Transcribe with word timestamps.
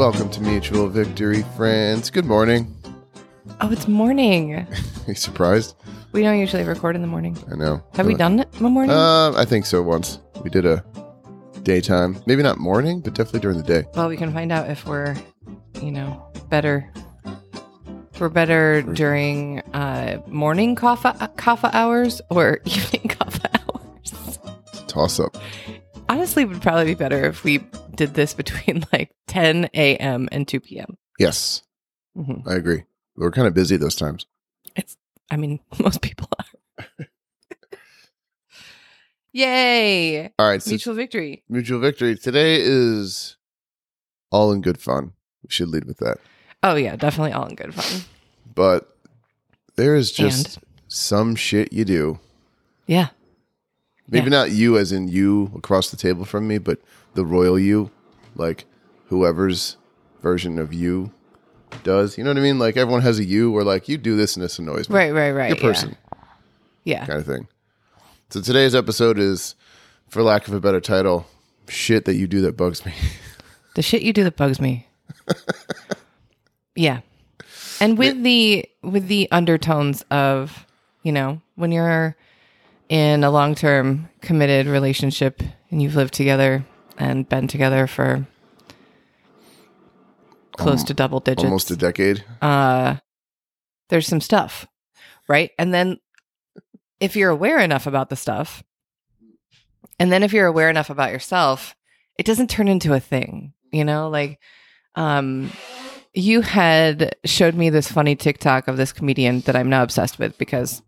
Welcome 0.00 0.30
to 0.30 0.40
Mutual 0.40 0.88
Victory, 0.88 1.42
friends. 1.58 2.08
Good 2.08 2.24
morning. 2.24 2.74
Oh, 3.60 3.70
it's 3.70 3.86
morning. 3.86 4.54
Are 4.54 4.66
you 5.06 5.14
surprised? 5.14 5.76
We 6.12 6.22
don't 6.22 6.38
usually 6.38 6.62
record 6.64 6.96
in 6.96 7.02
the 7.02 7.06
morning. 7.06 7.36
I 7.52 7.54
know. 7.54 7.82
Have 7.92 8.06
we 8.06 8.14
done 8.14 8.40
it 8.40 8.48
in 8.54 8.62
the 8.62 8.70
morning? 8.70 8.96
Uh, 8.96 9.34
I 9.36 9.44
think 9.44 9.66
so 9.66 9.82
once. 9.82 10.18
We 10.42 10.48
did 10.48 10.64
a 10.64 10.82
daytime. 11.64 12.16
Maybe 12.24 12.42
not 12.42 12.56
morning, 12.56 13.02
but 13.02 13.12
definitely 13.12 13.40
during 13.40 13.58
the 13.58 13.62
day. 13.62 13.84
well, 13.94 14.08
we 14.08 14.16
can 14.16 14.32
find 14.32 14.50
out 14.50 14.70
if 14.70 14.86
we're, 14.86 15.14
you 15.82 15.90
know, 15.92 16.32
better. 16.48 16.90
If 18.14 18.20
we're 18.22 18.30
better 18.30 18.80
during 18.80 19.60
uh, 19.74 20.22
morning 20.26 20.76
coffee 20.76 21.10
coffee 21.36 21.68
hours 21.74 22.22
or 22.30 22.60
evening 22.64 23.08
coffee 23.08 23.48
hours. 23.52 24.14
It's 24.72 24.80
a 24.80 24.86
toss 24.86 25.20
up. 25.20 25.36
Honestly, 26.10 26.42
it 26.42 26.48
would 26.48 26.60
probably 26.60 26.86
be 26.86 26.94
better 26.94 27.24
if 27.26 27.44
we 27.44 27.58
did 27.94 28.14
this 28.14 28.34
between 28.34 28.84
like 28.92 29.12
10 29.28 29.70
a.m. 29.74 30.28
and 30.32 30.48
2 30.48 30.58
p.m. 30.58 30.98
Yes, 31.20 31.62
hmm 32.16 32.40
I 32.48 32.54
agree. 32.54 32.82
We're 33.14 33.30
kind 33.30 33.46
of 33.46 33.54
busy 33.54 33.76
those 33.76 33.94
times. 33.94 34.26
It's, 34.74 34.96
I 35.30 35.36
mean, 35.36 35.60
most 35.78 36.00
people 36.02 36.28
are. 36.36 36.86
Yay! 39.32 40.32
All 40.36 40.48
right, 40.48 40.60
so 40.60 40.70
Mutual 40.70 40.94
victory. 40.94 41.44
Mutual 41.48 41.78
Victory. 41.78 42.16
Today 42.16 42.56
is 42.60 43.36
all 44.32 44.50
in 44.50 44.62
good 44.62 44.80
fun. 44.80 45.12
We 45.44 45.50
should 45.50 45.68
lead 45.68 45.84
with 45.84 45.98
that. 45.98 46.18
Oh, 46.64 46.74
yeah, 46.74 46.96
definitely 46.96 47.32
all 47.34 47.46
in 47.46 47.54
good 47.54 47.72
fun. 47.72 48.02
But 48.52 48.96
there 49.76 49.94
is 49.94 50.10
just 50.10 50.58
some 50.88 51.36
shit 51.36 51.72
you 51.72 51.84
do. 51.84 52.18
Yeah. 52.88 53.10
Maybe 54.10 54.24
Yeah. 54.24 54.30
not 54.38 54.50
you 54.50 54.76
as 54.76 54.92
in 54.92 55.08
you 55.08 55.50
across 55.56 55.90
the 55.90 55.96
table 55.96 56.24
from 56.24 56.46
me, 56.48 56.58
but 56.58 56.80
the 57.14 57.24
royal 57.24 57.58
you, 57.58 57.90
like 58.34 58.64
whoever's 59.06 59.76
version 60.20 60.58
of 60.58 60.74
you 60.74 61.12
does. 61.84 62.18
You 62.18 62.24
know 62.24 62.30
what 62.30 62.36
I 62.38 62.40
mean? 62.42 62.58
Like 62.58 62.76
everyone 62.76 63.02
has 63.02 63.18
a 63.18 63.24
you 63.24 63.56
or 63.56 63.62
like 63.64 63.88
you 63.88 63.96
do 63.98 64.16
this 64.16 64.36
and 64.36 64.44
this 64.44 64.58
annoys 64.58 64.88
me. 64.88 64.96
Right, 64.96 65.12
right, 65.12 65.30
right. 65.30 65.48
Your 65.48 65.56
yeah. 65.56 65.62
person 65.62 65.96
Yeah. 66.84 67.06
kind 67.06 67.20
of 67.20 67.26
thing. 67.26 67.48
So 68.30 68.40
today's 68.40 68.74
episode 68.74 69.18
is, 69.18 69.54
for 70.08 70.22
lack 70.22 70.46
of 70.48 70.54
a 70.54 70.60
better 70.60 70.80
title, 70.80 71.26
shit 71.68 72.04
that 72.04 72.14
you 72.16 72.26
do 72.26 72.40
that 72.42 72.56
bugs 72.56 72.84
me. 72.84 72.92
The 73.76 73.82
shit 73.82 74.02
you 74.02 74.12
do 74.12 74.24
that 74.24 74.36
bugs 74.36 74.60
me. 74.60 74.88
yeah. 76.74 77.00
And 77.80 77.96
with 77.96 78.22
the 78.24 78.64
with 78.82 79.06
the 79.08 79.28
undertones 79.30 80.02
of, 80.10 80.66
you 81.04 81.12
know, 81.12 81.40
when 81.54 81.70
you're 81.72 82.16
in 82.90 83.22
a 83.22 83.30
long-term 83.30 84.08
committed 84.20 84.66
relationship 84.66 85.40
and 85.70 85.80
you've 85.80 85.94
lived 85.94 86.12
together 86.12 86.66
and 86.98 87.26
been 87.28 87.46
together 87.46 87.86
for 87.86 88.26
close 90.58 90.82
to 90.84 90.92
double 90.92 91.20
digits. 91.20 91.44
Almost 91.44 91.70
a 91.70 91.76
decade. 91.76 92.24
uh 92.42 92.96
there's 93.88 94.06
some 94.06 94.20
stuff, 94.20 94.66
right? 95.28 95.50
And 95.58 95.72
then 95.74 95.98
if 97.00 97.16
you're 97.16 97.30
aware 97.30 97.58
enough 97.58 97.86
about 97.86 98.08
the 98.08 98.16
stuff, 98.16 98.62
and 99.98 100.12
then 100.12 100.22
if 100.22 100.32
you're 100.32 100.46
aware 100.46 100.70
enough 100.70 100.90
about 100.90 101.10
yourself, 101.12 101.74
it 102.18 102.26
doesn't 102.26 102.50
turn 102.50 102.68
into 102.68 102.92
a 102.92 103.00
thing, 103.00 103.52
you 103.72 103.84
know? 103.84 104.08
Like 104.10 104.40
um 104.96 105.50
you 106.12 106.40
had 106.40 107.14
showed 107.24 107.54
me 107.54 107.70
this 107.70 107.90
funny 107.90 108.16
TikTok 108.16 108.66
of 108.66 108.76
this 108.76 108.92
comedian 108.92 109.40
that 109.42 109.54
I'm 109.54 109.70
now 109.70 109.84
obsessed 109.84 110.18
with 110.18 110.36
because 110.38 110.82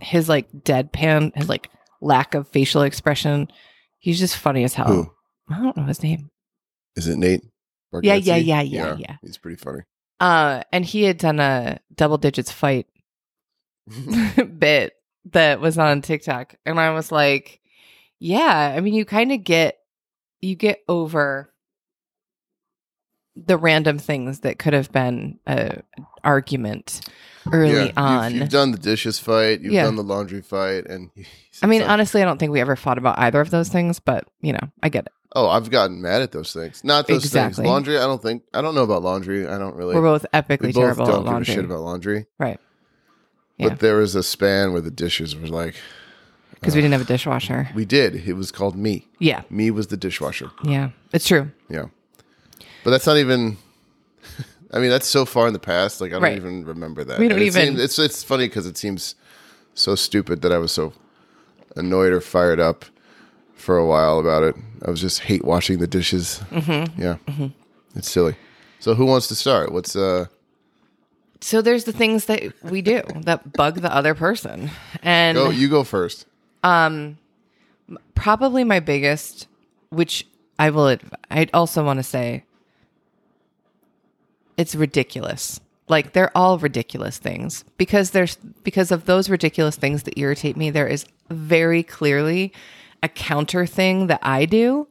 his 0.00 0.28
like 0.28 0.50
deadpan, 0.52 1.34
his 1.36 1.48
like 1.48 1.70
lack 2.00 2.34
of 2.34 2.48
facial 2.48 2.82
expression, 2.82 3.48
he's 3.98 4.18
just 4.18 4.36
funny 4.36 4.64
as 4.64 4.74
hell. 4.74 4.86
Who? 4.86 5.12
I 5.50 5.62
don't 5.62 5.76
know 5.76 5.84
his 5.84 6.02
name. 6.02 6.30
Is 6.96 7.08
it 7.08 7.16
Nate? 7.16 7.44
Yeah, 8.02 8.14
yeah, 8.14 8.36
yeah, 8.36 8.60
yeah, 8.60 8.96
yeah. 8.98 9.16
He's 9.22 9.38
pretty 9.38 9.56
funny. 9.56 9.82
Uh 10.20 10.62
and 10.72 10.84
he 10.84 11.04
had 11.04 11.18
done 11.18 11.38
a 11.40 11.78
double 11.94 12.18
digits 12.18 12.50
fight 12.50 12.86
bit 14.58 14.92
that 15.32 15.60
was 15.60 15.78
on 15.78 16.02
TikTok 16.02 16.56
and 16.66 16.80
I 16.80 16.90
was 16.90 17.12
like, 17.12 17.60
yeah, 18.18 18.74
I 18.76 18.80
mean 18.80 18.94
you 18.94 19.04
kind 19.04 19.32
of 19.32 19.44
get 19.44 19.78
you 20.40 20.54
get 20.54 20.80
over 20.88 21.52
the 23.46 23.56
random 23.56 23.98
things 23.98 24.40
that 24.40 24.58
could 24.58 24.72
have 24.72 24.90
been 24.92 25.38
a 25.46 25.82
argument 26.24 27.00
early 27.52 27.72
Yeah, 27.72 27.82
you've- 27.84 27.92
on. 27.96 28.34
You've, 28.34 28.48
done 28.48 28.72
the 28.72 28.78
dishes 28.78 29.18
fight. 29.18 29.60
You've 29.60 29.72
Yeah. 29.72 29.84
done 29.84 29.96
the 29.96 30.02
laundry 30.02 30.42
fight, 30.42 30.86
and 30.86 31.10
I 31.62 31.66
mean, 31.66 31.82
honestly, 31.82 32.22
I 32.22 32.24
don't 32.24 32.38
think 32.38 32.52
we 32.52 32.60
ever 32.60 32.76
fought 32.76 32.98
about 32.98 33.18
either 33.18 33.40
of 33.40 33.50
those 33.50 33.68
things, 33.68 33.98
but 34.00 34.24
you 34.40 34.52
know, 34.52 34.70
I 34.82 34.88
get 34.88 35.06
it. 35.06 35.12
oh, 35.34 35.48
I've 35.48 35.70
gotten 35.70 36.00
mad 36.02 36.22
at 36.22 36.32
those 36.32 36.52
things. 36.52 36.82
Not 36.84 37.06
those 37.06 37.24
Exactly. 37.24 37.62
things. 37.62 37.68
Laundry. 37.68 37.98
I 37.98 38.02
don't 38.06 38.22
think. 38.22 38.42
I 38.54 38.60
don't 38.62 38.74
know 38.74 38.82
about 38.84 39.02
laundry. 39.02 39.46
I 39.46 39.58
don't 39.58 39.74
really. 39.76 39.94
We're 39.94 40.02
both 40.02 40.26
we 40.32 40.38
epically 40.38 40.72
both 40.72 40.74
terrible 40.74 41.06
don't 41.06 41.26
at 41.26 41.32
laundry. 41.32 41.44
give 41.46 41.52
a 41.52 41.56
shit 41.56 41.64
about 41.64 41.80
laundry. 41.80 42.26
right. 42.38 42.60
Yeah. 43.58 43.70
But 43.70 43.80
there 43.80 43.96
was 43.96 44.14
a 44.14 44.22
span 44.22 44.72
where 44.72 44.80
the 44.80 44.90
dishes 44.90 45.34
were 45.34 45.48
like, 45.48 45.74
Because 46.54 46.74
we 46.76 46.80
uh, 46.80 46.82
didn't 46.82 46.92
have 46.92 47.00
a 47.00 47.04
dishwasher. 47.12 47.68
we 47.74 47.84
did. 47.84 48.14
It 48.14 48.34
was 48.34 48.52
called 48.52 48.76
me. 48.76 49.08
Yeah. 49.18 49.42
Me 49.50 49.72
was 49.72 49.88
the 49.88 49.96
dishwasher. 49.96 50.52
Yeah. 50.62 50.90
It's 51.12 51.26
true. 51.26 51.50
Yeah. 51.68 51.86
But 52.88 52.92
that's 52.92 53.06
not 53.06 53.18
even. 53.18 53.58
I 54.72 54.78
mean, 54.78 54.88
that's 54.88 55.06
so 55.06 55.26
far 55.26 55.46
in 55.46 55.52
the 55.52 55.58
past. 55.58 56.00
Like 56.00 56.08
I 56.12 56.14
don't 56.14 56.22
Right. 56.22 56.36
even 56.38 56.64
remember 56.64 57.04
that. 57.04 57.18
We 57.18 57.28
don't 57.28 57.38
it 57.38 57.42
even- 57.44 57.66
seems- 57.76 57.80
it's 57.82 57.98
it's 57.98 58.24
funny 58.24 58.48
because 58.48 58.64
it 58.66 58.78
seems 58.78 59.14
so 59.74 59.94
stupid 59.94 60.40
that 60.40 60.52
I 60.52 60.56
was 60.56 60.72
so 60.72 60.94
annoyed 61.76 62.14
or 62.14 62.22
fired 62.22 62.58
up 62.58 62.86
for 63.54 63.76
a 63.76 63.84
while 63.84 64.18
about 64.18 64.42
it. 64.42 64.54
I 64.86 64.90
was 64.90 65.02
just 65.02 65.20
hate 65.20 65.44
washing 65.44 65.80
the 65.80 65.86
dishes. 65.86 66.40
Mm-hmm. 66.50 66.98
Yeah, 67.02 67.16
it's 67.94 68.10
silly. 68.10 68.36
So 68.80 68.94
who 68.94 69.04
wants 69.04 69.26
to 69.28 69.34
start? 69.34 69.70
What's 69.70 69.94
uh? 69.94 70.24
So 71.42 71.60
there's 71.60 71.84
the 71.84 71.92
things 71.92 72.24
that 72.24 72.40
we 72.62 72.80
do 72.80 73.02
that 73.16 73.52
bug 73.52 73.82
the 73.82 73.94
other 73.94 74.14
person. 74.14 74.70
And 75.02 75.36
Go. 75.36 75.50
You 75.50 75.68
go 75.68 75.84
first. 75.84 76.24
Um, 76.64 77.18
probably 78.14 78.64
my 78.64 78.80
biggest, 78.80 79.46
which 79.90 80.26
I 80.58 80.70
will, 80.70 80.88
adv- 80.88 81.12
I'd 81.30 81.50
also 81.52 81.84
want 81.84 81.98
to 81.98 82.02
say 82.02 82.44
it's 84.58 84.74
ridiculous. 84.74 85.60
Like 85.88 86.12
they're 86.12 86.36
all 86.36 86.58
ridiculous 86.58 87.16
things 87.16 87.64
because 87.78 88.10
there's 88.10 88.36
because 88.62 88.92
of 88.92 89.06
those 89.06 89.30
ridiculous 89.30 89.76
things 89.76 90.02
that 90.02 90.18
irritate 90.18 90.56
me. 90.56 90.68
There 90.68 90.86
is 90.86 91.06
very 91.30 91.82
clearly 91.82 92.52
a 93.02 93.08
counter 93.08 93.64
thing 93.64 94.08
that 94.08 94.20
I 94.22 94.44
do 94.44 94.88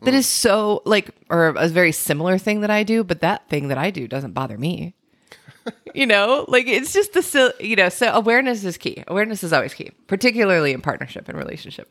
that 0.00 0.14
is 0.14 0.26
so 0.26 0.82
like, 0.84 1.10
or 1.30 1.48
a 1.48 1.68
very 1.68 1.92
similar 1.92 2.38
thing 2.38 2.62
that 2.62 2.70
I 2.70 2.82
do, 2.82 3.04
but 3.04 3.20
that 3.20 3.48
thing 3.48 3.68
that 3.68 3.78
I 3.78 3.90
do 3.90 4.08
doesn't 4.08 4.32
bother 4.32 4.58
me. 4.58 4.96
you 5.94 6.06
know, 6.06 6.44
like 6.48 6.66
it's 6.66 6.92
just 6.92 7.12
the 7.12 7.54
you 7.60 7.76
know. 7.76 7.88
So 7.88 8.12
awareness 8.12 8.64
is 8.64 8.76
key. 8.76 9.04
Awareness 9.06 9.44
is 9.44 9.52
always 9.52 9.74
key, 9.74 9.92
particularly 10.08 10.72
in 10.72 10.80
partnership 10.80 11.28
and 11.28 11.38
relationship 11.38 11.88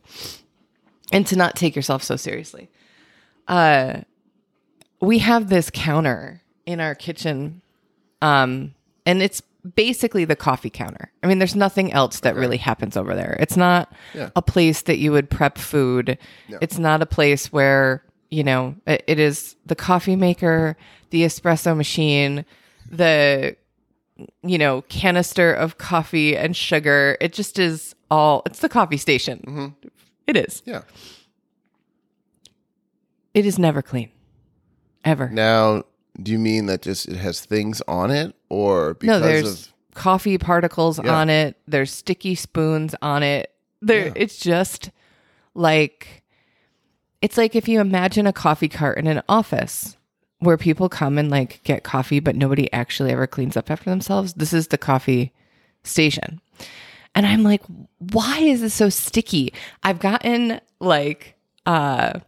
and 1.11 1.25
to 1.27 1.35
not 1.35 1.55
take 1.55 1.75
yourself 1.75 2.03
so 2.03 2.15
seriously. 2.15 2.69
Uh, 3.47 4.01
we 4.99 5.19
have 5.19 5.49
this 5.49 5.69
counter 5.73 6.40
in 6.65 6.79
our 6.79 6.95
kitchen, 6.95 7.61
um, 8.21 8.73
and 9.05 9.21
it's 9.21 9.41
basically 9.75 10.25
the 10.25 10.35
coffee 10.35 10.69
counter. 10.69 11.11
I 11.23 11.27
mean, 11.27 11.37
there's 11.39 11.55
nothing 11.55 11.93
else 11.93 12.21
that 12.21 12.35
really 12.35 12.57
happens 12.57 12.97
over 12.97 13.13
there. 13.15 13.37
It's 13.39 13.55
not 13.57 13.91
Yeah. 14.15 14.29
a 14.35 14.41
place 14.41 14.81
that 14.83 14.97
you 14.97 15.11
would 15.11 15.29
prep 15.29 15.57
food. 15.57 16.17
It's 16.61 16.77
not 16.79 17.01
a 17.01 17.05
place 17.05 17.51
where 17.53 18.03
you 18.29 18.43
know 18.43 18.75
it, 18.87 19.03
it 19.07 19.19
is 19.19 19.55
the 19.65 19.75
coffee 19.75 20.15
maker, 20.15 20.77
the 21.11 21.23
espresso 21.23 21.75
machine, 21.77 22.45
the 22.89 23.55
you 24.43 24.57
know 24.57 24.81
canister 24.83 25.53
of 25.53 25.77
coffee 25.77 26.35
and 26.37 26.55
sugar. 26.55 27.17
It 27.21 27.33
just 27.33 27.59
is 27.59 27.95
all. 28.09 28.41
It's 28.45 28.59
the 28.59 28.69
coffee 28.69 28.97
station. 28.97 29.75
It 30.27 30.37
is. 30.37 30.61
Yeah. 30.65 30.81
It 33.33 33.45
is 33.45 33.57
never 33.57 33.81
clean. 33.81 34.09
Ever. 35.05 35.29
Now, 35.29 35.83
do 36.21 36.31
you 36.31 36.39
mean 36.39 36.65
that 36.67 36.81
just 36.81 37.07
it 37.07 37.17
has 37.17 37.41
things 37.41 37.81
on 37.87 38.11
it, 38.11 38.35
or 38.49 38.93
because 38.95 39.21
no, 39.21 39.27
there's 39.27 39.67
of 39.67 39.73
coffee 39.95 40.37
particles 40.37 40.99
Yeah. 41.03 41.13
on 41.15 41.29
it. 41.29 41.57
There's 41.67 41.91
sticky 41.91 42.35
spoons 42.35 42.95
on 43.01 43.23
it. 43.23 43.51
There 43.81 44.07
Yeah. 44.07 44.13
it's 44.15 44.37
just 44.37 44.91
like 45.53 46.23
it's 47.21 47.37
like 47.37 47.55
if 47.55 47.67
you 47.67 47.79
imagine 47.79 48.25
a 48.27 48.33
coffee 48.33 48.69
cart 48.69 48.97
in 48.97 49.07
an 49.07 49.21
office 49.29 49.97
where 50.39 50.57
people 50.57 50.89
come 50.89 51.17
and 51.17 51.29
like 51.29 51.61
get 51.63 51.83
coffee 51.83 52.19
but 52.19 52.35
nobody 52.35 52.71
actually 52.73 53.11
ever 53.11 53.27
cleans 53.27 53.55
up 53.57 53.69
after 53.69 53.89
themselves. 53.89 54.33
This 54.33 54.53
is 54.53 54.67
the 54.69 54.77
coffee 54.77 55.31
station. 55.83 56.41
And 57.13 57.25
I'm 57.27 57.43
like, 57.43 57.61
why 57.99 58.39
is 58.39 58.61
this 58.61 58.73
so 58.73 58.89
sticky? 58.89 59.53
I've 59.83 59.99
gotten 59.99 60.61
like 60.79 61.35
uh 61.65 62.19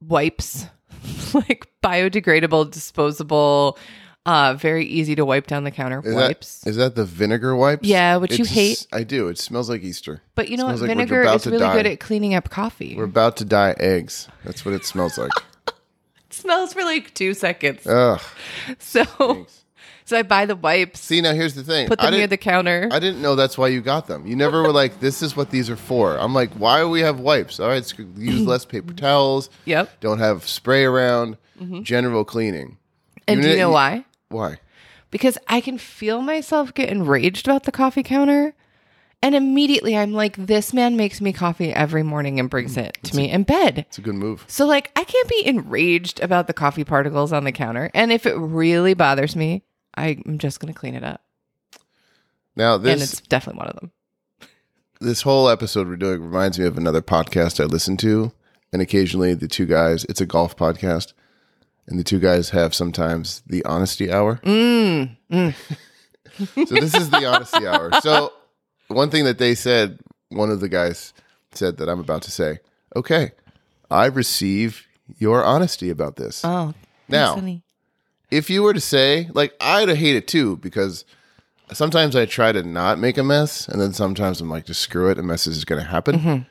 wipes, 0.00 0.66
like 1.34 1.66
biodegradable, 1.82 2.70
disposable, 2.70 3.78
uh, 4.26 4.54
very 4.54 4.86
easy 4.86 5.14
to 5.14 5.24
wipe 5.24 5.46
down 5.46 5.64
the 5.64 5.70
counter 5.70 6.00
is 6.04 6.14
wipes. 6.14 6.60
that 6.60 6.70
is 6.70 6.76
that 6.76 6.94
the 6.94 7.04
vinegar 7.04 7.54
wipes? 7.54 7.86
Yeah, 7.86 8.16
which 8.16 8.38
you 8.38 8.44
hate. 8.44 8.86
I 8.92 9.04
do. 9.04 9.28
It 9.28 9.38
smells 9.38 9.68
like 9.68 9.82
Easter. 9.82 10.22
but 10.34 10.48
you 10.48 10.56
know 10.56 10.66
what? 10.66 10.78
like 10.80 10.88
Vinegar 10.88 11.22
is 11.24 11.46
really 11.46 11.58
die. 11.58 11.74
good 11.74 11.86
at 11.86 12.00
cleaning 12.00 12.34
up 12.34 12.48
coffee. 12.50 12.94
We're 12.96 13.04
about 13.04 13.36
to 13.38 13.44
dye 13.44 13.74
eggs. 13.78 14.28
That's 14.44 14.64
what 14.64 14.74
it 14.74 14.84
smells 14.84 15.18
like. 15.18 15.30
smells 16.30 16.72
for 16.72 16.82
like 16.84 17.12
two 17.14 17.34
seconds. 17.34 17.86
Ugh. 17.86 18.20
So, 18.78 19.46
so 20.04 20.18
I 20.18 20.22
buy 20.22 20.46
the 20.46 20.56
wipes, 20.56 21.00
See, 21.00 21.20
now 21.20 21.32
here's 21.32 21.54
the 21.54 21.64
thing. 21.64 21.88
put 21.88 21.98
them 21.98 22.12
near 22.12 22.26
the 22.26 22.36
counter. 22.36 22.88
I 22.92 22.98
didn't 22.98 23.22
know 23.22 23.34
that's 23.34 23.56
why 23.56 23.68
you 23.68 23.80
got 23.80 24.06
them. 24.06 24.26
You 24.26 24.36
never 24.36 24.62
were 24.62 24.72
like, 24.72 25.00
"This 25.00 25.22
is 25.22 25.36
what 25.36 25.50
these 25.50 25.70
are 25.70 25.76
for." 25.76 26.16
I'm 26.18 26.34
like, 26.34 26.52
"Why 26.52 26.80
do 26.80 26.90
we 26.90 27.00
have 27.00 27.20
wipes?" 27.20 27.58
All 27.58 27.68
right, 27.68 27.98
use 28.16 28.40
less 28.46 28.64
paper 28.64 28.92
towels. 28.92 29.48
Yep. 29.64 30.00
Don't 30.00 30.18
have 30.18 30.46
spray 30.46 30.84
around. 30.84 31.38
Mm-hmm. 31.60 31.82
General 31.82 32.24
cleaning. 32.24 32.78
and 33.28 33.40
do 33.40 33.48
you 33.48 33.56
know 33.56 33.70
why? 33.70 34.04
Why? 34.28 34.58
Because 35.10 35.38
I 35.46 35.60
can 35.60 35.78
feel 35.78 36.20
myself 36.20 36.74
get 36.74 36.88
enraged 36.88 37.46
about 37.46 37.62
the 37.62 37.72
coffee 37.72 38.02
counter. 38.02 38.54
And 39.22 39.34
immediately 39.34 39.96
I'm 39.96 40.12
like, 40.12 40.36
this 40.36 40.74
man 40.74 40.96
makes 40.96 41.22
me 41.22 41.32
coffee 41.32 41.72
every 41.72 42.02
morning 42.02 42.38
and 42.38 42.50
brings 42.50 42.74
hmm. 42.74 42.80
it 42.80 42.98
to 43.04 43.16
me 43.16 43.30
in 43.30 43.44
bed. 43.44 43.86
It's 43.88 43.96
a 43.96 44.02
good 44.02 44.16
move. 44.16 44.44
So, 44.48 44.66
like, 44.66 44.90
I 44.96 45.04
can't 45.04 45.28
be 45.28 45.46
enraged 45.46 46.20
about 46.20 46.46
the 46.46 46.52
coffee 46.52 46.84
particles 46.84 47.32
on 47.32 47.44
the 47.44 47.52
counter. 47.52 47.90
And 47.94 48.12
if 48.12 48.26
it 48.26 48.34
really 48.34 48.92
bothers 48.92 49.34
me, 49.34 49.62
I'm 49.96 50.38
just 50.38 50.60
going 50.60 50.72
to 50.72 50.78
clean 50.78 50.94
it 50.94 51.04
up. 51.04 51.22
Now 52.56 52.76
and 52.76 52.86
it's 52.86 53.20
definitely 53.20 53.58
one 53.58 53.68
of 53.68 53.76
them. 53.76 53.92
this 55.00 55.22
whole 55.22 55.48
episode 55.48 55.88
we're 55.88 55.96
doing 55.96 56.22
reminds 56.22 56.58
me 56.58 56.66
of 56.66 56.78
another 56.78 57.02
podcast 57.02 57.60
I 57.60 57.64
listen 57.64 57.96
to, 57.98 58.32
and 58.72 58.80
occasionally 58.80 59.34
the 59.34 59.48
two 59.48 59.66
guys. 59.66 60.04
It's 60.04 60.20
a 60.20 60.26
golf 60.26 60.56
podcast, 60.56 61.14
and 61.88 61.98
the 61.98 62.04
two 62.04 62.20
guys 62.20 62.50
have 62.50 62.74
sometimes 62.74 63.42
the 63.46 63.64
honesty 63.64 64.10
hour. 64.12 64.36
Mm, 64.44 65.16
so 66.38 66.64
this 66.64 66.94
is 66.94 67.10
the 67.10 67.26
honesty 67.26 67.66
hour. 67.66 67.90
So 68.02 68.32
one 68.88 69.10
thing 69.10 69.24
that 69.24 69.38
they 69.38 69.56
said, 69.56 69.98
one 70.28 70.50
of 70.50 70.60
the 70.60 70.68
guys 70.68 71.12
said 71.52 71.78
that 71.78 71.88
I'm 71.88 72.00
about 72.00 72.22
to 72.22 72.30
say, 72.30 72.58
okay, 72.94 73.32
I 73.90 74.06
receive 74.06 74.86
your 75.18 75.44
honesty 75.44 75.90
about 75.90 76.16
this. 76.16 76.44
Oh, 76.44 76.72
Now- 77.08 77.34
honey. 77.34 77.63
If 78.34 78.50
you 78.50 78.62
were 78.62 78.74
to 78.74 78.80
say, 78.80 79.28
like, 79.32 79.54
I'd 79.60 79.88
hate 79.88 80.16
it 80.16 80.26
too 80.26 80.56
because 80.58 81.04
sometimes 81.72 82.16
I 82.16 82.26
try 82.26 82.52
to 82.52 82.62
not 82.62 82.98
make 82.98 83.16
a 83.16 83.22
mess, 83.22 83.68
and 83.68 83.80
then 83.80 83.92
sometimes 83.92 84.40
I'm 84.40 84.50
like, 84.50 84.66
just 84.66 84.80
screw 84.80 85.08
it, 85.10 85.18
a 85.18 85.22
mess 85.22 85.46
is 85.46 85.64
going 85.64 85.80
to 85.82 85.88
happen. 85.88 86.18
Mm-hmm. 86.18 86.42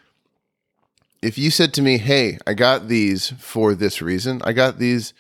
If 1.22 1.38
you 1.38 1.52
said 1.52 1.74
to 1.76 1.82
me, 1.82 1.98
hey, 1.98 2.38
I 2.48 2.54
got 2.54 2.88
these 2.88 3.30
for 3.40 3.74
this 3.76 4.02
reason, 4.02 4.42
I 4.44 4.54
got 4.54 4.78
these 4.80 5.14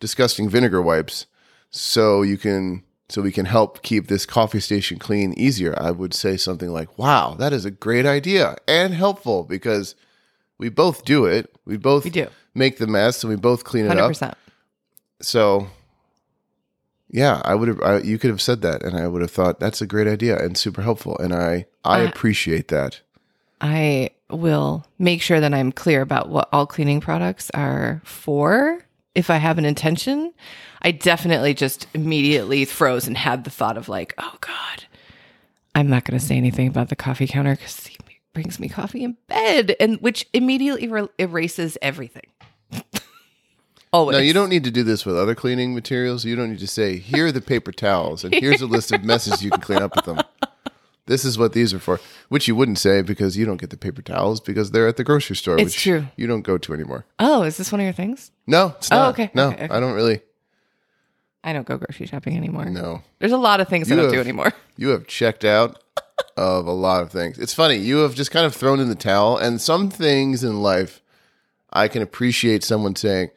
disgusting 0.00 0.48
vinegar 0.48 0.82
wipes 0.82 1.26
so 1.70 2.22
you 2.22 2.36
can. 2.38 2.82
So 3.10 3.22
we 3.22 3.32
can 3.32 3.46
help 3.46 3.80
keep 3.82 4.08
this 4.08 4.26
coffee 4.26 4.60
station 4.60 4.98
clean 4.98 5.32
easier. 5.32 5.74
I 5.80 5.92
would 5.92 6.12
say 6.12 6.36
something 6.36 6.68
like, 6.70 6.98
"Wow, 6.98 7.34
that 7.38 7.54
is 7.54 7.64
a 7.64 7.70
great 7.70 8.04
idea 8.04 8.56
and 8.68 8.92
helpful 8.92 9.44
because 9.44 9.94
we 10.58 10.68
both 10.68 11.06
do 11.06 11.24
it. 11.24 11.50
We 11.64 11.78
both 11.78 12.04
We 12.04 12.10
do. 12.10 12.26
make 12.54 12.76
the 12.76 12.86
mess 12.86 13.22
and 13.24 13.30
we 13.30 13.36
both 13.36 13.64
clean 13.64 13.86
it 13.86 13.96
up. 13.96 14.10
100%. 14.12 14.34
So, 15.22 15.68
yeah, 17.10 17.40
I 17.44 17.54
would 17.54 17.68
have. 17.68 17.80
I, 17.82 17.98
you 17.98 18.18
could 18.18 18.30
have 18.30 18.42
said 18.42 18.62
that, 18.62 18.82
and 18.82 18.96
I 18.96 19.06
would 19.08 19.22
have 19.22 19.30
thought 19.30 19.60
that's 19.60 19.80
a 19.80 19.86
great 19.86 20.06
idea 20.06 20.36
and 20.38 20.56
super 20.56 20.82
helpful, 20.82 21.16
and 21.18 21.34
I 21.34 21.66
I 21.84 22.02
Uh, 22.04 22.08
appreciate 22.08 22.68
that. 22.68 23.00
I 23.60 24.10
will 24.30 24.86
make 24.98 25.20
sure 25.22 25.40
that 25.40 25.54
I'm 25.54 25.72
clear 25.72 26.00
about 26.02 26.28
what 26.28 26.48
all 26.52 26.66
cleaning 26.66 27.00
products 27.00 27.50
are 27.54 28.00
for. 28.04 28.84
If 29.14 29.30
I 29.30 29.36
have 29.38 29.58
an 29.58 29.64
intention, 29.64 30.32
I 30.82 30.92
definitely 30.92 31.54
just 31.54 31.88
immediately 31.92 32.64
froze 32.66 33.08
and 33.08 33.16
had 33.16 33.42
the 33.44 33.50
thought 33.50 33.76
of 33.76 33.88
like, 33.88 34.14
oh 34.18 34.34
God, 34.40 34.84
I'm 35.74 35.88
not 35.88 36.04
going 36.04 36.18
to 36.18 36.24
say 36.24 36.36
anything 36.36 36.68
about 36.68 36.88
the 36.88 36.94
coffee 36.94 37.26
counter 37.26 37.56
because 37.56 37.84
he 37.86 37.96
brings 38.32 38.60
me 38.60 38.68
coffee 38.68 39.02
in 39.02 39.16
bed, 39.26 39.74
and 39.80 40.00
which 40.00 40.28
immediately 40.32 40.88
er- 40.88 41.08
erases 41.18 41.76
everything. 41.82 42.26
Always. 43.98 44.16
No, 44.16 44.20
you 44.22 44.32
don't 44.32 44.48
need 44.48 44.64
to 44.64 44.70
do 44.70 44.82
this 44.82 45.04
with 45.06 45.16
other 45.16 45.34
cleaning 45.34 45.74
materials. 45.74 46.24
You 46.24 46.36
don't 46.36 46.50
need 46.50 46.58
to 46.60 46.66
say 46.66 46.98
here 46.98 47.26
are 47.26 47.32
the 47.32 47.40
paper 47.40 47.72
towels, 47.72 48.24
and 48.24 48.32
here's 48.34 48.60
a 48.60 48.66
list 48.66 48.92
of 48.92 49.02
messes 49.04 49.42
you 49.42 49.50
can 49.50 49.60
clean 49.60 49.82
up 49.82 49.94
with 49.96 50.04
them. 50.04 50.20
This 51.06 51.24
is 51.24 51.38
what 51.38 51.52
these 51.54 51.72
are 51.72 51.78
for, 51.78 52.00
which 52.28 52.46
you 52.48 52.54
wouldn't 52.54 52.78
say 52.78 53.00
because 53.02 53.36
you 53.36 53.46
don't 53.46 53.56
get 53.60 53.70
the 53.70 53.78
paper 53.78 54.02
towels 54.02 54.40
because 54.40 54.70
they're 54.72 54.86
at 54.86 54.98
the 54.98 55.04
grocery 55.04 55.36
store, 55.36 55.56
It's 55.56 55.64
which 55.74 55.82
true. 55.82 56.06
you 56.16 56.26
don't 56.26 56.42
go 56.42 56.58
to 56.58 56.74
anymore. 56.74 57.06
Oh, 57.18 57.42
is 57.44 57.56
this 57.56 57.72
one 57.72 57.80
of 57.80 57.84
your 57.84 57.94
things? 57.94 58.30
No, 58.46 58.74
it's 58.76 58.92
Oh, 58.92 58.96
not. 58.96 59.08
okay, 59.14 59.30
No, 59.34 59.48
okay, 59.48 59.64
okay. 59.64 59.74
I 59.74 59.80
don't 59.80 59.94
really. 59.94 60.20
I 61.42 61.52
don't 61.52 61.66
go 61.66 61.78
grocery 61.78 62.06
shopping 62.06 62.36
anymore. 62.36 62.66
No, 62.66 63.02
There's 63.20 63.32
a 63.32 63.38
lot 63.38 63.60
of 63.60 63.68
things 63.68 63.90
I 63.90 63.94
You 63.94 64.02
don't 64.02 64.10
do 64.10 64.18
have- 64.18 64.26
anymore. 64.26 64.52
You 64.76 64.90
have 64.90 65.06
checked 65.08 65.44
out 65.44 65.82
of 66.36 66.66
a 66.68 66.72
lot 66.72 67.02
of 67.02 67.10
things. 67.10 67.36
It's 67.38 67.52
funny. 67.54 67.76
You 67.78 67.98
have 67.98 68.14
just 68.14 68.30
kind 68.30 68.46
of 68.46 68.54
thrown 68.54 68.78
in 68.78 68.88
the 68.88 68.94
towel, 68.94 69.36
and 69.36 69.60
some 69.60 69.90
things 69.90 70.44
in 70.44 70.62
life, 70.62 71.00
I 71.72 71.88
can 71.88 72.00
appreciate 72.02 72.62
someone 72.62 72.94
saying, 72.94 73.30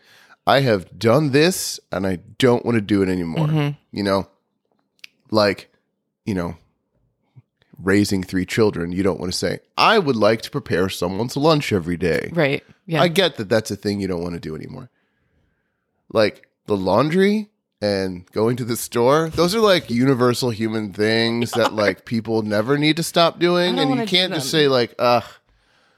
"I 0.45 0.61
have 0.61 0.97
done 0.97 1.31
this, 1.31 1.79
and 1.91 2.05
I 2.05 2.19
don't 2.37 2.65
want 2.65 2.75
to 2.75 2.81
do 2.81 3.01
it 3.01 3.09
anymore." 3.09 3.47
Mm-hmm. 3.47 3.97
You 3.97 4.03
know, 4.03 4.27
like, 5.29 5.71
you 6.25 6.33
know, 6.33 6.57
raising 7.81 8.23
three 8.23 8.45
children. 8.45 8.91
You 8.91 9.03
don't 9.03 9.19
want 9.19 9.31
to 9.31 9.37
say, 9.37 9.59
"I 9.77 9.99
would 9.99 10.15
like 10.15 10.41
to 10.43 10.51
prepare 10.51 10.89
someone's 10.89 11.37
lunch 11.37 11.71
every 11.71 11.97
day." 11.97 12.29
Right. 12.33 12.63
Yeah. 12.85 13.01
I 13.01 13.07
get 13.07 13.37
that 13.37 13.49
that's 13.49 13.71
a 13.71 13.75
thing 13.75 13.99
you 13.99 14.07
don't 14.07 14.23
want 14.23 14.33
to 14.33 14.39
do 14.39 14.55
anymore. 14.55 14.89
Like 16.11 16.47
the 16.65 16.75
laundry 16.75 17.49
and 17.81 18.29
going 18.31 18.57
to 18.57 18.65
the 18.65 18.77
store, 18.77 19.29
those 19.29 19.55
are 19.55 19.59
like 19.59 19.89
universal 19.89 20.49
human 20.49 20.93
things 20.93 21.51
that 21.51 21.73
like 21.73 22.05
people 22.05 22.41
never 22.41 22.77
need 22.77 22.97
to 22.97 23.03
stop 23.03 23.39
doing. 23.39 23.79
And 23.79 23.97
you 23.97 24.05
can't 24.05 24.33
just 24.33 24.51
say 24.51 24.67
like, 24.67 24.93
ugh, 24.99 25.23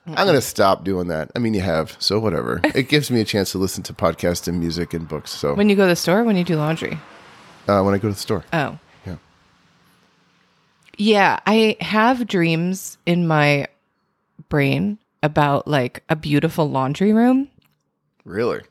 I'm 0.06 0.14
going 0.28 0.36
to 0.36 0.42
stop 0.42 0.84
doing 0.84 1.08
that. 1.08 1.32
I 1.36 1.40
mean, 1.40 1.54
you 1.54 1.62
have, 1.62 1.96
so 2.00 2.20
whatever. 2.20 2.60
it 2.76 2.90
gives 2.90 3.10
me 3.10 3.22
a 3.22 3.26
chance 3.26 3.52
to 3.54 3.58
listen 3.58 3.84
to 3.84 3.94
podcasts 3.94 4.48
and 4.48 4.60
music 4.60 4.94
and 4.94 5.08
books. 5.08 5.32
So 5.32 5.54
when 5.56 5.70
you 5.70 5.76
go 5.76 5.84
to 5.84 5.90
the 5.90 5.96
store, 5.96 6.24
when 6.24 6.36
you 6.36 6.44
do 6.44 6.56
laundry. 6.58 7.00
uh, 7.68 7.82
when 7.84 7.94
I 7.94 7.98
go 7.98 8.10
to 8.10 8.14
the 8.14 8.20
store, 8.20 8.44
Oh. 8.52 8.78
Yeah. 9.06 9.16
Yeah, 10.98 11.40
I 11.46 11.78
have 11.80 12.28
dreams 12.28 12.98
in 13.06 13.28
my 13.28 13.68
brain 14.50 14.98
about 15.22 15.68
like 15.68 16.04
a 16.10 16.16
beautiful 16.16 16.70
laundry 16.70 17.14
room. 17.14 17.50
really? 18.26 18.62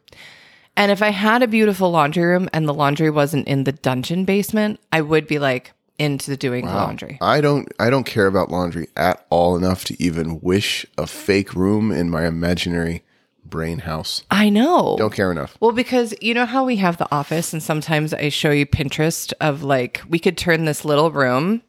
And 0.75 0.91
if 0.91 1.03
I 1.03 1.11
had 1.11 1.43
a 1.43 1.47
beautiful 1.47 1.91
laundry 1.91 2.25
room 2.25 2.49
and 2.55 2.67
the 2.67 2.73
laundry 2.73 3.11
wasn't 3.11 3.47
in 3.47 3.65
the 3.65 3.73
dungeon 3.73 4.25
basement, 4.25 4.81
I 4.91 5.03
would 5.03 5.27
be 5.27 5.39
like 5.39 5.73
into 5.99 6.37
doing 6.37 6.67
the 6.67 6.73
laundry. 6.73 7.19
I 7.21 7.41
don't 7.41 7.69
I 7.79 7.91
don't 7.91 8.05
care 8.05 8.27
about 8.27 8.51
laundry 8.51 8.89
at 8.97 9.27
all 9.31 9.57
enough 9.57 9.85
to 9.87 10.03
even 10.03 10.41
wish 10.41 10.87
a 10.99 11.07
fake 11.07 11.55
room 11.55 11.93
in 11.93 12.11
my 12.11 12.27
imaginary 12.27 13.05
brain 13.45 13.81
house. 13.81 14.23
I 14.31 14.49
know. 14.49 14.97
Don't 14.99 15.13
care 15.13 15.31
enough. 15.31 15.57
Well, 15.61 15.73
because 15.73 16.15
you 16.21 16.33
know 16.33 16.47
how 16.47 16.65
we 16.65 16.77
have 16.77 16.97
the 16.97 17.13
office, 17.15 17.53
and 17.53 17.63
sometimes 17.63 18.15
I 18.15 18.31
show 18.31 18.51
you 18.51 18.67
Pinterest 18.67 19.33
of 19.41 19.63
like, 19.63 20.01
we 20.09 20.19
could 20.19 20.39
turn 20.39 20.65
this 20.65 20.85
little 20.85 21.11
room 21.11 21.63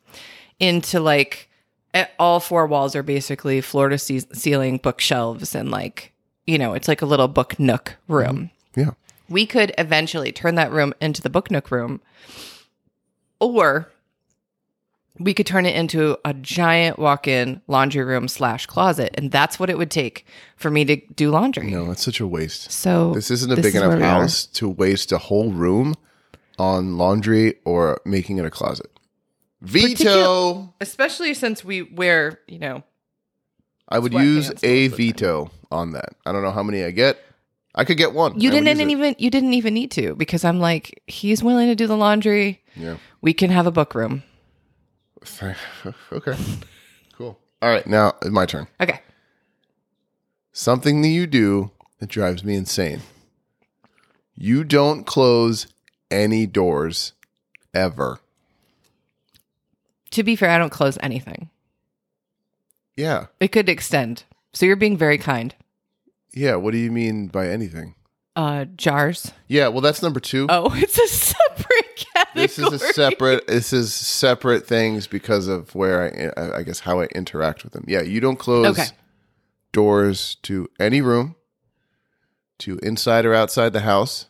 into 0.59 0.99
like, 0.99 1.49
all 2.17 2.39
four 2.39 2.65
walls 2.67 2.95
are 2.95 3.03
basically 3.03 3.59
floor 3.59 3.89
to 3.89 3.97
ce- 3.97 4.25
ceiling 4.31 4.77
bookshelves, 4.77 5.53
and 5.53 5.69
like, 5.69 6.13
you 6.47 6.57
know, 6.57 6.73
it's 6.73 6.87
like 6.87 7.01
a 7.01 7.05
little 7.07 7.27
book 7.27 7.59
nook 7.59 7.97
room. 8.07 8.49
Mm-hmm. 8.75 8.79
Yeah. 8.79 8.91
We 9.29 9.45
could 9.45 9.73
eventually 9.77 10.31
turn 10.31 10.55
that 10.55 10.71
room 10.71 10.93
into 11.01 11.21
the 11.21 11.29
book 11.29 11.51
nook 11.51 11.69
room, 11.69 12.01
or 13.39 13.91
we 15.19 15.33
could 15.33 15.45
turn 15.45 15.65
it 15.65 15.75
into 15.75 16.17
a 16.25 16.33
giant 16.33 16.97
walk 16.97 17.27
in 17.27 17.61
laundry 17.67 18.03
room 18.03 18.27
slash 18.27 18.65
closet. 18.65 19.13
And 19.15 19.31
that's 19.31 19.59
what 19.59 19.69
it 19.69 19.77
would 19.77 19.91
take 19.91 20.25
for 20.55 20.71
me 20.71 20.85
to 20.85 20.95
do 21.15 21.29
laundry. 21.29 21.69
No, 21.69 21.85
that's 21.85 22.03
such 22.03 22.19
a 22.19 22.25
waste. 22.27 22.71
So 22.71 23.13
This 23.13 23.29
isn't 23.29 23.51
a 23.51 23.55
this 23.55 23.63
big 23.65 23.75
is 23.75 23.81
enough 23.81 23.89
where 23.89 23.97
we 23.99 24.03
are. 24.03 24.21
house 24.21 24.45
to 24.47 24.67
waste 24.67 25.11
a 25.11 25.17
whole 25.19 25.51
room 25.51 25.93
on 26.57 26.97
laundry 26.97 27.55
or 27.65 28.01
making 28.05 28.37
it 28.39 28.45
a 28.45 28.49
closet. 28.49 28.89
Veto. 29.61 30.73
especially 30.81 31.33
since 31.33 31.63
we 31.63 31.83
wear, 31.83 32.39
you 32.47 32.59
know, 32.59 32.83
I 33.89 33.99
would 33.99 34.13
use 34.13 34.51
a 34.63 34.87
veto 34.89 35.51
on 35.71 35.91
that. 35.91 36.15
I 36.25 36.31
don't 36.31 36.43
know 36.43 36.51
how 36.51 36.63
many 36.63 36.83
I 36.83 36.91
get. 36.91 37.17
I 37.75 37.85
could 37.85 37.97
get 37.97 38.13
one. 38.13 38.39
you 38.39 38.49
I 38.49 38.53
didn't 38.59 38.79
it. 38.81 38.89
even 38.89 39.15
you 39.17 39.29
didn't 39.31 39.53
even 39.53 39.73
need 39.73 39.89
to 39.91 40.15
because 40.15 40.43
I'm 40.45 40.59
like 40.59 41.01
he's 41.07 41.43
willing 41.43 41.67
to 41.67 41.75
do 41.75 41.87
the 41.87 41.97
laundry. 41.97 42.61
Yeah. 42.75 42.97
We 43.21 43.33
can 43.33 43.49
have 43.49 43.65
a 43.65 43.71
book 43.71 43.95
room. 43.95 44.23
okay. 46.11 46.35
Cool. 47.17 47.39
All 47.61 47.69
right. 47.69 47.85
Now 47.87 48.13
it's 48.21 48.31
my 48.31 48.45
turn. 48.45 48.67
Okay. 48.79 48.99
Something 50.51 51.01
that 51.01 51.09
you 51.09 51.27
do 51.27 51.71
that 51.99 52.09
drives 52.09 52.43
me 52.43 52.55
insane. 52.55 53.01
You 54.35 54.63
don't 54.63 55.05
close 55.05 55.67
any 56.11 56.45
doors 56.45 57.13
ever. 57.73 58.19
To 60.11 60.23
be 60.23 60.35
fair, 60.35 60.49
I 60.51 60.57
don't 60.57 60.69
close 60.69 60.97
anything. 61.01 61.49
Yeah. 62.95 63.27
It 63.39 63.47
could 63.49 63.69
extend. 63.69 64.23
So 64.53 64.65
you're 64.65 64.75
being 64.75 64.97
very 64.97 65.17
kind. 65.17 65.55
Yeah. 66.33 66.55
What 66.55 66.71
do 66.71 66.77
you 66.77 66.91
mean 66.91 67.27
by 67.27 67.47
anything? 67.47 67.95
Uh 68.35 68.65
jars. 68.77 69.31
Yeah. 69.47 69.67
Well, 69.67 69.81
that's 69.81 70.01
number 70.01 70.19
two. 70.19 70.47
Oh, 70.49 70.71
it's 70.75 70.97
a 70.97 71.07
separate 71.07 71.95
category. 72.13 72.47
this 72.47 72.57
is 72.59 72.73
a 72.73 72.79
separate 72.79 73.47
this 73.47 73.71
is 73.73 73.93
separate 73.93 74.65
things 74.65 75.05
because 75.07 75.47
of 75.47 75.73
where 75.75 76.33
I 76.37 76.59
I 76.59 76.63
guess 76.63 76.79
how 76.79 76.99
I 76.99 77.05
interact 77.07 77.63
with 77.63 77.73
them. 77.73 77.85
Yeah, 77.87 78.01
you 78.01 78.19
don't 78.19 78.37
close 78.39 78.65
Okay. 78.67 78.87
doors 79.71 80.35
to 80.43 80.67
any 80.79 81.01
room, 81.01 81.35
to 82.59 82.77
inside 82.79 83.25
or 83.25 83.33
outside 83.35 83.73
the 83.73 83.81
house, 83.81 84.27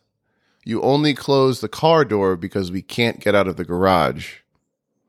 you 0.66 0.82
only 0.82 1.14
close 1.14 1.62
the 1.62 1.70
car 1.70 2.04
door 2.04 2.36
because 2.36 2.72
we 2.72 2.82
can't 2.82 3.20
get 3.22 3.36
out 3.36 3.48
of 3.48 3.56
the 3.58 3.66
garage 3.66 4.38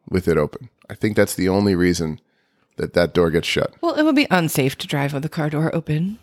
with 0.09 0.29
it 0.29 0.37
open. 0.39 0.69
I 0.91 0.95
think 0.95 1.17
that's 1.17 1.35
the 1.35 1.49
only 1.49 1.75
reason 1.75 2.21
that 2.77 2.93
that 2.95 3.15
door 3.15 3.31
gets 3.31 3.49
shut. 3.49 3.73
Well, 3.81 3.95
it 3.95 4.03
would 4.05 4.17
be 4.17 4.27
unsafe 4.31 4.77
to 4.79 4.87
drive 4.87 5.13
with 5.15 5.23
the 5.23 5.29
car 5.29 5.49
door 5.51 5.75
open. 5.75 6.19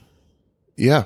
Yeah. 0.78 1.06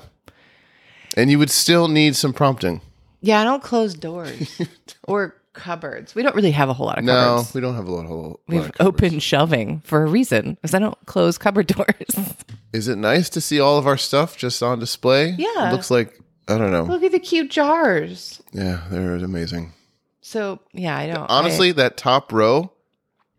And 1.16 1.30
you 1.30 1.38
would 1.38 1.50
still 1.50 1.88
need 1.88 2.14
some 2.16 2.32
prompting. 2.32 2.80
Yeah, 3.20 3.40
I 3.40 3.44
don't 3.44 3.62
close 3.62 3.94
doors 3.94 4.60
or 5.04 5.34
cupboards. 5.54 6.14
We 6.14 6.22
don't 6.22 6.34
really 6.36 6.50
have 6.50 6.68
a 6.68 6.74
whole 6.74 6.86
lot 6.86 6.98
of 6.98 7.04
No, 7.04 7.12
cupboards. 7.14 7.54
we 7.54 7.60
don't 7.62 7.74
have 7.74 7.86
a 7.88 7.90
lot, 7.90 8.06
whole, 8.06 8.22
lot 8.22 8.40
We 8.46 8.58
of 8.58 8.72
cupboards. 8.72 8.80
open 9.10 9.18
shelving 9.20 9.80
for 9.80 10.02
a 10.02 10.06
reason 10.06 10.54
because 10.54 10.74
I 10.74 10.78
don't 10.78 10.98
close 11.06 11.38
cupboard 11.38 11.66
doors. 11.74 12.36
Is 12.72 12.88
it 12.88 12.96
nice 12.96 13.30
to 13.30 13.40
see 13.40 13.58
all 13.58 13.78
of 13.78 13.86
our 13.86 13.96
stuff 13.96 14.36
just 14.36 14.62
on 14.62 14.78
display? 14.78 15.30
Yeah. 15.38 15.68
It 15.68 15.72
looks 15.72 15.90
like, 15.90 16.20
I 16.46 16.58
don't 16.58 16.70
know. 16.70 16.84
Look 16.84 17.02
at 17.02 17.12
the 17.12 17.18
cute 17.18 17.50
jars. 17.50 18.42
Yeah, 18.52 18.82
they're 18.90 19.16
amazing. 19.16 19.72
So 20.20 20.60
yeah, 20.72 20.96
I 20.96 21.06
don't 21.06 21.30
Honestly, 21.30 21.70
I- 21.70 21.72
that 21.72 21.96
top 21.96 22.32
row, 22.32 22.72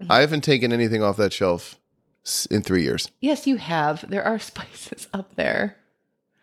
mm-hmm. 0.02 0.12
I 0.12 0.20
haven't 0.22 0.42
taken 0.44 0.74
anything 0.74 1.04
off 1.04 1.18
that 1.18 1.34
shelf 1.34 1.78
s- 2.26 2.48
in 2.48 2.64
three 2.64 2.82
years. 2.82 3.12
yes, 3.22 3.46
you 3.46 3.58
have. 3.58 4.10
There 4.10 4.24
are 4.24 4.40
spices 4.52 5.08
up 5.14 5.36
there. 5.36 5.78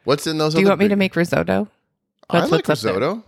What's 0.04 0.26
in 0.26 0.38
those? 0.38 0.54
Do 0.54 0.60
you 0.60 0.68
want 0.68 0.80
me 0.80 0.88
to 0.88 0.96
make 0.96 1.16
risotto? 1.16 1.68
I 2.30 2.40
like 2.40 2.68
what's 2.68 2.84
up 2.84 2.92
there. 2.92 2.94
risotto. 2.94 3.24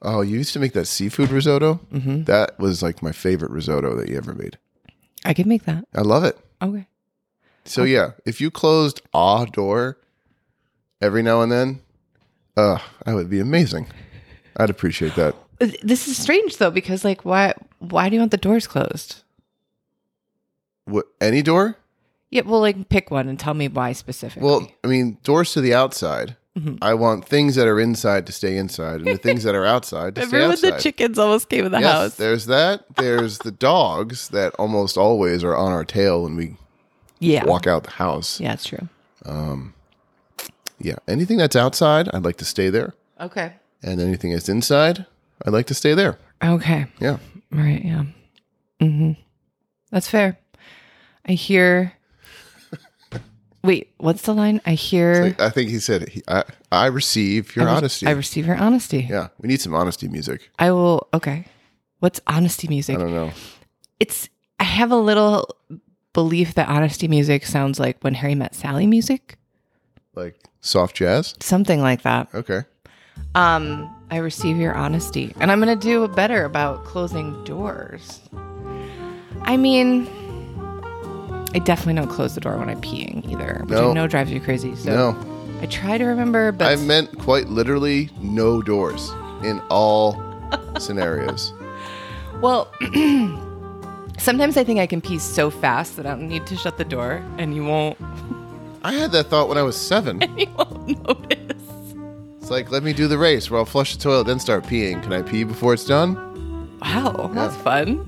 Oh, 0.00 0.20
you 0.20 0.38
used 0.38 0.52
to 0.52 0.60
make 0.60 0.74
that 0.74 0.86
seafood 0.86 1.30
risotto. 1.30 1.80
Mm-hmm. 1.92 2.24
That 2.24 2.58
was 2.58 2.82
like 2.82 3.02
my 3.02 3.12
favorite 3.12 3.50
risotto 3.50 3.96
that 3.96 4.08
you 4.08 4.16
ever 4.16 4.32
made. 4.34 4.58
I 5.24 5.34
can 5.34 5.48
make 5.48 5.64
that. 5.64 5.84
I 5.94 6.02
love 6.02 6.24
it. 6.24 6.38
Okay. 6.62 6.86
So 7.64 7.82
yeah, 7.82 8.12
if 8.24 8.40
you 8.40 8.50
closed 8.50 9.02
a 9.12 9.46
door 9.52 9.98
every 11.00 11.22
now 11.22 11.42
and 11.42 11.50
then, 11.50 11.80
uh, 12.56 12.78
that 13.04 13.14
would 13.14 13.28
be 13.28 13.40
amazing. 13.40 13.88
I'd 14.56 14.70
appreciate 14.70 15.14
that. 15.16 15.34
This 15.58 16.06
is 16.06 16.16
strange 16.16 16.56
though 16.58 16.70
because 16.70 17.04
like 17.04 17.24
why 17.24 17.54
why 17.78 18.08
do 18.08 18.14
you 18.14 18.20
want 18.20 18.30
the 18.30 18.36
doors 18.36 18.66
closed? 18.66 19.22
What 20.84 21.06
any 21.20 21.42
door? 21.42 21.76
Yeah, 22.30 22.42
well, 22.44 22.60
like 22.60 22.88
pick 22.88 23.10
one 23.10 23.28
and 23.28 23.38
tell 23.38 23.54
me 23.54 23.68
why 23.68 23.92
specifically. 23.92 24.46
Well, 24.46 24.68
I 24.84 24.86
mean, 24.88 25.18
doors 25.22 25.52
to 25.54 25.60
the 25.60 25.72
outside. 25.74 26.36
Mhm. 26.58 26.78
I 26.82 26.92
want 26.94 27.24
things 27.24 27.54
that 27.54 27.66
are 27.68 27.78
inside 27.80 28.26
to 28.26 28.32
stay 28.32 28.56
inside, 28.56 28.96
and 29.00 29.06
the 29.06 29.16
things 29.16 29.44
that 29.44 29.54
are 29.54 29.64
outside 29.64 30.14
to 30.16 30.20
stay 30.26 30.26
remember 30.36 30.48
when 30.48 30.52
outside. 30.58 30.72
the 30.78 30.82
chickens 30.82 31.18
almost 31.18 31.48
came 31.48 31.64
in 31.64 31.72
the 31.72 31.80
yes, 31.80 31.92
house? 31.92 32.14
there's 32.16 32.46
that. 32.46 32.84
There's 32.96 33.38
the 33.38 33.50
dogs 33.70 34.28
that 34.30 34.54
almost 34.56 34.98
always 34.98 35.42
are 35.44 35.56
on 35.56 35.72
our 35.72 35.84
tail 35.84 36.22
when 36.24 36.36
we 36.36 36.56
Yeah, 37.20 37.44
walk 37.44 37.66
out 37.66 37.84
the 37.84 37.90
house. 37.92 38.40
yeah, 38.40 38.52
it's 38.54 38.64
true. 38.66 38.88
Um, 39.24 39.74
Yeah, 40.80 40.96
anything 41.08 41.38
that's 41.38 41.56
outside, 41.56 42.08
I'd 42.12 42.24
like 42.24 42.36
to 42.38 42.44
stay 42.44 42.68
there, 42.70 42.94
Okay, 43.20 43.52
and 43.82 44.00
anything 44.00 44.32
that's 44.32 44.48
inside, 44.48 45.06
I'd 45.46 45.52
like 45.52 45.66
to 45.68 45.74
stay 45.74 45.94
there. 45.94 46.18
okay, 46.42 46.86
Yeah, 47.00 47.18
right, 47.52 47.84
yeah, 47.84 48.04
mm-hmm. 48.80 49.12
That's 49.90 50.08
fair. 50.08 50.38
I 51.26 51.32
hear. 51.32 51.92
Wait, 53.64 53.90
what's 53.98 54.22
the 54.22 54.32
line? 54.34 54.60
I 54.66 54.72
hear. 54.74 55.34
I 55.38 55.50
think 55.50 55.68
he 55.70 55.78
said, 55.80 56.08
he, 56.08 56.22
I, 56.28 56.44
"I 56.70 56.86
receive 56.86 57.54
your 57.56 57.66
I 57.66 57.72
re- 57.72 57.76
honesty." 57.78 58.06
I 58.06 58.10
receive 58.12 58.46
your 58.46 58.56
honesty. 58.56 59.06
yeah, 59.10 59.28
we 59.40 59.48
need 59.48 59.60
some 59.60 59.74
honesty 59.74 60.06
music. 60.08 60.50
I 60.58 60.70
will. 60.70 61.08
Okay, 61.12 61.44
what's 61.98 62.20
honesty 62.26 62.68
music? 62.68 62.96
I 62.96 63.00
don't 63.00 63.14
know. 63.14 63.32
It's. 64.00 64.28
I 64.60 64.64
have 64.64 64.90
a 64.92 64.96
little 64.96 65.48
belief 66.12 66.54
that 66.54 66.68
honesty 66.68 67.08
music 67.08 67.44
sounds 67.46 67.78
like 67.80 67.98
when 68.02 68.14
Harry 68.14 68.34
met 68.34 68.54
Sally 68.54 68.86
music, 68.86 69.38
Like 70.14 70.36
soft 70.60 70.96
jazz. 70.96 71.34
something 71.40 71.80
like 71.80 72.02
that. 72.02 72.28
Okay. 72.34 72.62
Um, 73.34 73.92
I 74.10 74.18
receive 74.18 74.56
your 74.56 74.74
honesty, 74.74 75.34
and 75.40 75.50
I'm 75.50 75.58
gonna 75.58 75.74
do 75.76 76.06
better 76.08 76.44
about 76.44 76.84
closing 76.84 77.42
doors. 77.44 78.20
I 79.42 79.56
mean, 79.56 80.06
I 81.54 81.58
definitely 81.60 81.94
don't 81.94 82.08
close 82.10 82.34
the 82.34 82.40
door 82.40 82.56
when 82.58 82.68
I'm 82.68 82.80
peeing 82.80 83.28
either, 83.30 83.60
which 83.62 83.70
No. 83.70 83.90
I 83.90 83.94
know 83.94 84.06
drives 84.06 84.30
you 84.30 84.40
crazy. 84.40 84.74
So 84.76 84.94
No, 84.94 85.58
I 85.62 85.66
try 85.66 85.96
to 85.98 86.04
remember, 86.04 86.52
but 86.52 86.66
I 86.68 86.76
meant 86.76 87.18
quite 87.18 87.48
literally 87.48 88.10
no 88.20 88.60
doors 88.62 89.10
in 89.42 89.60
all 89.70 90.22
scenarios. 90.78 91.52
well, 92.42 92.70
sometimes 94.18 94.56
I 94.56 94.64
think 94.64 94.78
I 94.80 94.86
can 94.86 95.00
pee 95.00 95.18
so 95.18 95.50
fast 95.50 95.96
that 95.96 96.06
I 96.06 96.10
don't 96.10 96.28
need 96.28 96.46
to 96.46 96.56
shut 96.56 96.76
the 96.78 96.84
door, 96.84 97.22
and 97.38 97.54
you 97.54 97.64
won't, 97.64 97.96
I 98.82 98.92
had 98.92 99.10
that 99.12 99.24
thought 99.26 99.48
when 99.48 99.58
I 99.58 99.62
was 99.62 99.76
seven. 99.76 100.22
And 100.22 100.38
you 100.40 100.46
won't 100.56 101.06
notice. 101.06 101.40
It's 102.40 102.50
like, 102.50 102.70
let 102.70 102.82
me 102.82 102.92
do 102.92 103.08
the 103.08 103.18
race 103.18 103.50
where 103.50 103.58
I'll 103.58 103.66
flush 103.66 103.96
the 103.96 104.02
toilet, 104.02 104.24
then 104.26 104.38
start 104.38 104.64
peeing. 104.64 105.02
Can 105.02 105.12
I 105.12 105.22
pee 105.22 105.44
before 105.44 105.74
it's 105.74 105.84
done? 105.84 106.14
Wow, 106.80 107.30
that's 107.34 107.56
fun. 107.56 108.04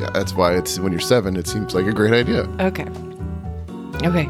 Yeah, 0.00 0.10
that's 0.14 0.32
why 0.34 0.56
it's 0.56 0.78
when 0.78 0.92
you're 0.92 1.00
seven, 1.00 1.36
it 1.36 1.46
seems 1.46 1.74
like 1.74 1.86
a 1.86 1.92
great 1.92 2.12
idea. 2.14 2.42
Okay, 2.58 2.86
okay, 4.06 4.28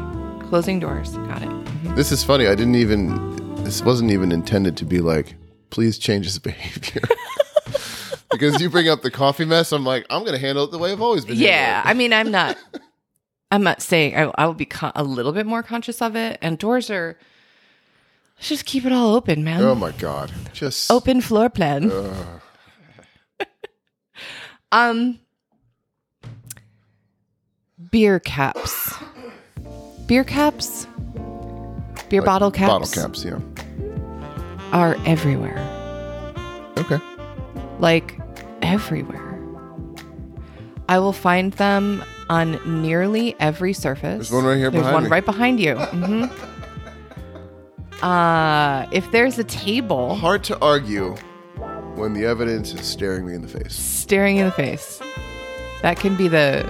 closing 0.49 0.79
doors. 0.79 1.15
Got 1.17 1.43
it. 1.43 1.95
This 1.95 2.11
is 2.11 2.23
funny. 2.23 2.47
I 2.47 2.55
didn't 2.55 2.75
even, 2.75 3.63
this 3.63 3.81
wasn't 3.81 4.11
even 4.11 4.31
intended 4.31 4.75
to 4.77 4.85
be 4.85 4.99
like, 4.99 5.35
please 5.69 5.97
change 5.97 6.25
his 6.25 6.39
behavior. 6.49 7.01
because 8.31 8.61
you 8.61 8.69
bring 8.69 8.89
up 8.89 9.01
the 9.01 9.11
coffee 9.11 9.45
mess, 9.45 9.71
I'm 9.71 9.85
like, 9.85 10.05
I'm 10.09 10.21
going 10.21 10.33
to 10.33 10.39
handle 10.39 10.65
it 10.65 10.71
the 10.71 10.77
way 10.77 10.91
I've 10.91 11.01
always 11.01 11.23
been. 11.25 11.37
Yeah, 11.37 11.81
I 11.85 11.93
mean, 11.93 12.11
I'm 12.13 12.31
not. 12.39 12.57
I'm 13.53 13.63
not 13.63 13.81
saying 13.81 14.15
I, 14.15 14.31
I 14.37 14.45
will 14.45 14.53
be 14.53 14.65
con- 14.65 14.93
a 14.95 15.03
little 15.03 15.33
bit 15.33 15.45
more 15.45 15.61
conscious 15.63 16.01
of 16.01 16.15
it. 16.15 16.37
And 16.41 16.57
doors 16.57 16.89
are. 16.89 17.17
Let's 18.37 18.49
just 18.49 18.65
keep 18.65 18.85
it 18.85 18.91
all 18.91 19.13
open, 19.13 19.43
man. 19.43 19.61
Oh 19.61 19.75
my 19.75 19.91
God. 19.91 20.31
Just 20.53 20.89
open 20.89 21.21
floor 21.21 21.49
plan. 21.49 21.91
Ugh. 21.91 22.41
Um, 24.73 25.19
beer 27.91 28.19
caps. 28.19 28.93
Beer 30.07 30.23
caps. 30.23 30.87
Beer 32.09 32.21
Like 32.21 32.25
bottle 32.25 32.51
caps. 32.51 32.69
Bottle 32.71 33.03
caps, 33.03 33.23
yeah. 33.25 33.39
are 34.71 34.95
everywhere. 35.05 35.59
Okay. 36.77 36.99
like 37.79 38.17
everywhere. 38.61 39.27
I 40.89 40.99
will 40.99 41.13
find 41.13 41.53
them 41.53 42.03
on 42.29 42.59
nearly 42.81 43.35
every 43.39 43.73
surface. 43.73 44.29
There's 44.29 44.31
one 44.31 44.45
right 44.45 44.57
here 44.57 44.71
There's 44.71 44.81
behind 44.83 44.93
one 44.93 45.03
me. 45.05 45.09
right 45.09 45.25
behind 45.25 45.59
you. 45.59 45.75
hmm 45.79 46.25
Uh, 48.05 48.87
if 48.91 49.09
there's 49.11 49.37
a 49.37 49.43
table 49.43 50.15
Hard 50.15 50.43
to 50.45 50.57
argue 50.59 51.15
when 51.95 52.13
the 52.13 52.25
evidence 52.25 52.73
is 52.73 52.83
staring 52.85 53.27
me 53.27 53.35
in 53.35 53.41
the 53.43 53.47
face. 53.47 53.75
staring 53.75 54.37
in 54.37 54.45
the 54.47 54.51
face, 54.51 54.99
that 55.83 55.97
can 55.99 56.15
be 56.17 56.27
the 56.27 56.65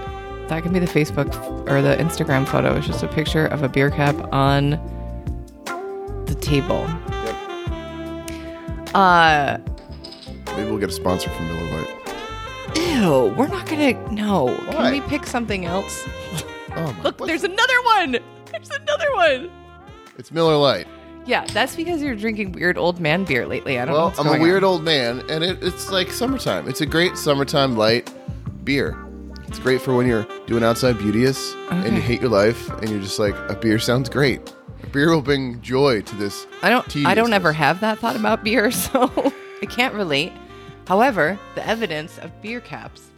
that 0.51 0.63
can 0.63 0.73
be 0.73 0.79
the 0.79 0.85
Facebook 0.85 1.33
or 1.69 1.81
the 1.81 1.95
Instagram 1.95 2.45
photo. 2.47 2.75
It's 2.75 2.85
just 2.85 3.03
a 3.03 3.07
picture 3.07 3.45
of 3.47 3.63
a 3.63 3.69
beer 3.69 3.89
cap 3.89 4.15
on 4.33 4.71
the 6.25 6.35
table. 6.41 6.85
Yep. 7.09 7.35
Uh, 8.93 9.57
Maybe 10.47 10.69
we'll 10.69 10.77
get 10.79 10.89
a 10.89 10.93
sponsor 10.93 11.29
from 11.29 11.47
Miller 11.47 11.81
Lite. 11.81 12.77
ew, 12.77 13.33
we're 13.37 13.47
not 13.47 13.65
gonna. 13.65 13.93
No, 14.11 14.47
Why? 14.47 14.73
can 14.73 14.91
we 14.91 15.01
pick 15.01 15.25
something 15.25 15.65
else? 15.65 16.05
Oh 16.73 16.93
my! 16.93 17.01
Look, 17.03 17.19
what- 17.19 17.27
there's 17.27 17.43
another 17.43 17.81
one. 17.83 18.11
There's 18.49 18.69
another 18.69 19.11
one. 19.13 19.51
it's 20.17 20.31
Miller 20.31 20.55
Lite. 20.55 20.87
Yeah, 21.25 21.43
that's 21.47 21.75
because 21.75 22.01
you're 22.01 22.15
drinking 22.15 22.53
weird 22.53 22.77
old 22.77 23.01
man 23.01 23.25
beer 23.25 23.45
lately. 23.45 23.77
I 23.77 23.83
don't 23.83 23.93
know. 23.93 23.97
Well, 23.99 24.05
What's 24.07 24.19
I'm 24.19 24.25
a 24.27 24.29
going 24.29 24.41
weird 24.41 24.63
on. 24.63 24.69
old 24.69 24.83
man, 24.83 25.21
and 25.29 25.43
it, 25.43 25.61
it's 25.61 25.91
like 25.91 26.09
summertime. 26.11 26.69
It's 26.69 26.79
a 26.79 26.85
great 26.85 27.17
summertime 27.17 27.75
light 27.75 28.09
beer. 28.63 28.97
It's 29.51 29.59
great 29.59 29.81
for 29.81 29.93
when 29.93 30.07
you're 30.07 30.25
doing 30.47 30.63
outside 30.63 30.97
beauteous 30.97 31.53
and 31.71 31.93
you 31.93 32.01
hate 32.01 32.21
your 32.21 32.29
life, 32.29 32.69
and 32.69 32.89
you're 32.89 33.01
just 33.01 33.19
like, 33.19 33.35
a 33.49 33.53
beer 33.53 33.79
sounds 33.79 34.07
great. 34.07 34.55
A 34.81 34.87
beer 34.87 35.09
will 35.09 35.21
bring 35.21 35.61
joy 35.61 36.03
to 36.03 36.15
this. 36.15 36.47
I 36.61 36.69
don't. 36.69 36.95
I 37.05 37.13
don't 37.13 37.33
ever 37.33 37.51
have 37.51 37.81
that 37.81 37.99
thought 37.99 38.15
about 38.15 38.45
beer, 38.45 38.71
so 38.71 39.11
I 39.61 39.65
can't 39.65 39.93
relate. 39.93 40.31
However, 40.87 41.37
the 41.55 41.67
evidence 41.67 42.17
of 42.19 42.41
beer 42.41 42.61
caps, 42.61 43.09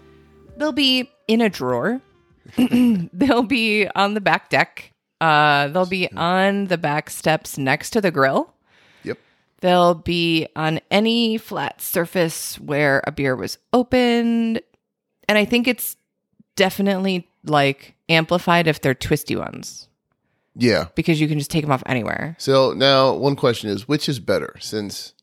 they'll 0.57 0.71
be 0.71 1.11
in 1.27 1.39
a 1.39 1.49
drawer. 1.49 2.01
they'll 2.57 3.43
be 3.43 3.87
on 3.89 4.15
the 4.15 4.21
back 4.21 4.49
deck. 4.49 4.91
Uh, 5.21 5.67
they'll 5.67 5.85
be 5.85 6.11
on 6.13 6.65
the 6.65 6.79
back 6.79 7.11
steps 7.11 7.59
next 7.59 7.91
to 7.91 8.01
the 8.01 8.09
grill. 8.09 8.55
Yep. 9.03 9.19
They'll 9.61 9.93
be 9.93 10.47
on 10.55 10.79
any 10.89 11.37
flat 11.37 11.79
surface 11.79 12.59
where 12.59 13.03
a 13.05 13.11
beer 13.11 13.35
was 13.35 13.59
opened. 13.71 14.61
And 15.29 15.37
I 15.37 15.45
think 15.45 15.67
it's 15.67 15.95
definitely 16.55 17.27
like 17.45 17.95
amplified 18.09 18.67
if 18.67 18.81
they're 18.81 18.93
twisty 18.93 19.35
ones 19.35 19.87
Yeah. 20.55 20.87
because 20.95 21.19
you 21.21 21.27
can 21.27 21.37
just 21.39 21.51
take 21.51 21.63
them 21.63 21.71
off 21.71 21.83
anywhere. 21.85 22.35
So 22.39 22.73
now 22.73 23.13
one 23.13 23.35
question 23.35 23.69
is, 23.69 23.87
which 23.87 24.07
is 24.07 24.19
better? 24.19 24.55
Since 24.59 25.13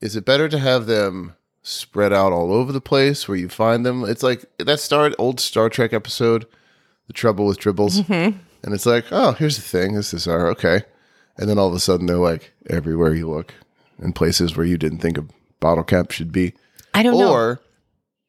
is 0.00 0.16
it 0.16 0.24
better 0.24 0.48
to 0.48 0.58
have 0.58 0.86
them 0.86 1.34
spread 1.62 2.12
out 2.12 2.32
all 2.32 2.52
over 2.52 2.72
the 2.72 2.80
place 2.80 3.26
where 3.28 3.36
you 3.36 3.48
find 3.48 3.84
them? 3.84 4.04
It's 4.04 4.22
like 4.22 4.44
that 4.58 4.80
Star 4.80 5.12
old 5.18 5.40
Star 5.40 5.68
Trek 5.68 5.92
episode, 5.92 6.46
The 7.06 7.12
Trouble 7.12 7.46
with 7.46 7.58
Tribbles, 7.58 8.00
Mm-hmm. 8.02 8.38
and 8.64 8.74
it's 8.74 8.86
like, 8.86 9.06
oh, 9.10 9.32
here's 9.32 9.56
the 9.56 9.62
thing, 9.62 9.94
this 9.94 10.14
is 10.14 10.28
our 10.28 10.48
okay, 10.50 10.82
and 11.36 11.48
then 11.48 11.58
all 11.58 11.68
of 11.68 11.74
a 11.74 11.80
sudden 11.80 12.06
they're 12.06 12.16
like 12.16 12.52
everywhere 12.70 13.14
you 13.14 13.28
look. 13.28 13.54
in 14.00 14.12
places 14.12 14.56
where 14.56 14.66
you 14.66 14.78
didn't 14.78 14.98
think 14.98 15.18
a 15.18 15.24
bottle 15.60 15.82
cap 15.84 16.12
should 16.12 16.30
be. 16.30 16.54
I 16.94 17.02
don't 17.02 17.18
know. 17.18 17.32
Or 17.32 17.60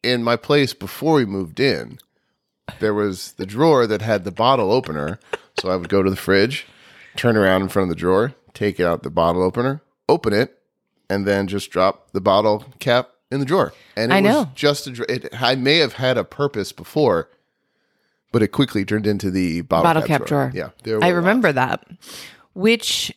in 0.04 0.24
my 0.24 0.36
place 0.36 0.74
before 0.74 1.16
we 1.16 1.26
moved 1.26 1.60
in, 1.60 2.00
there 2.80 2.94
was 2.94 3.34
the 3.34 3.46
drawer 3.46 3.88
that 3.88 4.02
had 4.02 4.24
the 4.24 4.32
bottle 4.32 4.72
opener. 4.72 5.20
So 5.60 5.70
I 5.70 5.76
would 5.76 5.90
go 5.90 6.04
to 6.04 6.10
the 6.10 6.16
fridge, 6.16 6.66
turn 7.16 7.36
around 7.36 7.64
in 7.64 7.70
front 7.70 7.90
of 7.90 7.90
the 7.90 8.00
drawer, 8.00 8.34
take 8.54 8.80
out 8.80 9.04
the 9.04 9.10
bottle 9.10 9.42
opener, 9.44 9.82
open 10.08 10.34
it, 10.34 10.58
and 11.10 11.26
then 11.28 11.48
just 11.48 11.72
drop 11.72 12.12
the 12.12 12.22
bottle 12.22 12.66
cap 12.80 13.10
in 13.32 13.40
the 13.40 13.46
drawer. 13.46 13.74
And 13.96 14.12
it 14.12 14.16
I 14.16 14.22
was 14.22 14.32
know. 14.32 14.52
just 14.56 14.88
a 14.88 14.92
dra- 14.92 15.06
it 15.10 15.30
I 15.42 15.56
may 15.56 15.78
have 15.78 15.94
had 15.94 16.18
a 16.18 16.24
purpose 16.24 16.72
before, 16.72 17.30
but 18.32 18.42
it 18.44 18.50
quickly 18.50 18.86
turned 18.86 19.08
into 19.08 19.32
the 19.32 19.62
bottle, 19.62 19.84
Bottle 19.84 20.04
cap 20.04 20.26
drawer. 20.26 20.52
Yeah. 20.54 20.70
There 20.84 21.04
I 21.04 21.10
were 21.10 21.18
remember 21.18 21.52
that. 21.52 21.86
Which 22.54 23.12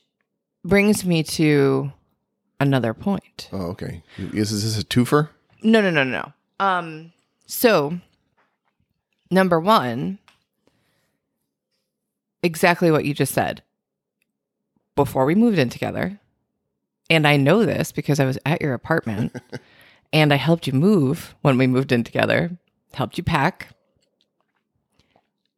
brings 0.64 1.04
me 1.04 1.22
to 1.24 1.92
another 2.60 2.94
point. 2.94 3.48
lots. 3.52 3.62
Oh, 3.64 3.66
okay. 3.70 4.02
Is 4.18 4.50
this 4.62 4.78
a 4.80 4.84
twofer? 4.84 5.28
No, 5.62 5.80
no, 5.80 5.90
no, 5.90 6.02
no, 6.04 6.10
no. 6.18 6.32
Um, 6.62 7.12
so 7.44 7.98
number 9.32 9.58
one, 9.58 10.20
exactly 12.40 12.92
what 12.92 13.04
you 13.04 13.14
just 13.14 13.34
said. 13.34 13.64
Before 14.94 15.24
we 15.24 15.34
moved 15.34 15.58
in 15.58 15.70
together, 15.70 16.20
and 17.10 17.26
I 17.26 17.36
know 17.36 17.64
this 17.64 17.90
because 17.90 18.20
I 18.20 18.26
was 18.26 18.38
at 18.46 18.62
your 18.62 18.74
apartment 18.74 19.34
and 20.12 20.32
I 20.32 20.36
helped 20.36 20.68
you 20.68 20.72
move 20.72 21.34
when 21.42 21.58
we 21.58 21.66
moved 21.66 21.90
in 21.90 22.04
together, 22.04 22.56
helped 22.94 23.18
you 23.18 23.24
pack. 23.24 23.70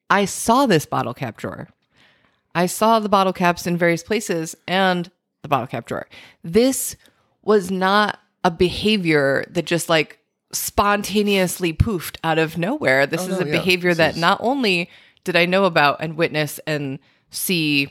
I 0.09 0.25
saw 0.25 0.65
this 0.65 0.87
bottle 0.87 1.13
cap 1.13 1.37
drawer. 1.37 1.69
I 2.55 2.65
saw 2.65 2.99
the 2.99 3.11
bottle 3.11 3.35
caps 3.35 3.67
in 3.67 3.77
various 3.77 4.03
places 4.03 4.57
and 4.67 5.11
the 5.43 5.49
bottle 5.49 5.67
cap 5.67 5.85
drawer. 5.85 6.09
This 6.43 6.97
was 7.43 7.71
not 7.71 8.21
a 8.43 8.51
behavior 8.51 9.45
that 9.51 9.67
just 9.67 9.91
like 9.91 10.24
spontaneously 10.55 11.73
poofed 11.73 12.17
out 12.25 12.39
of 12.39 12.57
nowhere. 12.57 13.07
This 13.07 13.23
Oh, 13.23 13.33
is 13.33 13.41
no, 13.41 13.45
a 13.45 13.47
yeah. 13.47 13.53
behavior 13.53 13.91
This 13.91 13.99
that 13.99 14.15
is- 14.15 14.21
not 14.21 14.39
only 14.41 14.89
did 15.25 15.37
I 15.37 15.47
know 15.47 15.65
about 15.65 15.99
and 16.01 16.17
witness 16.17 16.61
and 16.67 16.99
see 17.31 17.89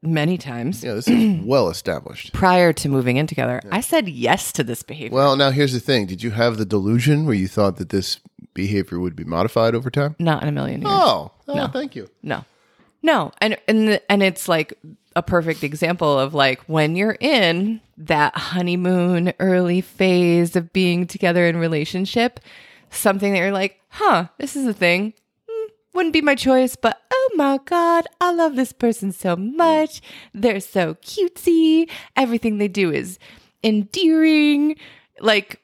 many 0.00 0.38
times 0.38 0.84
Yeah, 0.84 0.94
this 0.94 1.08
is 1.08 1.40
well 1.44 1.68
established. 1.68 2.32
prior 2.32 2.72
to 2.72 2.88
moving 2.88 3.16
in 3.16 3.26
together, 3.26 3.60
I 3.72 3.80
said 3.80 4.08
yes 4.08 4.52
to 4.52 4.64
this 4.64 4.82
behavior. 4.82 5.14
Well, 5.14 5.36
now 5.36 5.50
here's 5.50 5.72
the 5.72 5.80
thing. 5.80 6.06
Did 6.06 6.22
you 6.22 6.30
have 6.30 6.56
the 6.56 6.64
delusion 6.64 7.26
where 7.26 7.34
you 7.34 7.48
thought 7.48 7.76
that 7.76 7.88
this 7.88 8.20
behavior 8.54 8.98
would 9.00 9.16
be 9.16 9.24
modified 9.24 9.74
over 9.74 9.90
time? 9.90 10.14
not 10.20 10.42
in 10.42 10.48
a 10.48 10.52
million 10.52 10.82
years. 10.82 10.92
Oh, 10.94 11.32
oh 11.48 11.68
thank 11.68 11.96
you. 11.96 12.08
No. 12.22 12.44
No. 13.02 13.32
And 13.40 13.56
and 13.68 14.00
and 14.08 14.22
it's 14.22 14.48
like 14.48 14.74
a 15.16 15.22
perfect 15.22 15.64
example 15.64 16.18
of 16.18 16.34
like 16.34 16.60
when 16.62 16.96
you're 16.96 17.16
in 17.20 17.80
that 17.96 18.36
honeymoon 18.36 19.32
early 19.40 19.80
phase 19.80 20.54
of 20.56 20.72
being 20.72 21.06
together 21.06 21.46
in 21.46 21.56
relationship, 21.56 22.40
something 22.90 23.32
that 23.32 23.38
you're 23.38 23.52
like, 23.52 23.80
"Huh, 23.88 24.28
this 24.38 24.56
is 24.56 24.66
a 24.66 24.72
thing." 24.74 25.14
Hmm, 25.48 25.68
wouldn't 25.94 26.12
be 26.12 26.20
my 26.22 26.34
choice, 26.34 26.76
but 26.76 27.00
oh 27.12 27.30
my 27.34 27.58
god, 27.64 28.06
I 28.20 28.32
love 28.32 28.56
this 28.56 28.72
person 28.72 29.12
so 29.12 29.36
much. 29.36 30.00
They're 30.34 30.60
so 30.60 30.94
cutesy. 30.94 31.90
Everything 32.16 32.58
they 32.58 32.68
do 32.68 32.92
is 32.92 33.18
endearing. 33.62 34.76
Like 35.20 35.60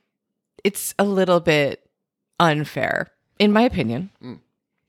it's 0.64 0.94
a 0.98 1.04
little 1.04 1.40
bit 1.40 1.88
unfair 2.40 3.10
in 3.38 3.52
my 3.52 3.62
opinion. 3.62 4.10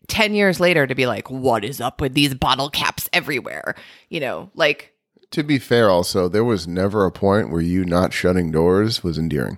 10 0.08 0.34
years 0.34 0.60
later 0.60 0.86
to 0.88 0.96
be 0.96 1.06
like, 1.08 1.30
what 1.30 1.64
is 1.66 1.80
up 1.82 2.02
with 2.02 2.14
these 2.14 2.34
bottle 2.34 2.70
caps 2.70 3.10
everywhere? 3.14 3.76
You 4.10 4.20
know, 4.20 4.50
like, 4.56 4.94
To 5.32 5.44
be 5.44 5.60
fair, 5.60 5.90
also, 5.90 6.28
there 6.28 6.44
was 6.44 6.68
never 6.68 7.06
a 7.06 7.12
point 7.12 7.50
where 7.50 7.62
you 7.62 7.86
not 7.86 8.14
shutting 8.14 8.52
doors 8.52 9.04
was 9.04 9.18
endearing. 9.18 9.58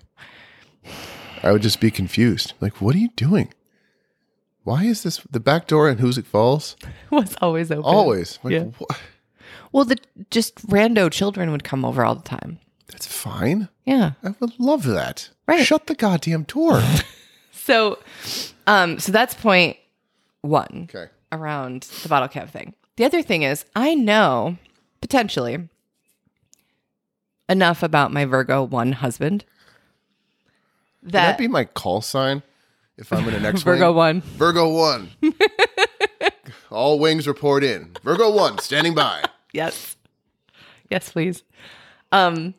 I 1.44 1.52
would 1.52 1.62
just 1.62 1.80
be 1.80 1.92
confused. 1.92 2.54
Like, 2.62 2.82
what 2.82 2.96
are 2.96 3.00
you 3.00 3.10
doing? 3.16 3.54
Why 4.64 4.84
is 4.84 5.04
this 5.04 5.22
the 5.32 5.40
back 5.40 5.68
door 5.68 5.90
in 5.90 5.98
Hoosick 5.98 6.26
Falls? 6.26 6.76
was 7.12 7.36
always 7.42 7.72
open. 7.72 7.84
Always. 7.86 8.40
Like, 8.44 8.54
Yeah. 8.54 8.66
wha- 8.80 8.96
Well, 9.72 9.86
the 9.86 9.98
just 10.32 10.56
rando 10.68 11.12
children 11.12 11.52
would 11.52 11.64
come 11.64 11.86
over 11.86 12.04
all 12.04 12.16
the 12.16 12.28
time. 12.28 12.60
That's 12.88 13.06
fine. 13.06 13.70
Yeah. 13.86 14.12
I 14.24 14.34
would 14.40 14.60
love 14.60 14.84
that. 14.84 15.30
Right. 15.48 15.66
Shut 15.66 15.88
the 15.88 15.96
goddamn 15.96 16.44
door. 16.44 16.82
So, 17.52 18.00
um, 18.66 18.98
so 18.98 19.12
that's 19.12 19.34
point 19.34 19.76
one 20.42 20.88
okay. 20.90 21.12
around 21.32 21.84
the 22.04 22.10
bottle 22.10 22.28
cap 22.28 22.50
thing. 22.50 22.74
The 22.96 23.06
other 23.06 23.22
thing 23.22 23.44
is, 23.44 23.66
I 23.76 23.94
know 23.94 24.58
potentially 25.02 25.70
enough 27.50 27.84
about 27.84 28.12
my 28.12 28.26
Virgo 28.26 28.64
one 28.64 28.94
husband 28.94 29.46
that, 31.04 31.12
that 31.12 31.38
be 31.38 31.48
my 31.48 31.64
call 31.64 32.02
sign 32.02 32.44
if 32.98 33.14
I'm 33.14 33.28
in 33.28 33.34
an 33.34 33.46
X 33.54 33.62
Virgo 33.62 33.94
one. 33.94 34.22
Virgo 34.22 34.70
1. 34.70 35.12
All 36.72 37.00
wings 37.00 37.28
report 37.28 37.64
in. 37.64 37.92
Virgo 38.04 38.30
1, 38.30 38.60
standing 38.60 38.94
by. 38.94 39.24
Yes. 39.54 39.96
Yes, 40.90 41.12
please. 41.12 41.44
Um 42.12 42.56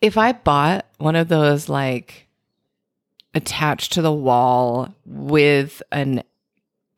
if 0.00 0.18
I 0.18 0.32
bought 0.32 0.86
one 0.98 1.16
of 1.16 1.28
those 1.28 1.68
like 1.68 2.26
attached 3.34 3.92
to 3.94 4.02
the 4.02 4.12
wall 4.12 4.94
with 5.06 5.82
an 5.92 6.22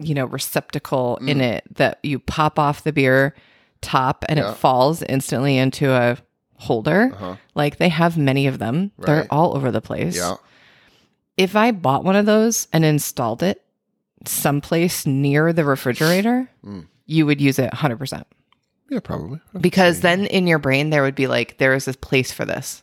you 0.00 0.14
know 0.14 0.24
receptacle 0.26 1.16
in 1.18 1.40
it 1.40 1.62
that 1.76 1.98
you 2.02 2.18
pop 2.18 2.58
off 2.58 2.82
the 2.84 2.92
beer 2.92 3.34
top 3.80 4.24
and 4.28 4.38
Yeah. 4.38 4.50
it 4.50 4.56
falls 4.56 5.02
instantly 5.02 5.56
into 5.56 5.92
a 5.92 6.16
holder. 6.56 7.10
Uh-huh. 7.14 7.36
Like 7.54 7.76
they 7.76 7.88
have 7.90 8.16
many 8.18 8.46
of 8.46 8.58
them. 8.58 8.90
They're 8.98 9.26
all 9.30 9.56
over 9.56 9.70
the 9.70 9.80
place. 9.80 10.16
Yeah. 10.16 10.36
If 11.36 11.54
I 11.56 11.70
bought 11.72 12.04
one 12.04 12.16
of 12.16 12.26
those 12.26 12.66
and 12.72 12.84
installed 12.84 13.42
it 13.42 13.62
someplace 14.26 15.04
near 15.06 15.52
the 15.52 15.64
refrigerator, 15.64 16.48
Mm. 16.64 16.86
you 17.06 17.26
would 17.26 17.40
use 17.40 17.58
it 17.58 17.70
100% 17.72 18.24
Yeah, 18.88 19.00
probably. 19.00 19.40
because 19.60 20.00
then 20.00 20.26
in 20.26 20.46
your 20.46 20.58
brain 20.58 20.90
there 20.90 21.02
would 21.02 21.14
be 21.14 21.26
like 21.26 21.58
there 21.58 21.74
is 21.74 21.86
a 21.88 21.92
place 21.94 22.32
for 22.32 22.44
this 22.44 22.82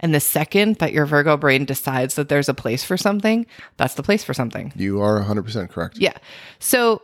and 0.00 0.14
the 0.14 0.20
second 0.20 0.76
that 0.76 0.92
your 0.92 1.06
virgo 1.06 1.36
brain 1.36 1.64
decides 1.64 2.14
that 2.16 2.28
there's 2.28 2.48
a 2.48 2.54
place 2.54 2.82
for 2.82 2.96
something 2.96 3.46
that's 3.76 3.94
the 3.94 4.02
place 4.02 4.24
for 4.24 4.34
something 4.34 4.72
You 4.76 5.00
are 5.02 5.20
100% 5.22 5.70
correct. 5.70 5.98
yeah 5.98 6.16
so 6.58 7.02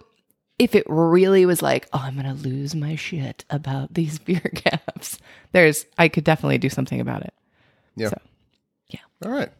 if 0.59 0.74
it 0.74 0.85
really 0.88 1.44
was 1.46 1.61
like 1.62 1.87
oh 1.92 2.00
i'm 2.02 2.16
gonna 2.16 2.35
lose 2.35 2.74
my 2.74 2.96
shit 2.96 3.44
about 3.50 3.92
these 3.94 4.18
beer 4.26 4.50
caps 4.54 5.18
there's 5.52 5.85
i 5.98 6.09
could 6.09 6.24
definitely 6.24 6.59
do 6.59 6.68
something 6.70 7.00
about 7.00 7.22
it 7.22 7.35
Yeah. 7.96 8.09
So, 8.09 8.18
yeah. 8.88 9.00
All 9.24 9.30
right. 9.32 9.50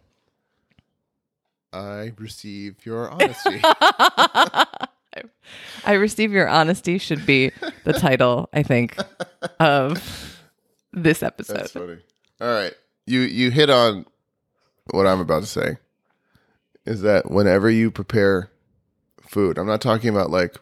I 1.72 2.12
receive 2.18 2.87
your 2.87 3.11
honesty. 3.11 3.61
i 5.85 5.92
receive 5.92 6.33
your 6.33 6.49
honesty 6.49 6.99
should 6.99 7.25
be 7.27 7.51
the 7.85 7.92
title 7.92 8.49
i 8.53 8.62
think 8.62 8.96
of 9.61 10.38
this 10.92 11.22
episode 11.22 11.57
That's 11.57 11.72
funny. 11.72 11.99
All 12.40 12.49
right. 12.49 12.75
You 13.07 13.21
you 13.21 13.51
hit 13.51 13.71
on 13.71 14.07
what 14.90 15.07
I'm 15.07 15.21
about 15.21 15.42
to 15.42 15.49
say. 15.49 15.79
Is 16.85 17.03
that 17.03 17.31
whenever 17.31 17.69
you 17.69 17.90
prepare 17.90 18.51
food, 19.23 19.59
I'm 19.59 19.66
not 19.66 19.81
talking 19.81 20.11
about 20.11 20.31
like 20.31 20.57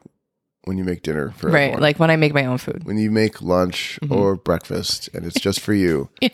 when 0.65 0.79
you 0.79 0.85
make 0.85 1.03
dinner 1.03 1.31
for 1.37 1.51
right 1.51 1.65
everyone. 1.65 1.83
like 1.83 1.99
when 1.99 2.11
i 2.11 2.17
make 2.17 2.33
my 2.33 2.47
own 2.47 2.57
food 2.57 2.85
when 2.85 2.97
you 2.97 3.11
make 3.11 3.43
lunch 3.43 3.99
mm-hmm. 4.03 4.15
or 4.15 4.35
breakfast 4.35 5.11
and 5.13 5.27
it's 5.27 5.39
just 5.39 5.61
for 5.61 5.75
you. 5.75 6.09
Yeah. 6.23 6.31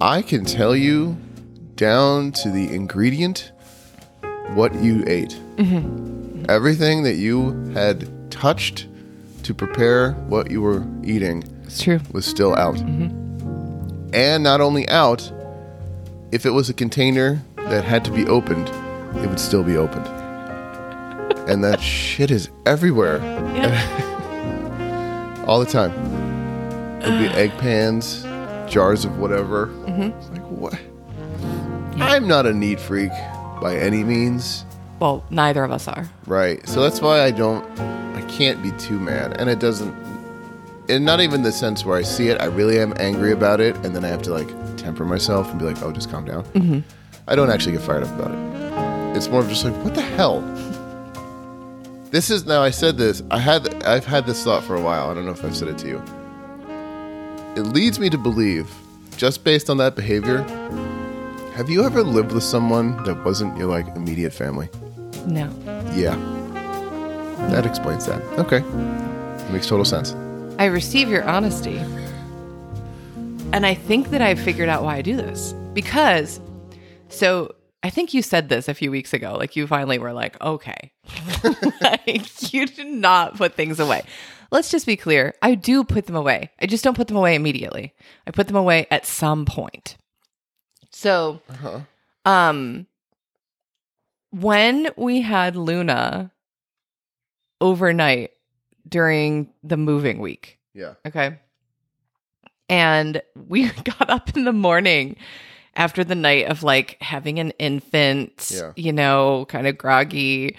I 0.00 0.22
can 0.22 0.44
tell 0.44 0.76
you 0.76 1.16
down 1.74 2.32
to 2.32 2.50
the 2.50 2.72
ingredient 2.72 3.50
what 4.54 4.74
you 4.76 5.02
ate. 5.06 5.36
Mm-hmm. 5.56 6.44
Everything 6.48 7.02
that 7.02 7.16
you 7.16 7.52
had 7.72 8.30
touched 8.30 8.86
to 9.42 9.54
prepare 9.54 10.12
what 10.28 10.50
you 10.50 10.62
were 10.62 10.86
eating 11.02 11.42
it's 11.64 11.82
true 11.82 12.00
was 12.12 12.26
still 12.26 12.54
out. 12.54 12.76
Mm-hmm. 12.76 13.27
And 14.12 14.42
not 14.42 14.60
only 14.60 14.88
out, 14.88 15.30
if 16.32 16.46
it 16.46 16.50
was 16.50 16.70
a 16.70 16.74
container 16.74 17.42
that 17.56 17.84
had 17.84 18.04
to 18.06 18.10
be 18.10 18.26
opened, 18.26 18.68
it 19.22 19.28
would 19.28 19.40
still 19.40 19.62
be 19.62 19.76
opened. 19.76 20.06
and 21.48 21.62
that 21.64 21.80
shit 21.80 22.30
is 22.30 22.48
everywhere. 22.66 23.20
All 25.46 25.60
the 25.60 25.66
time. 25.66 25.92
It'll 27.02 27.18
be 27.18 27.26
egg 27.28 27.50
pans, 27.58 28.22
jars 28.70 29.04
of 29.04 29.18
whatever. 29.18 29.68
Mm-hmm. 29.68 30.18
It's 30.18 30.28
like, 30.30 30.42
what? 30.42 30.78
I'm 31.96 32.28
not 32.28 32.46
a 32.46 32.52
neat 32.52 32.78
freak 32.78 33.10
by 33.60 33.76
any 33.76 34.04
means. 34.04 34.64
well 35.00 35.24
neither 35.30 35.64
of 35.64 35.72
us 35.72 35.88
are 35.88 36.08
Right. 36.26 36.66
So 36.68 36.82
that's 36.82 37.00
why 37.00 37.22
I 37.22 37.30
don't 37.30 37.64
I 38.14 38.22
can't 38.28 38.62
be 38.62 38.70
too 38.72 39.00
mad. 39.00 39.40
And 39.40 39.48
it 39.50 39.58
doesn't 39.58 39.92
and 40.88 41.04
not 41.04 41.20
even 41.20 41.42
the 41.42 41.52
sense 41.52 41.84
where 41.84 41.96
I 41.96 42.02
see 42.02 42.28
it, 42.28 42.40
I 42.40 42.46
really 42.46 42.78
am 42.78 42.94
angry 42.98 43.32
about 43.32 43.60
it, 43.60 43.76
and 43.84 43.94
then 43.94 44.04
I 44.04 44.08
have 44.08 44.22
to 44.22 44.30
like 44.32 44.48
temper 44.76 45.04
myself 45.04 45.50
and 45.50 45.58
be 45.58 45.64
like, 45.64 45.82
oh 45.82 45.92
just 45.92 46.10
calm 46.10 46.24
down. 46.24 46.44
Mm-hmm. 46.44 46.80
I 47.26 47.34
don't 47.34 47.50
actually 47.50 47.72
get 47.72 47.82
fired 47.82 48.04
up 48.04 48.18
about 48.18 48.30
it. 48.32 49.16
It's 49.16 49.28
more 49.28 49.40
of 49.40 49.48
just 49.48 49.64
like, 49.64 49.74
what 49.84 49.94
the 49.94 50.02
hell? 50.02 50.40
This 52.10 52.30
is 52.30 52.46
now 52.46 52.62
I 52.62 52.70
said 52.70 52.96
this, 52.96 53.22
I 53.30 53.38
had 53.38 53.84
I've 53.84 54.06
had 54.06 54.26
this 54.26 54.42
thought 54.42 54.64
for 54.64 54.76
a 54.76 54.80
while. 54.80 55.10
I 55.10 55.14
don't 55.14 55.26
know 55.26 55.32
if 55.32 55.44
I've 55.44 55.56
said 55.56 55.68
it 55.68 55.78
to 55.78 55.88
you. 55.88 56.02
it 57.56 57.62
leads 57.66 57.98
me 57.98 58.08
to 58.08 58.18
believe, 58.18 58.70
just 59.16 59.42
based 59.44 59.68
on 59.68 59.76
that 59.78 59.96
behavior, 59.96 60.42
have 61.54 61.68
you 61.68 61.84
ever 61.84 62.02
lived 62.04 62.32
with 62.32 62.44
someone 62.44 63.02
that 63.02 63.24
wasn't 63.24 63.56
your 63.58 63.66
like 63.66 63.88
immediate 63.96 64.32
family? 64.32 64.68
No. 65.26 65.52
Yeah. 65.92 66.16
That 67.50 67.66
explains 67.66 68.06
that. 68.06 68.22
Okay. 68.38 68.58
It 68.58 69.50
makes 69.50 69.66
total 69.66 69.84
sense. 69.84 70.14
I 70.58 70.66
receive 70.66 71.08
your 71.08 71.22
honesty. 71.24 71.76
And 73.52 73.64
I 73.64 73.74
think 73.74 74.10
that 74.10 74.20
I've 74.20 74.40
figured 74.40 74.68
out 74.68 74.82
why 74.82 74.96
I 74.96 75.02
do 75.02 75.16
this. 75.16 75.52
Because, 75.72 76.40
so 77.08 77.54
I 77.82 77.90
think 77.90 78.12
you 78.12 78.22
said 78.22 78.48
this 78.48 78.68
a 78.68 78.74
few 78.74 78.90
weeks 78.90 79.12
ago. 79.12 79.36
Like, 79.38 79.56
you 79.56 79.66
finally 79.66 79.98
were 79.98 80.12
like, 80.12 80.40
okay. 80.40 80.92
like, 81.80 82.52
you 82.52 82.66
do 82.66 82.84
not 82.84 83.36
put 83.36 83.54
things 83.54 83.78
away. 83.80 84.02
Let's 84.50 84.70
just 84.70 84.86
be 84.86 84.96
clear. 84.96 85.34
I 85.42 85.54
do 85.54 85.84
put 85.84 86.06
them 86.06 86.16
away. 86.16 86.50
I 86.60 86.66
just 86.66 86.82
don't 86.82 86.96
put 86.96 87.06
them 87.08 87.16
away 87.16 87.34
immediately. 87.34 87.94
I 88.26 88.30
put 88.32 88.46
them 88.48 88.56
away 88.56 88.86
at 88.90 89.06
some 89.06 89.44
point. 89.44 89.96
So, 90.90 91.40
Uh-huh. 91.50 91.80
um, 92.24 92.86
when 94.30 94.88
we 94.96 95.20
had 95.20 95.54
Luna 95.54 96.32
overnight 97.60 98.30
during 98.88 99.50
the 99.62 99.76
moving 99.76 100.18
week, 100.20 100.58
Yeah. 100.74 100.94
okay, 101.06 101.38
and 102.68 103.22
we 103.48 103.68
got 103.98 104.10
up 104.10 104.36
in 104.36 104.44
the 104.44 104.52
morning 104.52 105.16
after 105.74 106.02
the 106.04 106.14
night 106.14 106.46
of 106.46 106.62
like 106.62 106.96
having 107.00 107.38
an 107.38 107.50
infant, 107.58 108.50
Yeah. 108.54 108.72
you 108.76 108.92
know, 108.92 109.46
kind 109.48 109.66
of 109.66 109.78
groggy, 109.78 110.56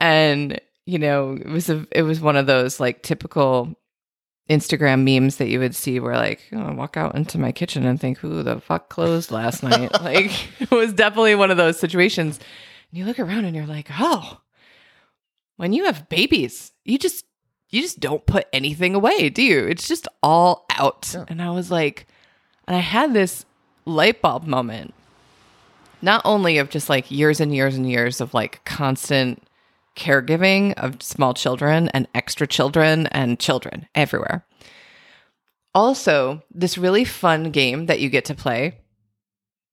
and 0.00 0.60
you 0.86 0.98
know, 0.98 1.32
it 1.32 1.46
was 1.48 1.68
a 1.68 1.86
it 1.90 2.02
was 2.02 2.20
one 2.20 2.36
of 2.36 2.46
those 2.46 2.78
like 2.80 3.02
typical 3.02 3.74
Instagram 4.48 5.02
memes 5.02 5.36
that 5.36 5.48
you 5.48 5.58
would 5.58 5.74
see 5.74 5.98
where 5.98 6.14
like 6.14 6.40
oh, 6.52 6.60
I 6.60 6.70
walk 6.72 6.96
out 6.96 7.16
into 7.16 7.36
my 7.38 7.50
kitchen 7.50 7.84
and 7.84 8.00
think 8.00 8.18
who 8.18 8.42
the 8.44 8.60
fuck 8.60 8.88
closed 8.88 9.32
last 9.32 9.64
night 9.64 9.92
like 10.02 10.30
it 10.60 10.70
was 10.70 10.92
definitely 10.92 11.34
one 11.34 11.50
of 11.50 11.56
those 11.56 11.78
situations. 11.80 12.38
And 12.90 12.98
you 13.00 13.04
look 13.04 13.18
around 13.18 13.44
and 13.44 13.56
you're 13.56 13.66
like 13.66 13.88
oh 13.98 14.40
when 15.56 15.72
you 15.72 15.86
have 15.86 16.08
babies 16.08 16.70
you 16.84 16.96
just 16.96 17.24
you 17.76 17.82
just 17.82 18.00
don't 18.00 18.26
put 18.26 18.46
anything 18.52 18.94
away 18.94 19.28
do 19.28 19.42
you 19.42 19.66
it's 19.66 19.88
just 19.88 20.08
all 20.22 20.66
out 20.70 21.10
Yeah. 21.14 21.24
and 21.28 21.40
I 21.42 21.50
was 21.50 21.70
like 21.70 22.06
and 22.66 22.76
I 22.76 22.80
had 22.80 23.12
this 23.12 23.44
light 23.84 24.20
bulb 24.20 24.46
moment 24.46 24.94
not 26.02 26.22
only 26.24 26.58
of 26.58 26.70
just 26.70 26.88
like 26.88 27.10
years 27.10 27.40
and 27.40 27.54
years 27.54 27.76
and 27.76 27.88
years 27.88 28.20
of 28.20 28.34
like 28.34 28.64
constant 28.64 29.42
caregiving 29.96 30.74
of 30.74 31.02
small 31.02 31.34
children 31.34 31.88
and 31.88 32.06
extra 32.14 32.46
children 32.46 33.06
and 33.08 33.40
children 33.40 33.88
everywhere. 33.94 34.46
Also, 35.74 36.42
this 36.54 36.78
really 36.78 37.04
fun 37.04 37.50
game 37.50 37.86
that 37.86 38.00
you 38.00 38.08
get 38.08 38.24
to 38.26 38.34
play. 38.34 38.78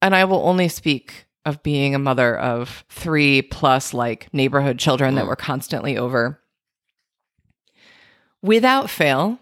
And 0.02 0.16
I 0.16 0.26
will 0.26 0.48
only 0.48 0.68
speak 0.68 1.26
of 1.46 1.63
being 1.63 1.94
a 1.94 2.00
mother 2.00 2.38
of 2.38 2.86
three 2.89 3.42
plus 3.42 3.94
like 3.94 4.34
neighborhood 4.34 4.80
children 4.80 5.16
that 5.16 5.26
mm. 5.26 5.28
were 5.28 5.36
constantly 5.36 5.98
over. 5.98 6.39
Without 8.43 8.89
fail, 8.89 9.39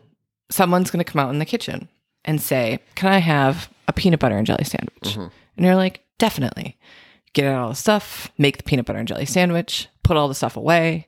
someone's 0.49 0.91
going 0.91 1.03
to 1.03 1.11
come 1.11 1.19
out 1.19 1.33
in 1.33 1.39
the 1.39 1.45
kitchen 1.45 1.89
and 2.23 2.39
say, 2.41 2.79
Can 2.95 3.11
I 3.11 3.17
have 3.17 3.69
a 3.87 3.93
peanut 3.93 4.19
butter 4.21 4.37
and 4.37 4.47
jelly 4.47 4.63
sandwich? 4.63 5.17
And 5.17 5.65
you're 5.65 5.75
like, 5.75 6.05
Definitely. 6.19 6.77
Get 7.33 7.45
out 7.47 7.61
all 7.61 7.69
the 7.69 7.75
stuff, 7.75 8.29
make 8.37 8.57
the 8.57 8.63
peanut 8.63 8.85
butter 8.85 8.99
and 8.99 9.07
jelly 9.07 9.25
sandwich, 9.25 9.87
put 10.03 10.17
all 10.17 10.27
the 10.27 10.35
stuff 10.35 10.55
away. 10.55 11.07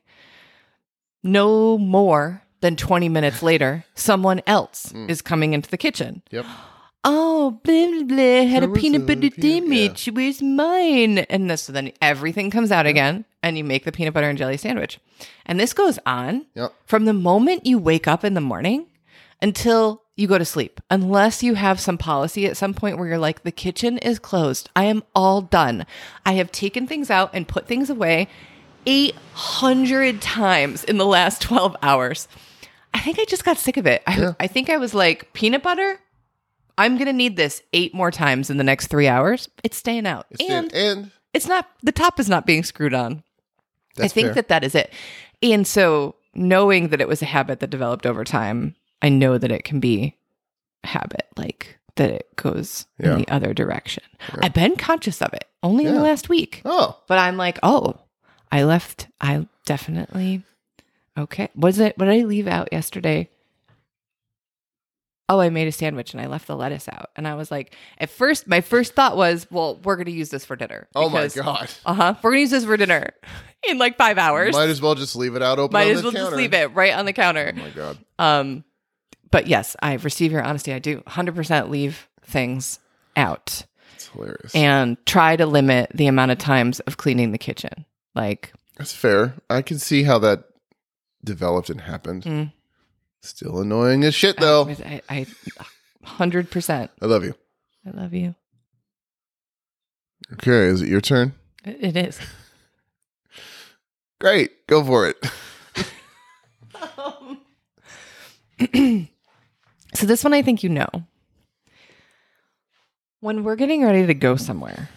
No 1.21 1.77
more 1.77 2.41
than 2.61 2.75
20 2.75 3.09
minutes 3.09 3.43
later, 3.49 3.85
someone 3.93 4.41
else 4.47 4.91
is 5.07 5.21
coming 5.21 5.53
into 5.53 5.69
the 5.69 5.77
kitchen. 5.77 6.23
Yep. 6.31 6.45
Oh, 7.05 7.59
blah, 7.65 7.87
blah, 7.87 8.03
blah, 8.03 8.45
had 8.45 8.63
a 8.63 8.69
peanut 8.69 9.05
butter 9.05 9.27
sandwich. 9.37 10.07
Where's 10.13 10.41
mine? 10.41 11.17
And 11.17 11.49
this, 11.51 11.63
so 11.63 11.73
then 11.73 11.91
everything 12.01 12.49
comes 12.49 12.71
out 12.71 12.85
again, 12.85 13.25
and 13.43 13.57
you 13.57 13.63
make 13.63 13.85
the 13.85 13.91
peanut 13.91 14.13
butter 14.13 14.29
and 14.29 14.37
jelly 14.37 14.57
sandwich. 14.57 14.99
And 15.45 15.59
this 15.59 15.73
goes 15.73 15.99
on 16.05 16.47
Yep. 16.55 16.73
from 16.85 17.05
the 17.05 17.13
moment 17.13 17.65
you 17.67 17.77
wake 17.77 18.07
up 18.07 18.23
in 18.23 18.33
the 18.33 18.41
morning 18.41 18.87
until 19.41 20.01
you 20.15 20.27
go 20.27 20.37
to 20.37 20.45
sleep, 20.45 20.79
unless 20.89 21.43
you 21.43 21.55
have 21.55 21.79
some 21.79 21.97
policy 21.97 22.45
at 22.45 22.55
some 22.57 22.73
point 22.73 22.97
where 22.97 23.07
you're 23.07 23.17
like, 23.17 23.43
the 23.43 23.51
kitchen 23.51 23.97
is 23.97 24.19
closed. 24.19 24.69
I 24.75 24.85
am 24.85 25.03
all 25.13 25.41
done. 25.41 25.85
I 26.25 26.33
have 26.33 26.51
taken 26.51 26.87
things 26.87 27.09
out 27.11 27.31
and 27.33 27.47
put 27.47 27.67
things 27.67 27.89
away 27.89 28.27
800 28.85 30.21
times 30.21 30.83
in 30.83 30.97
the 30.97 31.05
last 31.05 31.41
12 31.41 31.75
hours. 31.81 32.27
I 32.93 32.99
think 32.99 33.19
I 33.19 33.25
just 33.25 33.43
got 33.45 33.57
sick 33.57 33.77
of 33.77 33.87
it. 33.87 34.03
I, 34.07 34.17
Yeah. 34.17 34.33
I 34.39 34.47
think 34.47 34.69
I 34.69 34.77
was 34.77 34.93
like, 34.93 35.33
peanut 35.33 35.63
butter? 35.63 35.99
I'm 36.77 36.95
going 36.95 37.07
to 37.07 37.13
need 37.13 37.35
this 37.35 37.61
eight 37.73 37.93
more 37.93 38.11
times 38.11 38.49
in 38.49 38.57
the 38.57 38.63
next 38.63 38.87
three 38.87 39.07
hours. 39.07 39.49
It's 39.63 39.77
staying 39.77 40.05
out. 40.07 40.25
It's 40.31 40.43
and 40.49 40.73
and 40.73 41.11
it's 41.33 41.47
not, 41.47 41.67
the 41.83 41.91
top 41.91 42.19
is 42.19 42.29
not 42.29 42.45
being 42.45 42.63
screwed 42.63 42.93
on. 42.93 43.23
That's 43.95 44.11
I 44.11 44.13
think 44.13 44.27
fair. 44.27 44.33
that 44.35 44.47
that 44.49 44.63
is 44.63 44.75
it. 44.75 44.91
And 45.41 45.67
so, 45.67 46.15
knowing 46.33 46.89
that 46.89 47.01
it 47.01 47.07
was 47.07 47.21
a 47.21 47.25
habit 47.25 47.59
that 47.59 47.69
developed 47.69 48.05
over 48.05 48.23
time, 48.23 48.75
I 49.01 49.09
know 49.09 49.37
that 49.37 49.51
it 49.51 49.63
can 49.65 49.79
be 49.79 50.15
a 50.83 50.87
habit, 50.87 51.27
like 51.37 51.77
that 51.95 52.09
it 52.09 52.27
goes 52.35 52.87
Yeah. 52.97 53.11
in 53.13 53.17
the 53.19 53.27
other 53.27 53.53
direction. 53.53 54.03
I've 54.41 54.53
been 54.53 54.75
conscious 54.77 55.21
of 55.21 55.33
it 55.33 55.45
only 55.61 55.85
in 55.85 55.93
the 55.93 56.01
last 56.01 56.29
week, 56.29 56.61
Oh, 56.65 56.97
but 57.07 57.19
I'm 57.19 57.37
like, 57.37 57.59
oh, 57.61 57.95
I 58.51 58.63
left. 58.63 59.07
I 59.21 59.47
definitely 59.65 60.43
okay. 61.17 61.49
Was 61.55 61.79
it? 61.79 61.97
What 61.97 62.05
did 62.05 62.15
I 62.21 62.25
leave 62.25 62.47
out 62.47 62.69
yesterday? 62.71 63.29
Oh, 65.29 65.39
I 65.39 65.49
made 65.49 65.67
a 65.67 65.71
sandwich 65.71 66.13
and 66.13 66.19
I 66.21 66.27
left 66.27 66.47
the 66.47 66.55
lettuce 66.55 66.89
out. 66.89 67.09
And 67.15 67.27
I 67.27 67.35
was 67.35 67.49
like, 67.49 67.75
at 67.97 68.09
first, 68.09 68.45
my 68.47 68.59
first 68.61 68.93
thought 68.93 69.15
was, 69.15 69.47
well, 69.49 69.79
we're 69.83 69.95
going 69.95 70.05
to 70.07 70.11
use 70.11 70.29
this 70.29 70.43
for 70.43 70.55
dinner. 70.55 70.87
oh 70.95 71.09
my 71.09 71.27
god! 71.29 71.69
Uh 71.85 71.93
huh. 71.93 72.15
We're 72.21 72.31
going 72.31 72.37
to 72.39 72.41
use 72.41 72.51
this 72.51 72.65
for 72.65 72.75
dinner 72.77 73.11
in 73.69 73.77
like 73.77 73.97
five 73.97 74.17
hours. 74.17 74.53
Might 74.53 74.69
as 74.69 74.81
well 74.81 74.95
just 74.95 75.15
leave 75.15 75.35
it 75.35 75.41
out 75.41 75.59
open. 75.59 75.73
Might 75.73 75.87
as 75.89 76.03
well 76.03 76.11
just 76.11 76.33
leave 76.33 76.53
it 76.53 76.73
right 76.73 76.93
on 76.93 77.05
the 77.05 77.13
counter. 77.13 77.53
Oh 77.55 77.59
my 77.59 77.69
god! 77.69 77.97
Um, 78.19 78.63
but 79.31 79.47
yes, 79.47 79.75
I 79.81 79.93
receive 79.93 80.31
your 80.31 80.43
honesty. 80.43 80.73
I 80.73 80.79
do 80.79 80.99
100% 81.01 81.69
leave 81.69 82.07
things 82.25 82.79
out 83.15 83.65
It's 83.95 84.07
hilarious. 84.07 84.53
and 84.53 84.97
try 85.05 85.35
to 85.35 85.45
limit 85.45 85.89
the 85.93 86.07
amount 86.07 86.31
of 86.31 86.37
times 86.37 86.79
of 86.81 86.97
cleaning 86.97 87.31
the 87.31 87.37
kitchen. 87.39 87.85
Like, 88.13 88.53
That's 88.77 88.93
fair. 88.93 89.33
I 89.49 89.61
can 89.63 89.79
see 89.79 90.03
how 90.03 90.19
that 90.19 90.43
developed 91.23 91.69
and 91.71 91.81
happened. 91.81 92.23
Mm. 92.23 92.53
Still 93.23 93.61
annoying 93.61 94.03
as 94.03 94.13
shit, 94.13 94.37
though. 94.37 94.67
I, 94.69 95.01
I, 95.09 95.25
100%. 96.05 96.89
I 97.01 97.05
love 97.05 97.23
you. 97.23 97.33
I 97.85 97.91
love 97.91 98.13
you. 98.13 98.35
Okay, 100.33 100.65
is 100.65 100.81
it 100.81 100.89
your 100.89 101.01
turn? 101.01 101.33
It 101.65 101.77
it 101.81 101.97
is. 101.97 102.19
Great, 104.19 104.67
go 104.67 104.83
for 104.83 105.07
it. 105.07 105.17
so 109.93 110.05
this 110.05 110.23
one 110.23 110.33
I 110.33 110.41
think 110.41 110.63
you 110.63 110.69
know. 110.69 110.89
When 113.21 113.43
we're 113.43 113.55
getting 113.55 113.83
ready 113.83 114.05
to 114.05 114.13
go 114.13 114.35
somewhere. 114.35 114.89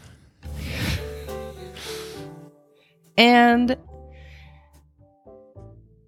And 3.17 3.77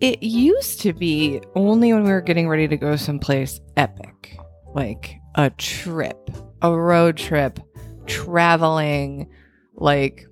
it 0.01 0.23
used 0.23 0.81
to 0.83 0.93
be 0.93 1.41
only 1.55 1.93
when 1.93 2.05
we 2.05 2.11
were 2.11 2.21
getting 2.21 2.49
ready 2.49 2.69
to 2.69 2.77
go 2.77 2.97
someplace 2.97 3.61
epic, 3.77 4.39
like 4.75 5.17
a 5.35 5.51
trip, 5.51 6.31
a 6.63 6.73
road 6.73 7.17
trip, 7.17 7.59
traveling, 8.07 9.29
like 9.75 10.27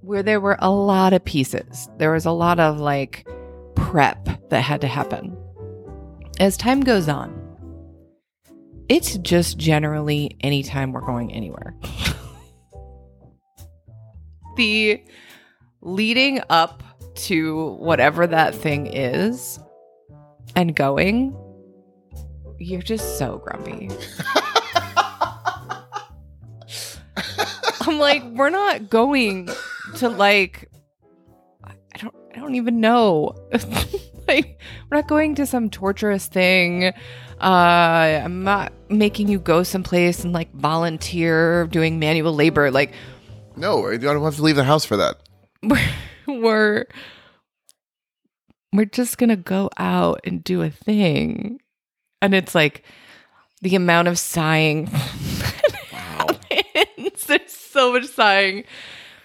where 0.00 0.22
there 0.22 0.40
were 0.40 0.56
a 0.60 0.70
lot 0.70 1.12
of 1.12 1.24
pieces. 1.24 1.88
There 1.98 2.12
was 2.12 2.24
a 2.24 2.30
lot 2.30 2.58
of 2.58 2.78
like 2.78 3.28
prep 3.74 4.48
that 4.48 4.62
had 4.62 4.80
to 4.80 4.86
happen. 4.86 5.36
As 6.38 6.56
time 6.56 6.80
goes 6.80 7.08
on, 7.08 7.36
it's 8.88 9.18
just 9.18 9.58
generally 9.58 10.36
anytime 10.40 10.92
we're 10.92 11.02
going 11.02 11.32
anywhere. 11.32 11.74
the 14.56 15.02
leading 15.82 16.40
up 16.48 16.82
to 17.26 17.72
whatever 17.78 18.26
that 18.26 18.54
thing 18.54 18.86
is 18.86 19.58
and 20.56 20.74
going, 20.74 21.36
you're 22.58 22.82
just 22.82 23.18
so 23.18 23.38
grumpy. 23.38 23.90
I'm 27.82 27.98
like, 27.98 28.22
we're 28.24 28.50
not 28.50 28.90
going 28.90 29.48
to 29.96 30.08
like 30.08 30.70
I 31.64 31.98
don't 31.98 32.14
I 32.34 32.38
don't 32.38 32.54
even 32.54 32.80
know. 32.80 33.34
like 34.28 34.60
we're 34.90 34.96
not 34.98 35.08
going 35.08 35.34
to 35.36 35.46
some 35.46 35.70
torturous 35.70 36.26
thing. 36.26 36.92
Uh 37.40 38.20
I'm 38.24 38.44
not 38.44 38.72
making 38.90 39.28
you 39.28 39.38
go 39.38 39.62
someplace 39.62 40.24
and 40.24 40.32
like 40.32 40.52
volunteer 40.54 41.66
doing 41.68 41.98
manual 41.98 42.34
labor. 42.34 42.70
Like 42.70 42.92
No, 43.56 43.86
I 43.88 43.96
don't 43.96 44.22
have 44.22 44.36
to 44.36 44.42
leave 44.42 44.56
the 44.56 44.64
house 44.64 44.84
for 44.84 44.96
that. 44.98 45.16
we're 46.40 46.86
we're, 48.72 48.84
just 48.84 49.18
gonna 49.18 49.36
go 49.36 49.70
out 49.76 50.20
and 50.24 50.44
do 50.44 50.62
a 50.62 50.70
thing. 50.70 51.60
And 52.22 52.34
it's 52.34 52.54
like 52.54 52.84
the 53.62 53.74
amount 53.74 54.08
of 54.08 54.18
sighing. 54.18 54.90
Wow. 55.92 56.26
There's 57.26 57.52
so 57.52 57.92
much 57.92 58.06
sighing. 58.06 58.64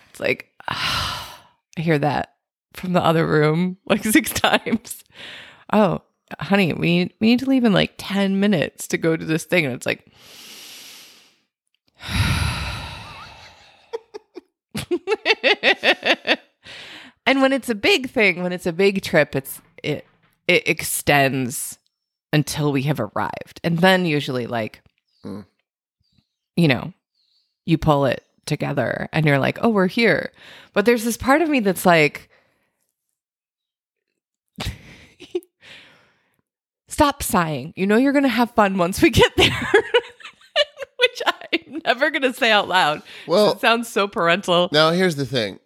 It's 0.09 0.19
like 0.19 0.51
I 0.67 1.35
hear 1.77 1.99
that 1.99 2.35
from 2.73 2.93
the 2.93 3.03
other 3.03 3.25
room 3.25 3.77
like 3.85 4.03
six 4.03 4.31
times. 4.33 5.03
Oh, 5.71 6.01
honey, 6.39 6.73
we 6.73 7.13
we 7.19 7.27
need 7.27 7.39
to 7.39 7.49
leave 7.49 7.63
in 7.63 7.73
like 7.73 7.93
ten 7.97 8.39
minutes 8.39 8.87
to 8.89 8.97
go 8.97 9.15
to 9.15 9.25
this 9.25 9.43
thing, 9.45 9.65
and 9.65 9.73
it's 9.73 9.85
like. 9.85 10.11
and 17.25 17.41
when 17.41 17.53
it's 17.53 17.69
a 17.69 17.75
big 17.75 18.09
thing, 18.09 18.43
when 18.43 18.51
it's 18.53 18.65
a 18.65 18.73
big 18.73 19.01
trip, 19.01 19.35
it's 19.35 19.61
it 19.83 20.05
it 20.47 20.67
extends 20.67 21.77
until 22.33 22.71
we 22.71 22.83
have 22.83 22.99
arrived. 22.99 23.59
And 23.63 23.79
then 23.79 24.05
usually 24.05 24.47
like 24.47 24.81
Mm. 25.23 25.45
you 26.55 26.67
know, 26.67 26.93
you 27.65 27.77
pull 27.79 28.05
it 28.05 28.23
together 28.45 29.09
and 29.11 29.25
you're 29.25 29.39
like, 29.39 29.57
"Oh, 29.61 29.69
we're 29.69 29.87
here." 29.87 30.31
But 30.73 30.85
there's 30.85 31.03
this 31.03 31.17
part 31.17 31.41
of 31.41 31.49
me 31.49 31.59
that's 31.61 31.85
like 31.85 32.29
Stop 36.87 37.23
sighing. 37.23 37.73
You 37.75 37.87
know 37.87 37.97
you're 37.97 38.13
going 38.13 38.23
to 38.23 38.29
have 38.29 38.51
fun 38.51 38.77
once 38.77 39.01
we 39.01 39.09
get 39.09 39.35
there. 39.35 39.49
Which 40.99 41.21
I'm 41.25 41.81
never 41.85 42.09
going 42.09 42.21
to 42.21 42.33
say 42.33 42.51
out 42.51 42.67
loud. 42.67 43.01
Well, 43.27 43.51
it 43.53 43.59
sounds 43.59 43.89
so 43.89 44.07
parental. 44.07 44.69
now 44.71 44.91
here's 44.91 45.15
the 45.17 45.25
thing. 45.25 45.59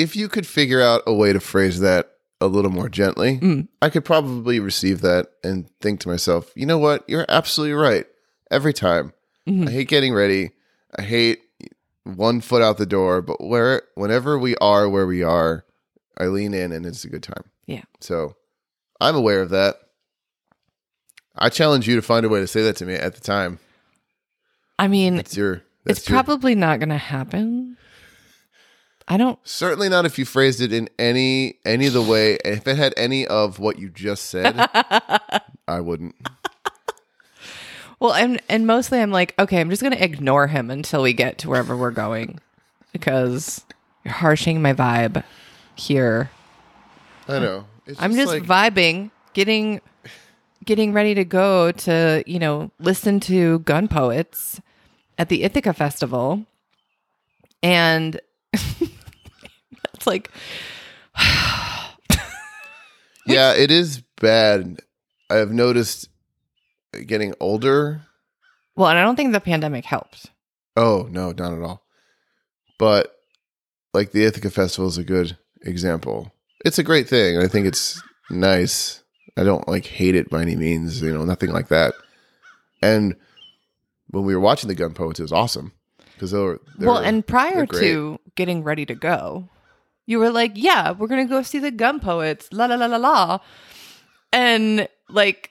If 0.00 0.16
you 0.16 0.28
could 0.28 0.46
figure 0.46 0.80
out 0.80 1.02
a 1.06 1.12
way 1.14 1.32
to 1.32 1.40
phrase 1.40 1.80
that 1.80 2.12
a 2.40 2.46
little 2.46 2.70
more 2.70 2.88
gently, 2.88 3.38
Mm. 3.38 3.68
I 3.82 3.90
could 3.90 4.04
probably 4.04 4.58
receive 4.60 5.02
that 5.02 5.26
and 5.44 5.68
think 5.80 6.00
to 6.00 6.08
myself, 6.08 6.50
you 6.56 6.64
know 6.66 6.78
what? 6.78 7.04
You're 7.08 7.26
absolutely 7.28 7.74
right. 7.74 8.06
Every 8.50 8.72
time. 8.72 9.12
Mhm. 9.46 9.68
I 9.68 9.70
hate 9.72 9.88
getting 9.88 10.14
ready. 10.14 10.52
I 10.98 11.02
hate 11.02 11.40
one 12.04 12.40
foot 12.40 12.62
out 12.62 12.78
the 12.78 12.86
door, 12.86 13.20
but 13.20 13.42
where 13.44 13.82
whenever 13.94 14.38
we 14.38 14.56
are 14.56 14.88
where 14.88 15.06
we 15.06 15.22
are, 15.22 15.64
I 16.18 16.26
lean 16.26 16.54
in 16.54 16.72
and 16.72 16.86
it's 16.86 17.04
a 17.04 17.08
good 17.08 17.22
time. 17.22 17.44
Yeah. 17.66 17.84
So 18.00 18.36
I'm 19.00 19.14
aware 19.16 19.42
of 19.42 19.50
that. 19.50 19.76
I 21.36 21.48
challenge 21.48 21.86
you 21.88 21.96
to 21.96 22.02
find 22.02 22.24
a 22.26 22.28
way 22.28 22.40
to 22.40 22.46
say 22.46 22.62
that 22.62 22.76
to 22.76 22.86
me 22.86 22.94
at 22.94 23.14
the 23.14 23.20
time. 23.20 23.58
I 24.78 24.88
mean, 24.88 25.18
It's 25.18 25.36
your 25.36 25.62
that's 25.84 26.00
it's 26.00 26.08
your- 26.08 26.16
probably 26.22 26.54
not 26.54 26.78
going 26.80 26.88
to 26.90 26.96
happen. 26.96 27.76
I 29.08 29.16
don't 29.16 29.38
certainly 29.42 29.88
not 29.88 30.06
if 30.06 30.18
you 30.18 30.24
phrased 30.24 30.60
it 30.60 30.72
in 30.72 30.88
any 30.98 31.58
any 31.64 31.86
of 31.86 31.92
the 31.92 32.02
way 32.02 32.38
if 32.44 32.66
it 32.68 32.76
had 32.76 32.94
any 32.96 33.26
of 33.26 33.58
what 33.58 33.78
you 33.78 33.88
just 33.88 34.26
said, 34.26 34.56
I 35.68 35.80
wouldn't. 35.80 36.14
Well, 37.98 38.14
and 38.14 38.40
and 38.48 38.66
mostly 38.66 39.00
I'm 39.00 39.10
like, 39.10 39.34
okay, 39.38 39.60
I'm 39.60 39.68
just 39.68 39.82
gonna 39.82 39.96
ignore 39.96 40.46
him 40.46 40.70
until 40.70 41.02
we 41.02 41.12
get 41.12 41.38
to 41.38 41.48
wherever 41.48 41.76
we're 41.76 41.90
going, 41.90 42.40
because 42.92 43.62
you're 44.04 44.14
harshing 44.14 44.62
my 44.62 44.72
vibe 44.72 45.22
here. 45.74 46.30
I 47.28 47.38
know. 47.40 47.66
It's 47.86 48.00
I'm 48.00 48.14
just 48.14 48.32
like, 48.32 48.44
vibing, 48.44 49.10
getting 49.34 49.80
getting 50.64 50.92
ready 50.92 51.14
to 51.14 51.24
go 51.24 51.72
to 51.72 52.22
you 52.26 52.38
know 52.38 52.70
listen 52.78 53.20
to 53.20 53.58
gun 53.60 53.88
poets 53.88 54.60
at 55.18 55.28
the 55.28 55.42
Ithaca 55.42 55.74
Festival, 55.74 56.46
and 57.62 58.20
it's 60.00 60.06
like 60.06 60.30
Yeah, 63.26 63.52
it 63.52 63.70
is 63.70 64.02
bad. 64.20 64.80
I've 65.28 65.52
noticed 65.52 66.08
getting 67.06 67.34
older. 67.38 68.02
well, 68.74 68.88
and 68.88 68.98
I 68.98 69.04
don't 69.04 69.14
think 69.14 69.32
the 69.32 69.40
pandemic 69.40 69.84
helped. 69.84 70.30
Oh, 70.76 71.06
no, 71.10 71.30
not 71.32 71.52
at 71.52 71.62
all. 71.62 71.84
But 72.78 73.14
like 73.92 74.12
the 74.12 74.24
Ithaca 74.24 74.50
Festival 74.50 74.88
is 74.88 74.98
a 74.98 75.04
good 75.04 75.36
example. 75.62 76.32
It's 76.64 76.78
a 76.78 76.82
great 76.82 77.08
thing. 77.08 77.38
I 77.38 77.46
think 77.46 77.66
it's 77.66 78.02
nice. 78.30 79.02
I 79.36 79.44
don't 79.44 79.68
like 79.68 79.86
hate 79.86 80.14
it 80.14 80.30
by 80.30 80.42
any 80.42 80.56
means, 80.56 81.00
you 81.02 81.12
know, 81.12 81.24
nothing 81.24 81.50
like 81.52 81.68
that. 81.68 81.94
And 82.82 83.14
when 84.08 84.24
we 84.24 84.34
were 84.34 84.40
watching 84.40 84.68
the 84.68 84.74
Gun 84.74 84.94
Poets, 84.94 85.20
it 85.20 85.24
was 85.24 85.32
awesome 85.32 85.72
because 86.14 86.30
they 86.32 86.38
were 86.38 86.60
well, 86.78 86.96
and 86.98 87.24
prior 87.24 87.66
to 87.66 88.18
getting 88.34 88.64
ready 88.64 88.86
to 88.86 88.94
go, 88.94 89.48
you 90.10 90.18
were 90.18 90.30
like, 90.30 90.52
"Yeah, 90.56 90.90
we're 90.90 91.06
gonna 91.06 91.24
go 91.26 91.42
see 91.42 91.60
the 91.60 91.70
Gun 91.70 92.00
Poets." 92.00 92.48
La 92.52 92.66
la 92.66 92.74
la 92.74 92.86
la 92.86 92.96
la, 92.96 93.38
and 94.32 94.88
like 95.08 95.50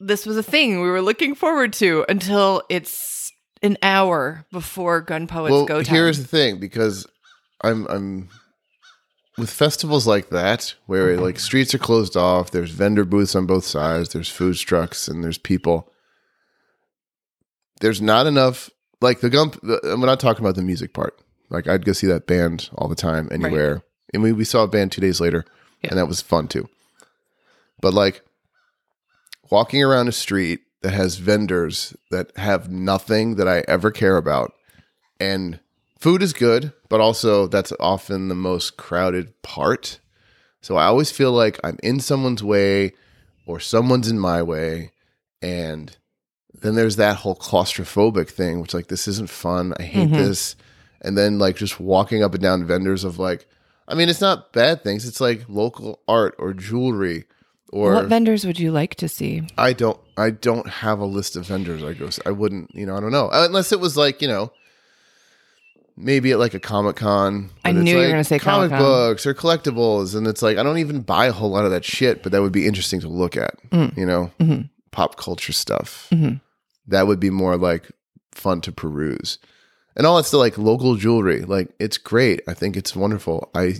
this 0.00 0.24
was 0.24 0.36
a 0.36 0.42
thing 0.42 0.80
we 0.80 0.88
were 0.88 1.02
looking 1.02 1.34
forward 1.34 1.72
to 1.74 2.04
until 2.08 2.62
it's 2.68 3.32
an 3.62 3.76
hour 3.82 4.46
before 4.52 5.00
Gun 5.00 5.26
Poets 5.26 5.50
well, 5.50 5.64
go 5.66 5.82
time. 5.82 5.94
here's 5.94 6.18
the 6.18 6.26
thing 6.28 6.60
because 6.60 7.06
I'm 7.64 7.86
I'm 7.88 8.28
with 9.36 9.50
festivals 9.50 10.06
like 10.06 10.30
that 10.30 10.74
where 10.86 11.08
Mm-hmm. 11.14 11.22
like 11.24 11.38
streets 11.40 11.74
are 11.74 11.78
closed 11.78 12.16
off, 12.16 12.52
there's 12.52 12.70
vendor 12.70 13.04
booths 13.04 13.34
on 13.34 13.46
both 13.46 13.64
sides, 13.64 14.10
there's 14.10 14.28
food 14.28 14.56
trucks, 14.56 15.08
and 15.08 15.24
there's 15.24 15.38
people. 15.38 15.92
There's 17.80 18.00
not 18.02 18.26
enough 18.26 18.70
like 19.00 19.20
the 19.20 19.30
gump. 19.30 19.60
The, 19.62 19.80
I'm 19.84 20.00
not 20.00 20.20
talking 20.20 20.44
about 20.44 20.56
the 20.56 20.62
music 20.62 20.92
part. 20.92 21.20
Like 21.50 21.66
I'd 21.68 21.84
go 21.84 21.92
see 21.92 22.06
that 22.08 22.26
band 22.26 22.68
all 22.76 22.88
the 22.88 22.94
time, 22.96 23.28
anywhere, 23.32 23.82
and 24.12 24.22
we 24.22 24.32
we 24.32 24.44
saw 24.44 24.62
a 24.62 24.68
band 24.68 24.92
two 24.92 25.00
days 25.00 25.20
later, 25.20 25.44
Yeah. 25.82 25.90
and 25.90 25.98
that 25.98 26.08
was 26.08 26.20
fun 26.20 26.48
too. 26.48 26.68
But 27.80 27.94
like 27.94 28.22
walking 29.50 29.82
around 29.82 30.08
a 30.08 30.12
street 30.12 30.60
that 30.82 30.92
has 30.92 31.16
vendors 31.16 31.96
that 32.10 32.36
have 32.36 32.70
nothing 32.70 33.36
that 33.36 33.48
I 33.48 33.64
ever 33.68 33.90
care 33.90 34.16
about, 34.16 34.52
and 35.18 35.60
food 35.98 36.22
is 36.22 36.32
good, 36.32 36.72
but 36.88 37.00
also 37.00 37.46
that's 37.46 37.72
often 37.80 38.28
the 38.28 38.34
most 38.34 38.76
crowded 38.76 39.40
part. 39.42 39.98
So 40.60 40.76
I 40.76 40.86
always 40.86 41.10
feel 41.10 41.32
like 41.32 41.58
I'm 41.64 41.78
in 41.82 42.00
someone's 42.00 42.42
way 42.42 42.92
or 43.46 43.58
someone's 43.60 44.08
in 44.08 44.18
my 44.18 44.42
way. 44.42 44.92
And 45.40 45.96
then 46.52 46.74
there's 46.74 46.96
that 46.96 47.16
whole 47.18 47.36
claustrophobic 47.36 48.28
thing, 48.28 48.60
which 48.60 48.74
like, 48.74 48.88
this 48.88 49.06
isn't 49.08 49.30
fun. 49.30 49.72
I 49.78 49.84
hate 49.84 50.08
Mhm. 50.10 50.16
this. 50.16 50.56
And 51.00 51.16
then 51.16 51.38
like 51.38 51.56
just 51.56 51.78
walking 51.80 52.22
up 52.24 52.34
and 52.34 52.42
down 52.42 52.64
vendors 52.66 53.04
of 53.04 53.18
like, 53.20 53.46
I 53.88 53.94
mean, 53.94 54.08
it's 54.10 54.20
not 54.20 54.52
bad 54.52 54.82
things. 54.84 55.08
It's 55.08 55.20
like 55.20 55.44
local 55.48 56.00
art 56.06 56.34
or 56.38 56.52
jewelry 56.52 57.24
or 57.70 57.94
what 57.94 58.06
vendors 58.06 58.44
would 58.46 58.58
you 58.60 58.70
like 58.70 58.94
to 58.96 59.08
see? 59.08 59.42
I 59.56 59.72
don't 59.72 59.98
I 60.16 60.30
don't 60.30 60.68
have 60.68 61.00
a 61.00 61.04
list 61.06 61.36
of 61.36 61.46
vendors 61.46 61.82
I 61.82 61.94
go 61.94 62.08
I 62.26 62.30
wouldn't, 62.30 62.74
you 62.74 62.86
know, 62.86 62.96
I 62.96 63.00
don't 63.00 63.12
know. 63.12 63.28
Unless 63.32 63.72
it 63.72 63.80
was 63.80 63.96
like, 63.96 64.20
you 64.22 64.28
know, 64.28 64.52
maybe 65.96 66.32
at 66.32 66.38
like 66.38 66.54
a 66.54 66.60
Comic 66.60 66.96
Con. 66.96 67.50
I 67.64 67.72
knew 67.72 67.92
you 67.92 67.98
were 67.98 68.08
gonna 68.08 68.24
say 68.24 68.38
comic 68.38 68.70
Comic-Con. 68.70 68.78
books 68.80 69.26
or 69.26 69.34
collectibles 69.34 70.14
and 70.14 70.26
it's 70.26 70.42
like 70.42 70.56
I 70.58 70.62
don't 70.62 70.78
even 70.78 71.00
buy 71.00 71.26
a 71.26 71.32
whole 71.32 71.50
lot 71.50 71.64
of 71.64 71.70
that 71.70 71.84
shit, 71.84 72.22
but 72.22 72.32
that 72.32 72.42
would 72.42 72.52
be 72.52 72.66
interesting 72.66 73.00
to 73.00 73.08
look 73.08 73.36
at, 73.36 73.54
Mm. 73.70 73.96
you 73.96 74.06
know. 74.06 74.30
Mhm. 74.40 74.70
Pop 74.90 75.16
culture 75.16 75.52
stuff. 75.52 76.08
Mhm. 76.12 76.40
That 76.86 77.06
would 77.06 77.20
be 77.20 77.30
more 77.30 77.56
like 77.56 77.90
fun 78.32 78.60
to 78.62 78.72
peruse. 78.72 79.38
And 79.98 80.06
all 80.06 80.18
it's 80.18 80.30
the 80.30 80.38
like 80.38 80.56
local 80.56 80.94
jewelry. 80.96 81.40
Like 81.42 81.68
it's 81.78 81.98
great. 81.98 82.40
I 82.48 82.54
think 82.54 82.76
it's 82.76 82.94
wonderful. 82.96 83.50
I 83.54 83.74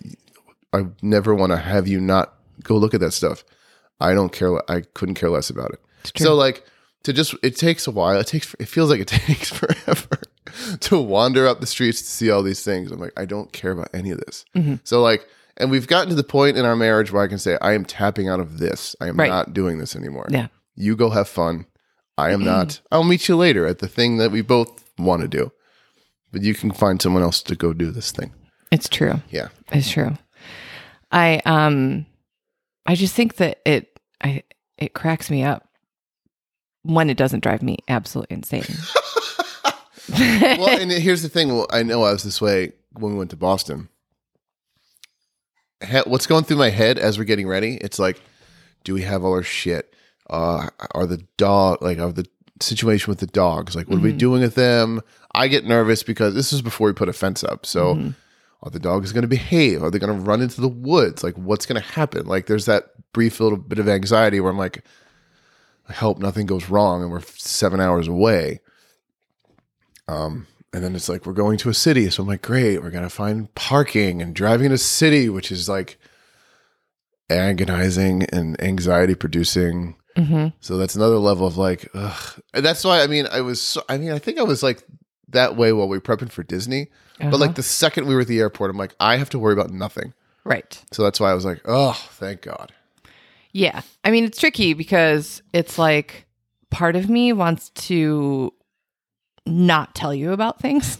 I 0.73 0.87
never 1.01 1.35
want 1.35 1.53
to 1.53 1.57
have 1.59 1.89
you 1.89 2.01
not 2.01 2.35
go 2.63 2.77
look 2.77 2.93
at 2.93 3.01
that 3.01 3.13
stuff. 3.13 3.45
I 4.01 4.15
don't 4.15 4.33
care. 4.33 4.61
I 4.71 4.83
couldn't 4.95 5.15
care 5.15 5.31
less 5.31 5.49
about 5.51 5.71
it. 5.73 5.81
So 6.17 6.35
like 6.35 6.65
to 7.05 7.13
just 7.13 7.35
it 7.43 7.57
takes 7.57 7.87
a 7.87 7.91
while. 7.91 8.19
It 8.21 8.27
takes 8.27 8.55
it 8.59 8.67
feels 8.69 8.91
like 8.91 9.01
it 9.01 9.07
takes 9.27 9.51
forever 9.51 10.19
to 10.81 10.99
wander 11.01 11.47
up 11.47 11.61
the 11.61 11.67
streets 11.67 12.01
to 12.03 12.07
see 12.09 12.31
all 12.31 12.43
these 12.43 12.63
things. 12.65 12.91
I'm 12.91 12.99
like 13.01 13.19
I 13.19 13.25
don't 13.25 13.53
care 13.53 13.71
about 13.71 13.89
any 13.95 14.11
of 14.11 14.19
this. 14.19 14.45
Mhm. 14.57 14.81
So 14.85 15.01
like 15.01 15.27
and 15.57 15.71
we've 15.71 15.87
gotten 15.89 16.09
to 16.11 16.15
the 16.15 16.23
point 16.25 16.57
in 16.57 16.65
our 16.65 16.77
marriage 16.77 17.13
where 17.13 17.23
I 17.23 17.29
can 17.29 17.39
say 17.39 17.57
I 17.61 17.73
am 17.73 17.85
tapping 17.85 18.29
out 18.29 18.41
of 18.41 18.59
this. 18.59 18.95
I 19.01 19.09
am 19.09 19.17
Right. 19.17 19.29
not 19.29 19.55
doing 19.55 19.79
this 19.79 19.95
anymore. 19.97 20.27
Yeah. 20.31 20.49
You 20.77 20.95
go 20.97 21.11
have 21.11 21.29
fun. 21.29 21.67
I 22.17 22.31
am 22.33 22.45
not. 22.45 22.81
I'll 22.91 23.05
meet 23.05 23.29
you 23.29 23.37
later 23.37 23.67
at 23.67 23.79
the 23.79 23.87
thing 23.89 24.17
that 24.19 24.31
we 24.33 24.41
both 24.43 24.85
want 24.99 25.23
to 25.23 25.29
do. 25.29 25.53
But 26.33 26.43
you 26.43 26.55
can 26.55 26.71
find 26.73 27.01
someone 27.01 27.23
else 27.23 27.43
to 27.43 27.57
go 27.57 27.73
do 27.73 27.91
this 27.91 28.13
thing. 28.13 28.33
It's 28.71 28.89
true. 28.89 29.23
Yeah. 29.31 29.49
It's 29.73 29.91
true. 29.91 30.17
I 31.11 31.41
um 31.47 32.07
I 32.87 32.95
just 32.95 33.15
think 33.15 33.37
that 33.37 33.61
it 33.65 33.99
I 34.23 34.43
it 34.77 34.93
cracks 34.95 35.31
me 35.31 35.43
up 35.43 35.69
when 36.83 37.11
it 37.11 37.17
doesn't 37.17 37.41
drive 37.43 37.63
me 37.63 37.79
absolutely 37.89 38.37
insane. 38.37 38.65
well, 40.19 40.81
and 40.81 40.91
here's 40.91 41.23
the 41.23 41.29
thing. 41.29 41.49
Well, 41.49 41.67
I 41.71 41.83
know 41.83 42.03
I 42.03 42.13
was 42.13 42.23
this 42.23 42.41
way 42.41 42.73
when 42.93 43.13
we 43.13 43.19
went 43.19 43.31
to 43.31 43.37
Boston. 43.37 43.89
He- 45.87 45.99
What's 46.07 46.27
going 46.27 46.45
through 46.45 46.57
my 46.57 46.71
head 46.71 46.99
as 46.99 47.19
we're 47.19 47.25
getting 47.25 47.47
ready? 47.47 47.77
It's 47.77 47.99
like, 47.99 48.21
do 48.85 48.95
we 48.95 49.03
have 49.03 49.23
all 49.23 49.33
our 49.33 49.43
shit? 49.43 49.95
Uh, 50.31 50.69
are 50.95 51.07
the 51.07 51.25
dog 51.37 51.83
like 51.83 51.99
are 51.99 52.13
the 52.13 52.27
situation 52.63 53.11
with 53.11 53.21
the 53.21 53.27
dogs? 53.27 53.75
Like, 53.77 53.89
what 53.89 53.99
are 53.99 54.03
we 54.03 54.13
doing 54.13 54.43
with 54.43 54.55
them? 54.55 55.01
I 55.35 55.49
get 55.49 55.65
nervous 55.65 56.03
because 56.03 56.35
this 56.35 56.53
is 56.53 56.63
before 56.63 56.87
we 56.89 56.93
put 56.93 57.09
a 57.09 57.13
fence 57.13 57.45
up. 57.45 57.67
So, 57.67 57.95
are 58.63 58.71
the 58.71 58.81
dogs 58.81 59.13
going 59.13 59.23
to 59.23 59.29
behave? 59.29 59.83
Are 59.83 59.91
they 59.91 59.99
going 59.99 60.17
to 60.17 60.25
run 60.25 60.43
into 60.43 60.61
the 60.61 60.69
woods? 60.69 61.23
Like, 61.23 61.37
what's 61.37 61.67
going 61.67 61.81
to 61.81 61.89
happen? 61.89 62.27
Like, 62.27 62.47
there's 62.47 62.67
that 62.67 62.91
brief 63.13 63.41
little 63.41 63.59
bit 63.59 63.79
of 63.79 63.89
anxiety 63.89 64.41
where 64.41 64.51
I'm 64.51 64.59
like, 64.59 64.85
I 65.89 65.93
hope 65.93 66.19
nothing 66.19 66.47
goes 66.47 66.69
wrong 66.69 67.03
and 67.03 67.11
we're 67.11 67.23
seven 67.23 67.81
hours 67.81 68.09
away. 68.09 68.61
Um, 70.07 70.47
and 70.73 70.85
then 70.85 70.95
it's 70.95 71.09
like 71.09 71.25
we're 71.25 71.33
going 71.33 71.59
to 71.59 71.71
a 71.71 71.75
city, 71.75 72.09
so 72.11 72.23
I'm 72.23 72.29
like, 72.29 72.43
great, 72.43 72.83
we're 72.83 72.91
gonna 72.91 73.09
find 73.09 73.53
parking 73.55 74.21
and 74.21 74.35
driving 74.35 74.67
in 74.67 74.73
a 74.73 74.79
city, 74.79 75.29
which 75.29 75.51
is 75.51 75.69
like 75.69 75.99
agonizing 77.31 78.25
and 78.25 78.61
anxiety 78.61 79.15
producing. 79.15 79.97
Mm-hmm. 80.19 80.49
So 80.61 80.77
that's 80.77 80.97
another 80.97 81.19
level 81.19 81.47
of 81.47 81.57
like, 81.57 81.89
ugh. 81.95 82.43
And 82.53 82.65
that's 82.65 82.83
why 82.85 83.03
I 83.03 83.07
mean, 83.07 83.27
I 83.31 83.41
was, 83.41 83.63
so, 83.63 83.83
I 83.89 83.99
mean, 83.99 84.11
I 84.11 84.19
think 84.19 84.39
I 84.39 84.43
was 84.43 84.63
like 84.63 84.83
that 85.29 85.57
way 85.57 85.73
while 85.73 85.89
we 85.89 85.97
were 85.97 86.03
prepping 86.03 86.31
for 86.31 86.43
Disney. 86.43 86.89
Uh-huh. 87.21 87.31
But 87.31 87.41
like 87.41 87.55
the 87.55 87.63
second 87.63 88.07
we 88.07 88.15
were 88.15 88.23
at 88.23 88.27
the 88.27 88.41
airport, 88.41 88.71
I'm 88.71 88.77
like, 88.77 88.95
I 88.99 89.17
have 89.17 89.31
to 89.31 89.39
worry 89.39 89.53
about 89.53 89.71
nothing. 89.71 90.15
right. 90.45 90.83
So 90.93 91.03
that's 91.03 91.21
why 91.21 91.31
I 91.31 91.35
was 91.35 91.45
like, 91.45 91.61
oh, 91.65 91.93
thank 92.13 92.43
God. 92.43 92.73
Yeah. 93.53 93.83
I 94.05 94.11
mean, 94.11 94.25
it's 94.25 94.39
tricky 94.39 94.75
because 94.75 95.43
it's 95.53 95.79
like 95.79 96.27
part 96.71 96.97
of 96.97 97.09
me 97.09 97.33
wants 97.33 97.71
to 97.71 98.53
not 99.47 99.95
tell 99.95 100.15
you 100.15 100.33
about 100.33 100.61
things. 100.61 100.99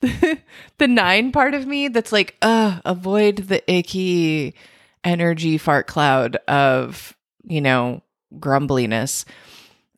the 0.00 0.88
nine 0.88 1.32
part 1.32 1.54
of 1.54 1.66
me 1.66 1.88
that's 1.88 2.12
like, 2.12 2.36
uh, 2.42 2.80
avoid 2.84 3.36
the 3.36 3.72
icky 3.72 4.54
energy 5.02 5.58
fart 5.58 5.86
cloud 5.86 6.36
of, 6.48 7.16
you 7.50 7.60
know, 7.60 8.02
grumbliness. 8.38 9.24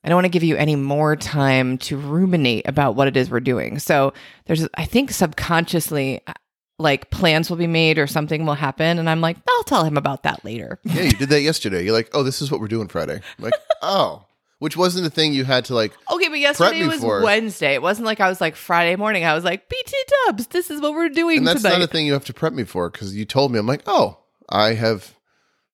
I 0.05 0.09
don't 0.09 0.17
want 0.17 0.25
to 0.25 0.31
give 0.31 0.43
you 0.43 0.57
any 0.57 0.75
more 0.75 1.15
time 1.15 1.79
to 1.79 1.97
ruminate 1.97 2.67
about 2.67 2.97
what 2.97 3.07
it 3.07 3.17
is 3.17 3.31
we're 3.31 3.41
doing. 3.41 3.79
So 3.79 4.13
there's, 4.47 4.67
I 4.75 4.85
think 4.85 5.13
subconsciously, 5.13 6.21
uh, 6.27 6.33
like 6.79 7.11
plans 7.11 7.49
will 7.49 7.57
be 7.59 7.69
made 7.69 7.99
or 7.99 8.09
something 8.09 8.45
will 8.45 8.55
happen. 8.55 8.99
And 8.99 9.09
I'm 9.09 9.21
like, 9.21 9.37
I'll 9.49 9.63
tell 9.65 9.85
him 9.85 9.97
about 9.97 10.25
that 10.25 10.45
later. 10.45 10.81
Yeah, 10.85 11.03
you 11.03 11.13
did 11.13 11.29
that 11.29 11.43
yesterday. 11.43 11.85
You're 11.85 11.93
like, 11.93 12.11
oh, 12.15 12.25
this 12.25 12.43
is 12.43 12.51
what 12.51 12.61
we're 12.61 12.67
doing 12.69 12.89
Friday. 12.89 13.15
I'm 13.39 13.45
like, 13.45 13.55
oh, 13.83 14.25
which 14.59 14.77
wasn't 14.77 15.07
a 15.07 15.11
thing 15.11 15.33
you 15.35 15.45
had 15.45 15.67
to 15.67 15.75
like. 15.75 15.93
Okay, 16.11 16.29
but 16.29 16.39
yesterday 16.41 16.85
was 16.87 17.01
for. 17.01 17.23
Wednesday. 17.23 17.75
It 17.75 17.83
wasn't 17.83 18.07
like 18.07 18.19
I 18.19 18.29
was 18.29 18.41
like 18.41 18.57
Friday 18.57 18.97
morning. 18.97 19.25
I 19.25 19.35
was 19.35 19.45
like, 19.45 19.69
BT 19.69 19.97
Dubs, 20.27 20.49
this 20.49 20.71
is 20.71 20.81
what 20.81 20.95
we're 20.95 21.09
doing 21.11 21.39
And 21.39 21.47
that's 21.47 21.63
tonight. 21.63 21.79
not 21.79 21.83
a 21.83 21.87
thing 21.87 22.07
you 22.07 22.13
have 22.15 22.25
to 22.25 22.35
prep 22.35 22.53
me 22.55 22.65
for 22.65 22.91
because 22.91 23.15
you 23.15 23.25
told 23.25 23.53
me. 23.53 23.59
I'm 23.61 23.67
like, 23.67 23.83
oh, 23.87 24.19
I 24.49 24.75
have 24.75 25.15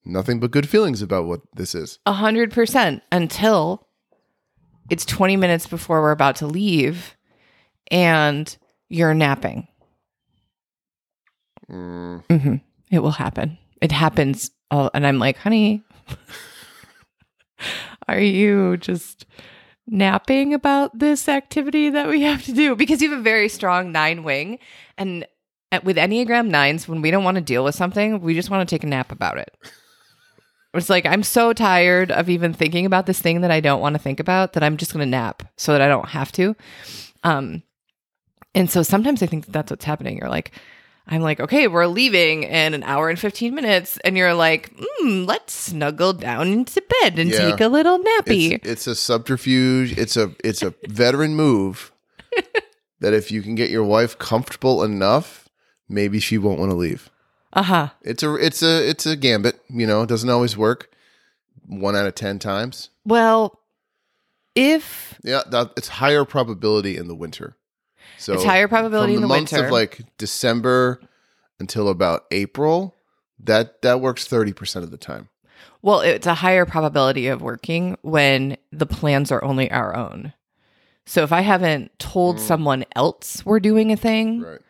nothing 0.09 0.40
but 0.40 0.51
good 0.51 0.68
feelings 0.68 1.03
about 1.03 1.27
what 1.27 1.40
this 1.55 1.75
is. 1.75 1.99
A 2.07 2.12
hundred 2.12 2.53
percent 2.53 3.03
until 3.12 3.87
it's 4.90 5.05
20 5.05 5.37
minutes 5.37 5.66
before 5.66 6.01
we're 6.01 6.12
about 6.12 6.37
to 6.37 6.47
leave 6.47 7.16
and 7.90 8.57
you're 8.88 9.14
napping. 9.14 9.68
Mm, 11.71 12.23
hmm 12.31 12.55
It 12.90 13.01
will 13.01 13.12
happen. 13.12 13.59
It 13.81 13.92
happens. 13.92 14.51
All, 14.71 14.90
and 14.94 15.07
I'm 15.07 15.18
like, 15.18 15.37
honey, 15.37 15.83
are 18.09 18.21
you 18.21 18.77
just 18.77 19.27
napping 19.87 20.55
about 20.55 20.99
this 20.99 21.29
activity 21.29 21.90
that 21.90 22.09
we 22.09 22.23
have 22.23 22.44
to 22.44 22.53
do? 22.53 22.75
Because 22.75 23.03
you 23.03 23.11
have 23.11 23.18
a 23.18 23.23
very 23.23 23.49
strong 23.49 23.92
nine 23.92 24.25
wing. 24.25 24.59
And 24.97 25.27
at, 25.73 25.85
with 25.85 25.97
Enneagram 25.97 26.49
nines, 26.49 26.88
when 26.88 27.03
we 27.03 27.11
don't 27.11 27.25
want 27.25 27.37
to 27.37 27.42
deal 27.42 27.64
with 27.64 27.75
something, 27.75 28.21
we 28.21 28.35
just 28.35 28.51
want 28.51 28.66
to 28.66 28.75
take 28.75 28.85
a 28.85 28.87
nap 28.87 29.12
about 29.12 29.38
it. 29.38 29.55
It's 30.75 30.91
like, 30.91 31.07
I'm 31.07 31.23
so 31.23 31.53
tired 31.53 32.11
of 32.13 32.29
even 32.29 32.53
thinking 32.53 32.85
about 32.85 33.07
this 33.07 33.21
thing 33.21 33.41
that 33.41 33.51
I 33.51 33.61
don't 33.61 33.81
want 33.81 33.95
to 33.95 33.99
think 33.99 34.21
about 34.21 34.53
that 34.53 34.63
I'm 34.63 34.77
just 34.77 34.93
going 34.93 35.05
to 35.05 35.11
nap 35.11 35.43
so 35.57 35.73
that 35.73 35.81
I 35.81 35.89
don't 35.89 36.09
have 36.11 36.31
to. 36.33 36.55
Um, 37.25 37.63
and 38.55 38.71
so 38.71 38.83
sometimes 38.83 39.23
I 39.23 39.27
think 39.27 39.47
that 39.47 39.53
that's 39.53 39.71
what's 39.71 39.85
happening. 39.85 40.19
You're 40.19 40.29
like, 40.29 40.53
I'm 41.07 41.23
like, 41.23 41.41
okay, 41.41 41.69
we're 41.69 41.87
leaving 41.87 42.43
in 42.43 42.75
an 42.75 42.83
hour 42.83 43.09
and 43.09 43.19
15 43.19 43.55
minutes. 43.55 43.97
And 44.05 44.17
you're 44.17 44.35
like, 44.35 44.77
mm, 44.77 45.27
let's 45.27 45.55
snuggle 45.55 46.13
down 46.13 46.49
into 46.49 46.83
bed 47.03 47.19
and 47.19 47.31
Yeah. 47.31 47.51
take 47.51 47.61
a 47.63 47.69
little 47.69 47.99
nappy. 47.99 48.53
it's, 48.53 48.69
it's 48.69 48.87
a 48.87 48.95
subterfuge. 48.95 49.97
It's 49.97 50.19
a 50.19 50.33
it's 50.45 50.63
a 50.63 50.75
veteran 50.87 51.35
move 51.35 51.93
that 53.01 53.15
if 53.15 53.31
you 53.33 53.41
can 53.41 53.55
get 53.55 53.71
your 53.71 53.85
wife 53.85 54.19
comfortable 54.19 54.85
enough, 54.85 55.49
maybe 55.89 56.21
she 56.21 56.37
won't 56.37 56.59
want 56.59 56.71
to 56.73 56.77
leave. 56.77 57.09
Uh 57.53 57.63
huh. 57.63 57.89
It's 58.03 58.23
a 58.23 58.35
it's 58.35 58.63
a 58.63 58.89
it's 58.89 59.07
a 59.07 59.17
gambit. 59.17 59.61
You 59.69 59.87
know, 59.87 60.03
it 60.03 60.09
doesn't 60.09 60.29
always 60.29 60.57
work. 60.57 60.91
One 61.67 61.97
out 61.97 62.07
of 62.07 62.15
ten 62.15 62.39
times. 62.39 62.91
Well, 63.05 63.61
if 64.55 65.19
Yeah, 65.23 65.43
that, 65.51 65.73
it's 65.77 65.89
higher 65.89 66.25
probability 66.25 66.97
in 66.97 67.09
the 67.09 67.15
winter. 67.15 67.57
So 68.19 68.33
it's 68.35 68.45
higher 68.45 68.69
probability 68.69 69.15
in 69.15 69.21
the, 69.21 69.27
the 69.27 69.35
months 69.35 69.53
winter. 69.53 69.67
of 69.67 69.73
like 69.73 70.01
December 70.19 71.01
until 71.61 71.89
about 71.89 72.25
April, 72.31 72.95
that 73.41 73.83
that 73.83 74.01
works 74.01 74.27
thirty 74.27 74.53
percent 74.53 74.85
of 74.85 74.91
the 74.91 74.97
time. 74.97 75.29
well, 75.83 76.01
it's 76.01 76.27
a 76.27 76.35
higher 76.35 76.67
probability 76.67 77.29
of 77.29 77.41
working 77.43 77.97
when 78.03 78.57
the 78.73 78.87
plans 78.87 79.31
are 79.31 79.43
only 79.45 79.71
our 79.71 79.95
own. 79.95 80.33
So 81.07 81.23
if 81.23 81.33
I 81.33 81.41
haven't 81.41 81.97
told 81.99 82.39
someone 82.41 82.85
else 82.95 83.45
we're 83.47 83.61
doing 83.61 83.93
a 83.93 83.97
thing, 83.97 84.43
Right. 84.43 84.61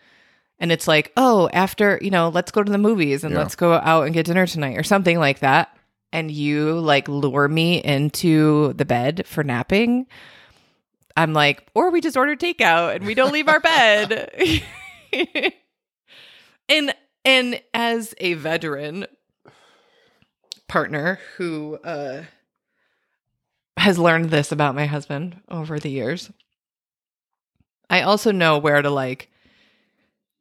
And 0.60 0.72
it's 0.72 0.88
like, 0.88 1.12
oh, 1.16 1.48
after, 1.52 1.98
you 2.02 2.10
know, 2.10 2.28
let's 2.28 2.50
go 2.50 2.62
to 2.62 2.70
the 2.72 2.78
movies 2.78 3.24
and 3.24 3.32
Yeah. 3.32 3.40
let's 3.40 3.54
go 3.56 3.74
out 3.74 4.04
and 4.04 4.14
get 4.14 4.26
dinner 4.26 4.46
tonight 4.46 4.76
or 4.76 4.82
something 4.82 5.18
like 5.18 5.38
that. 5.40 5.76
And 6.12 6.30
you 6.30 6.80
like 6.80 7.06
lure 7.08 7.48
me 7.48 7.82
into 7.84 8.72
the 8.74 8.84
bed 8.84 9.26
for 9.26 9.44
napping. 9.44 10.06
I'm 11.16 11.32
like, 11.32 11.66
or 11.74 11.90
we 11.90 12.00
just 12.00 12.16
order 12.16 12.34
takeout 12.36 12.96
and 12.96 13.04
we 13.06 13.14
don't 13.14 13.32
leave 13.32 13.48
our 13.48 13.60
bed. 13.60 14.30
and 16.68 16.94
and 17.24 17.60
as 17.74 18.14
a 18.18 18.34
veteran 18.34 19.06
partner 20.68 21.18
who 21.36 21.76
uh 21.84 22.22
has 23.76 23.98
learned 23.98 24.30
this 24.30 24.50
about 24.52 24.74
my 24.74 24.86
husband 24.86 25.40
over 25.48 25.78
the 25.78 25.90
years, 25.90 26.30
I 27.90 28.02
also 28.02 28.32
know 28.32 28.58
where 28.58 28.82
to 28.82 28.90
like 28.90 29.30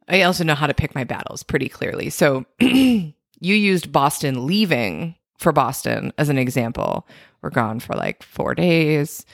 I 0.08 0.22
also 0.22 0.43
know 0.43 0.56
how 0.56 0.67
to 0.67 0.74
pick 0.74 0.96
my 0.96 1.04
battles 1.04 1.43
pretty 1.43 1.70
clearly. 1.70 2.10
So 2.10 2.46
you 2.60 3.13
used 3.39 3.91
Boston 3.91 4.46
leaving 4.48 5.15
for 5.38 5.52
Boston 5.52 6.13
as 6.17 6.30
an 6.30 6.38
example. 6.38 7.08
We're 7.41 7.50
gone 7.50 7.80
for 7.80 7.93
like 7.93 8.24
four 8.24 8.56
days. 8.56 9.26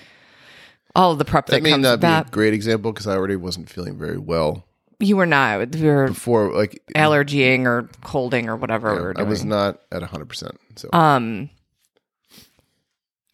All 0.95 1.11
of 1.11 1.17
the 1.17 1.25
prep 1.25 1.47
that, 1.47 1.53
That 1.53 1.63
may 1.63 1.71
comes 1.71 1.83
not 1.83 1.91
with 1.93 2.01
be 2.01 2.07
a 2.07 2.25
great 2.31 2.53
example 2.53 2.91
because 2.91 3.07
I 3.07 3.15
already 3.15 3.35
wasn't 3.35 3.69
feeling 3.69 3.97
very 3.97 4.17
well 4.17 4.63
You 4.99 5.17
were 5.17 5.25
not. 5.25 5.75
We 5.75 5.81
were 5.87 6.07
before. 6.09 6.53
Like 6.53 6.81
allergying 6.95 7.65
or 7.65 7.89
colding 8.03 8.47
or 8.49 8.55
whatever 8.55 8.93
we 8.95 9.01
were 9.01 9.11
I 9.11 9.21
doing. 9.21 9.29
was 9.29 9.43
not 9.43 9.79
at 9.91 10.03
hundred 10.03 10.29
percent. 10.29 10.59
So 10.75 10.89
um, 10.93 11.49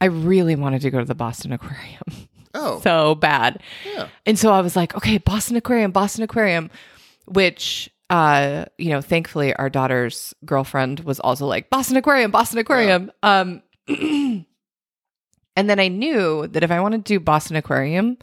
I 0.02 0.06
really 0.06 0.56
wanted 0.56 0.82
to 0.84 0.89
go 0.91 0.99
to 0.99 1.06
the 1.06 1.15
Boston 1.15 1.52
Aquarium 1.52 2.02
oh 2.54 2.80
so 2.84 3.15
bad. 3.15 3.62
yeah, 3.86 4.08
And 4.25 4.39
so 4.39 4.52
I 4.52 4.62
was 4.62 4.75
like, 4.75 4.95
okay, 4.95 5.17
Boston 5.17 5.58
Aquarium, 5.58 5.91
Boston 5.91 6.23
Aquarium, 6.23 6.69
which 7.29 7.89
uh, 8.09 8.65
you 8.77 8.89
know, 8.89 9.01
thankfully 9.01 9.53
our 9.55 9.69
daughter's 9.69 10.33
girlfriend 10.43 11.01
was 11.01 11.19
also 11.19 11.45
like 11.45 11.69
Boston 11.69 11.97
Aquarium, 11.97 12.31
Boston 12.31 12.59
Aquarium. 12.59 13.11
Um 13.21 13.61
and 13.87 14.45
then 15.55 15.79
I 15.79 15.87
knew 15.87 16.47
that 16.47 16.63
if 16.63 16.71
I 16.71 16.79
wanted 16.79 17.05
to 17.05 17.13
do 17.13 17.19
Boston 17.19 17.55
Aquarium, 17.55 18.17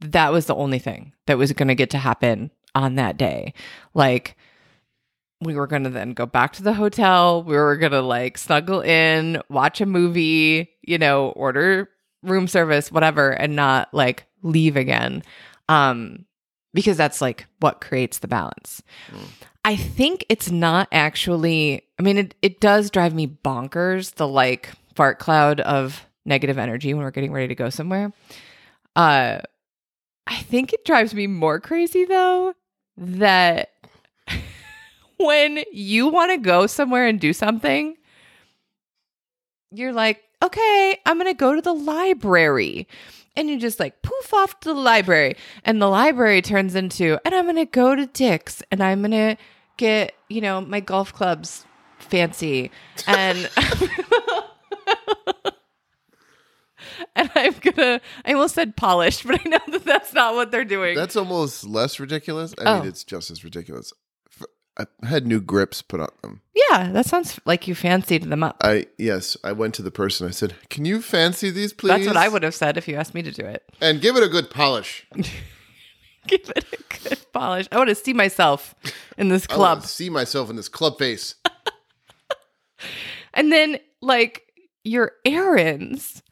that 0.00 0.32
was 0.32 0.46
the 0.46 0.54
only 0.54 0.78
thing 0.78 1.12
that 1.26 1.38
was 1.38 1.52
going 1.52 1.68
to 1.68 1.74
get 1.74 1.90
to 1.90 1.98
happen 1.98 2.50
on 2.74 2.96
that 2.96 3.16
day. 3.16 3.54
Like 3.94 4.36
we 5.40 5.54
were 5.54 5.66
going 5.66 5.84
to 5.84 5.90
then 5.90 6.12
go 6.12 6.26
back 6.26 6.54
to 6.54 6.62
the 6.62 6.72
hotel. 6.72 7.42
We 7.42 7.56
were 7.56 7.76
going 7.76 7.92
to 7.92 8.02
like 8.02 8.36
snuggle 8.38 8.80
in, 8.80 9.40
watch 9.48 9.80
a 9.80 9.86
movie, 9.86 10.70
you 10.82 10.98
know, 10.98 11.30
order 11.30 11.88
room 12.22 12.46
service, 12.46 12.92
whatever, 12.92 13.30
and 13.30 13.56
not 13.56 13.92
like 13.94 14.26
leave 14.42 14.76
again. 14.76 15.22
Um, 15.68 16.26
because 16.72 16.96
that's 16.96 17.20
like 17.20 17.46
what 17.60 17.80
creates 17.80 18.18
the 18.18 18.28
balance. 18.28 18.82
I 19.64 19.76
think 19.76 20.24
it's 20.28 20.50
not 20.50 20.88
actually, 20.92 21.82
I 21.98 22.02
mean, 22.02 22.16
it, 22.16 22.34
it 22.42 22.60
does 22.60 22.90
drive 22.90 23.14
me 23.14 23.26
bonkers, 23.26 24.14
the 24.14 24.28
like 24.28 24.70
fart 24.94 25.18
cloud 25.18 25.60
of 25.60 26.06
negative 26.24 26.58
energy 26.58 26.94
when 26.94 27.04
we're 27.04 27.10
getting 27.10 27.32
ready 27.32 27.48
to 27.48 27.54
go 27.54 27.70
somewhere. 27.70 28.12
Uh, 28.96 29.38
I 30.26 30.36
think 30.42 30.72
it 30.72 30.84
drives 30.84 31.14
me 31.14 31.26
more 31.26 31.60
crazy 31.60 32.04
though 32.04 32.54
that 32.96 33.70
when 35.18 35.64
you 35.72 36.08
want 36.08 36.30
to 36.32 36.38
go 36.38 36.66
somewhere 36.66 37.06
and 37.06 37.20
do 37.20 37.32
something, 37.32 37.96
you're 39.72 39.92
like, 39.92 40.22
okay, 40.42 40.98
I'm 41.04 41.18
going 41.18 41.26
to 41.26 41.34
go 41.34 41.54
to 41.54 41.60
the 41.60 41.74
library. 41.74 42.88
And 43.40 43.48
you 43.48 43.58
just 43.58 43.80
like 43.80 44.02
poof 44.02 44.34
off 44.34 44.60
to 44.60 44.68
the 44.74 44.78
library. 44.78 45.34
And 45.64 45.80
the 45.80 45.88
library 45.88 46.42
turns 46.42 46.74
into, 46.74 47.18
and 47.24 47.34
I'm 47.34 47.46
to 47.56 47.64
go 47.64 47.96
to 47.96 48.04
Dick's 48.04 48.62
and 48.70 48.82
I'm 48.82 49.02
to 49.10 49.36
get, 49.78 50.12
you 50.28 50.42
know, 50.42 50.60
my 50.60 50.80
golf 50.80 51.14
clubs 51.14 51.64
fancy. 51.98 52.70
And. 53.06 53.48
And 57.16 57.30
I'm 57.34 57.54
gonna, 57.60 58.00
I 58.24 58.32
almost 58.34 58.54
said 58.54 58.76
polished, 58.76 59.26
but 59.26 59.40
I 59.44 59.48
know 59.48 59.58
that 59.68 59.84
that's 59.84 60.12
not 60.14 60.34
what 60.34 60.50
they're 60.50 60.64
doing. 60.64 60.94
that's 60.96 61.16
almost 61.16 61.64
less 61.64 61.98
ridiculous. 61.98 62.54
I 62.58 62.62
Oh. 62.64 62.78
mean, 62.80 62.88
it's 62.88 63.04
just 63.04 63.30
as 63.30 63.42
ridiculous. 63.44 63.92
I 64.80 65.06
had 65.06 65.26
new 65.26 65.40
grips 65.40 65.82
put 65.82 66.00
on 66.00 66.08
them. 66.22 66.40
Yeah, 66.54 66.90
that 66.92 67.06
sounds 67.06 67.38
like 67.44 67.68
you 67.68 67.74
fancied 67.74 68.24
them 68.24 68.42
up. 68.42 68.56
I 68.62 68.86
yes, 68.98 69.36
I 69.44 69.52
went 69.52 69.74
to 69.74 69.82
the 69.82 69.90
person. 69.90 70.26
I 70.26 70.30
said, 70.30 70.54
"Can 70.68 70.84
you 70.84 71.02
fancy 71.02 71.50
these, 71.50 71.72
please?" 71.72 71.88
That's 71.88 72.06
what 72.06 72.16
I 72.16 72.28
would 72.28 72.42
have 72.42 72.54
said 72.54 72.76
if 72.76 72.88
you 72.88 72.96
asked 72.96 73.14
me 73.14 73.22
to 73.22 73.30
do 73.32 73.44
it. 73.44 73.62
And 73.80 74.00
give 74.00 74.16
it 74.16 74.22
a 74.22 74.28
good 74.28 74.50
polish. 74.50 75.06
Give 76.26 76.52
it 76.54 76.66
a 76.70 77.08
good 77.08 77.32
polish. 77.32 77.66
I 77.72 77.78
want 77.78 77.88
to 77.88 77.94
see 77.94 78.12
myself 78.12 78.74
in 79.16 79.30
this 79.30 79.46
club. 79.46 79.84
see 79.84 80.10
myself 80.10 80.50
in 80.50 80.56
this 80.56 80.68
club 80.68 80.98
face. 80.98 81.34
And 83.34 83.52
then, 83.52 83.78
like, 84.00 84.42
your 84.84 85.12
errands, 85.24 86.22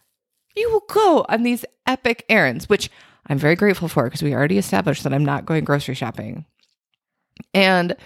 you 0.57 0.71
will 0.71 0.85
go 0.89 1.25
on 1.29 1.43
these 1.43 1.65
epic 1.87 2.25
errands, 2.29 2.69
which 2.69 2.91
I'm 3.27 3.39
very 3.39 3.57
grateful 3.57 3.89
for 3.89 4.05
because 4.05 4.23
we 4.23 4.35
already 4.35 4.59
established 4.59 5.05
that 5.05 5.13
I'm 5.13 5.25
not 5.25 5.47
going 5.47 5.65
grocery 5.65 5.95
shopping. 5.95 6.45
And 7.55 7.97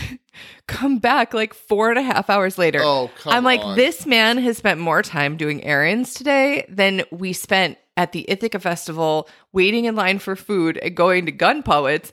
come 0.66 0.98
back 0.98 1.34
like 1.34 1.54
four 1.54 1.90
and 1.90 1.98
a 1.98 2.02
half 2.02 2.30
hours 2.30 2.58
later. 2.58 2.80
Oh, 2.82 3.10
come 3.18 3.32
I'm 3.32 3.44
like, 3.44 3.60
on. 3.60 3.76
this 3.76 4.06
man 4.06 4.38
has 4.38 4.58
spent 4.58 4.80
more 4.80 5.02
time 5.02 5.36
doing 5.36 5.62
errands 5.64 6.14
today 6.14 6.66
than 6.68 7.02
we 7.10 7.32
spent 7.32 7.78
at 7.96 8.12
the 8.12 8.24
Ithaca 8.28 8.58
Festival, 8.58 9.28
waiting 9.52 9.84
in 9.84 9.94
line 9.94 10.18
for 10.18 10.34
food 10.34 10.78
and 10.78 10.94
going 10.96 11.26
to 11.26 11.32
gun 11.32 11.62
poets. 11.62 12.12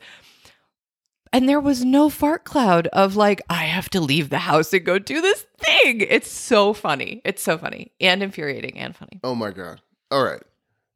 And 1.32 1.48
there 1.48 1.60
was 1.60 1.86
no 1.86 2.10
fart 2.10 2.44
cloud 2.44 2.88
of 2.88 3.16
like, 3.16 3.42
I 3.50 3.66
have 3.66 3.90
to 3.92 4.02
leave 4.02 4.30
the 4.30 4.40
house 4.40 4.74
and 4.74 4.84
go 4.84 4.98
do 4.98 5.22
this 5.22 5.46
thing. 5.60 6.02
It's 6.02 6.32
so 6.32 6.74
funny. 6.74 7.22
It's 7.24 7.44
so 7.44 7.58
funny 7.58 7.92
and 8.02 8.24
infuriating 8.24 8.78
and 8.80 8.96
funny. 8.96 9.20
Oh 9.24 9.36
my 9.36 9.52
god! 9.52 9.80
All 10.10 10.24
right, 10.24 10.42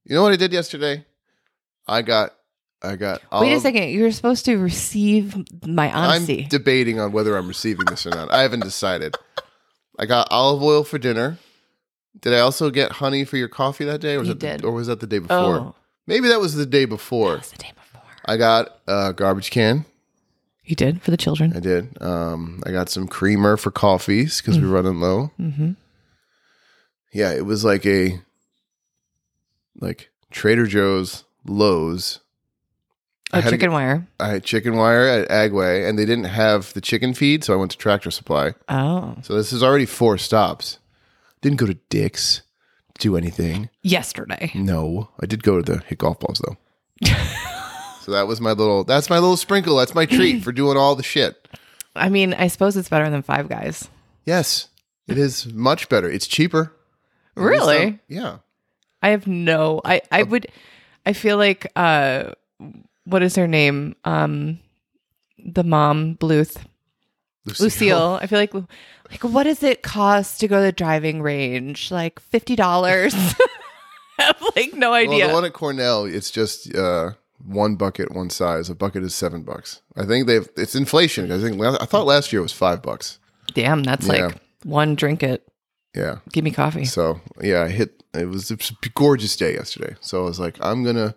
you 0.06 0.16
know 0.16 0.24
what 0.24 0.34
I 0.34 0.38
did 0.38 0.52
yesterday? 0.52 1.06
I 1.88 2.02
got, 2.02 2.34
I 2.84 2.96
got. 2.98 3.22
Wait 3.32 3.54
a 3.54 3.60
second. 3.60 3.90
You're 3.90 4.12
supposed 4.12 4.46
to 4.46 4.58
receive 4.58 5.36
my 5.66 5.92
honesty. 5.92 6.44
I'm 6.44 6.50
debating 6.50 7.00
on 7.00 7.12
whether 7.14 7.38
I'm 7.38 7.48
receiving 7.48 7.86
this 7.86 8.06
or 8.06 8.10
not. 8.10 8.32
I 8.32 8.42
haven't 8.42 8.60
decided. 8.62 9.16
I 9.98 10.06
got 10.06 10.28
olive 10.32 10.62
oil 10.62 10.84
for 10.84 10.98
dinner. 10.98 11.38
Did 12.20 12.34
I 12.34 12.40
also 12.40 12.70
get 12.70 12.94
honey 12.94 13.24
for 13.26 13.38
your 13.38 13.48
coffee 13.48 13.86
that 13.86 14.02
day, 14.02 14.16
or 14.16 14.20
was 14.20 14.28
You 14.28 14.34
it 14.34 14.40
the- 14.40 14.48
did. 14.48 14.66
or 14.66 14.72
was 14.74 14.88
that 14.88 15.00
the 15.00 15.08
day 15.08 15.20
before? 15.20 15.38
oh, 15.38 15.76
Maybe 16.08 16.28
that 16.28 16.40
was 16.42 16.56
the 16.56 16.66
day 16.66 16.86
before. 16.86 17.32
that 17.32 17.40
was 17.40 17.52
the 17.52 17.58
day 17.58 17.72
before. 17.76 18.02
I 18.26 18.38
got 18.38 18.78
a 18.88 19.14
garbage 19.14 19.50
can. 19.52 19.86
You 20.66 20.76
did 20.76 21.02
for 21.02 21.12
the 21.12 21.18
children. 21.18 21.54
I 21.56 21.60
did. 21.60 22.02
Um, 22.02 22.62
I 22.66 22.72
got 22.72 22.90
some 22.90 23.08
creamer 23.08 23.58
for 23.58 23.72
coffees 23.72 24.42
because 24.42 24.60
we're 24.60 24.68
running 24.68 25.00
low. 25.00 25.32
Mm-hmm. 25.40 25.72
Yeah, 27.14 27.32
it 27.34 27.46
was 27.46 27.64
like 27.66 27.86
a 27.86 28.20
like 29.80 30.10
Trader 30.32 30.66
Joe's, 30.66 31.24
Lowe's. 31.46 32.20
Oh, 33.34 33.50
chicken 33.50 33.72
wire. 33.72 34.08
I 34.20 34.28
had 34.30 34.44
chicken 34.44 34.76
wire 34.76 35.08
at 35.08 35.30
Agway, 35.30 35.88
and 35.88 35.98
they 35.98 36.06
didn't 36.06 36.26
have 36.26 36.74
the 36.74 36.82
chicken 36.82 37.14
feed, 37.14 37.44
so 37.44 37.54
I 37.54 37.56
went 37.58 37.72
to 37.72 37.78
Tractor 37.78 38.12
Supply. 38.12 38.54
Oh, 38.70 39.16
So 39.24 39.36
this 39.36 39.52
is 39.52 39.64
already 39.64 39.86
four 39.86 40.18
stops. 40.18 40.80
Didn't 41.42 41.58
go 41.58 41.66
to 41.66 41.74
Dick's, 41.90 42.42
to 42.96 43.02
do 43.02 43.18
anything. 43.18 43.70
yesterday. 43.82 44.52
No, 44.56 45.10
I 45.20 45.26
did 45.26 45.44
go 45.44 45.62
to 45.62 45.72
the 45.74 45.80
hit 45.80 45.98
golf 45.98 46.20
balls 46.20 46.42
though. 46.46 46.58
so 48.02 48.12
that 48.12 48.28
was 48.28 48.40
my 48.40 48.52
little. 48.52 48.84
That's 48.84 49.10
my 49.10 49.18
little 49.20 49.38
sprinkle. 49.38 49.76
That's 49.78 49.96
my 49.96 50.06
treat 50.06 50.44
for 50.44 50.52
doing 50.52 50.78
all 50.78 50.96
the 50.96 51.04
shit. 51.04 51.48
I 51.96 52.10
mean, 52.10 52.34
I 52.34 52.48
suppose 52.48 52.78
it's 52.78 52.90
better 52.90 53.10
than 53.10 53.22
Five 53.24 53.50
Guys. 53.50 53.90
Yes, 54.26 54.68
it 55.08 55.18
is 55.18 55.52
much 55.54 55.90
better. 55.90 56.10
It's 56.10 56.28
cheaper. 56.28 56.72
Really? 57.36 58.00
Yeah. 58.08 58.38
I 59.02 59.10
have 59.10 59.28
no. 59.28 59.82
I 59.84 60.02
I 60.12 60.24
would. 60.24 60.48
I 61.06 61.14
feel 61.14 61.38
like. 61.38 61.68
uh 61.76 62.32
What 63.06 63.24
is 63.24 63.36
her 63.36 63.48
name? 63.48 63.96
Um, 64.06 64.60
the 65.38 65.64
mom 65.64 66.16
Bluth. 66.16 66.58
Lucille. 67.46 68.20
I 68.22 68.28
feel 68.28 68.40
like 68.40 68.54
like 68.54 69.24
what 69.24 69.44
does 69.44 69.64
it 69.64 69.82
cost 69.84 70.40
to 70.40 70.48
go 70.48 70.58
to 70.60 70.64
the 70.64 70.72
driving 70.72 71.22
range? 71.22 71.92
Like 71.92 72.20
fifty 72.20 72.56
dollars. 72.56 73.14
I 74.20 74.24
have 74.24 74.42
like 74.56 74.74
no 74.74 74.92
Well, 74.92 75.00
idea. 75.00 75.28
the 75.28 75.34
one 75.34 75.44
at 75.44 75.54
Cornell, 75.54 76.06
it's 76.06 76.32
just 76.32 76.74
uh, 76.76 77.12
one 77.46 77.76
bucket, 77.76 78.14
one 78.14 78.30
size. 78.30 78.70
A 78.70 78.76
bucket 78.76 79.04
is 79.04 79.14
seven 79.14 79.42
bucks. 79.44 79.82
I 79.98 80.06
think 80.06 80.28
they've. 80.28 80.48
It's 80.56 80.76
inflation. 80.76 81.32
I 81.32 81.40
think. 81.40 81.62
I 81.62 81.86
thought 81.86 82.06
last 82.06 82.32
year 82.32 82.42
was 82.42 82.54
five 82.54 82.82
bucks. 82.82 83.20
Damn, 83.54 83.84
that's 83.84 84.08
Yeah. 84.08 84.28
like 84.28 84.38
one 84.64 84.96
drink 84.96 85.22
it. 85.24 85.46
Yeah. 85.94 86.20
Give 86.32 86.44
me 86.46 86.52
coffee. 86.52 86.86
So 86.86 87.20
yeah, 87.42 87.64
I 87.64 87.68
hit. 87.70 88.04
It 88.14 88.30
was 88.30 88.52
a 88.52 88.58
gorgeous 88.96 89.36
day 89.36 89.54
yesterday. 89.56 89.96
So 90.00 90.22
I 90.22 90.26
was 90.26 90.40
like, 90.40 90.58
I'm 90.62 90.84
gonna. 90.84 91.16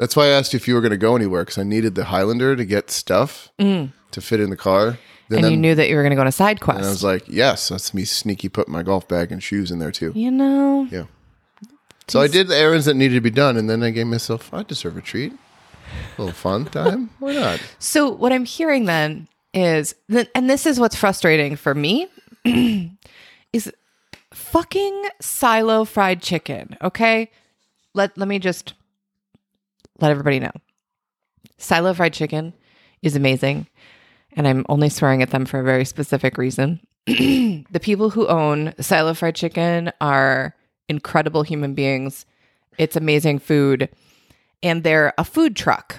That's 0.00 0.16
why 0.16 0.24
I 0.24 0.28
asked 0.28 0.54
you 0.54 0.56
if 0.56 0.66
you 0.66 0.72
were 0.72 0.80
gonna 0.80 0.96
go 0.96 1.14
anywhere 1.14 1.42
because 1.42 1.58
I 1.58 1.62
needed 1.62 1.94
the 1.94 2.06
Highlander 2.06 2.56
to 2.56 2.64
get 2.64 2.90
stuff 2.90 3.52
mm. 3.58 3.92
to 4.12 4.20
fit 4.22 4.40
in 4.40 4.48
the 4.48 4.56
car. 4.56 4.98
Then, 5.28 5.44
and 5.44 5.52
you 5.52 5.58
knew 5.58 5.74
that 5.74 5.90
you 5.90 5.94
were 5.94 6.02
going 6.02 6.10
to 6.10 6.16
go 6.16 6.22
on 6.22 6.26
a 6.26 6.32
side 6.32 6.60
quest. 6.60 6.78
and 6.78 6.86
I 6.86 6.90
was 6.90 7.04
like, 7.04 7.22
yes, 7.28 7.68
that's 7.68 7.94
me 7.94 8.04
sneaky 8.04 8.48
putting 8.48 8.72
my 8.72 8.82
golf 8.82 9.06
bag 9.06 9.30
and 9.30 9.40
shoes 9.40 9.70
in 9.70 9.78
there 9.78 9.92
too. 9.92 10.10
you 10.16 10.28
know, 10.28 10.88
Yeah. 10.90 11.04
So 12.08 12.20
I 12.20 12.26
did 12.26 12.48
the 12.48 12.56
errands 12.56 12.86
that 12.86 12.94
needed 12.94 13.14
to 13.14 13.20
be 13.20 13.30
done, 13.30 13.56
and 13.56 13.70
then 13.70 13.84
I 13.84 13.90
gave 13.90 14.08
myself, 14.08 14.52
I 14.52 14.64
deserve 14.64 14.96
a 14.96 15.00
treat. 15.00 15.32
A 15.32 16.22
little 16.22 16.34
fun 16.34 16.64
time. 16.64 17.10
Why 17.20 17.34
not? 17.34 17.62
So 17.78 18.10
what 18.10 18.32
I'm 18.32 18.44
hearing 18.44 18.86
then 18.86 19.28
is 19.54 19.94
that, 20.08 20.28
and 20.34 20.50
this 20.50 20.66
is 20.66 20.80
what's 20.80 20.96
frustrating 20.96 21.54
for 21.54 21.72
me, 21.72 22.08
is 23.52 23.72
fucking 24.34 25.08
silo 25.20 25.84
fried 25.84 26.20
chicken. 26.22 26.76
Okay, 26.82 27.30
let 27.94 28.18
let 28.18 28.26
me 28.26 28.40
just 28.40 28.74
let 30.00 30.10
everybody 30.10 30.40
know. 30.40 30.52
Silo 31.58 31.94
fried 31.94 32.12
chicken 32.12 32.54
is 33.02 33.16
amazing, 33.16 33.66
and 34.34 34.46
I'm 34.46 34.64
only 34.68 34.88
swearing 34.88 35.22
at 35.22 35.30
them 35.30 35.46
for 35.46 35.60
a 35.60 35.64
very 35.64 35.84
specific 35.84 36.38
reason. 36.38 36.80
the 37.06 37.80
people 37.80 38.10
who 38.10 38.26
own 38.28 38.74
Silo 38.78 39.14
Fried 39.14 39.34
Chicken 39.34 39.90
are 40.02 40.54
incredible 40.88 41.42
human 41.42 41.74
beings. 41.74 42.26
It's 42.76 42.94
amazing 42.94 43.38
food, 43.38 43.88
and 44.62 44.84
they're 44.84 45.14
a 45.16 45.24
food 45.24 45.56
truck 45.56 45.96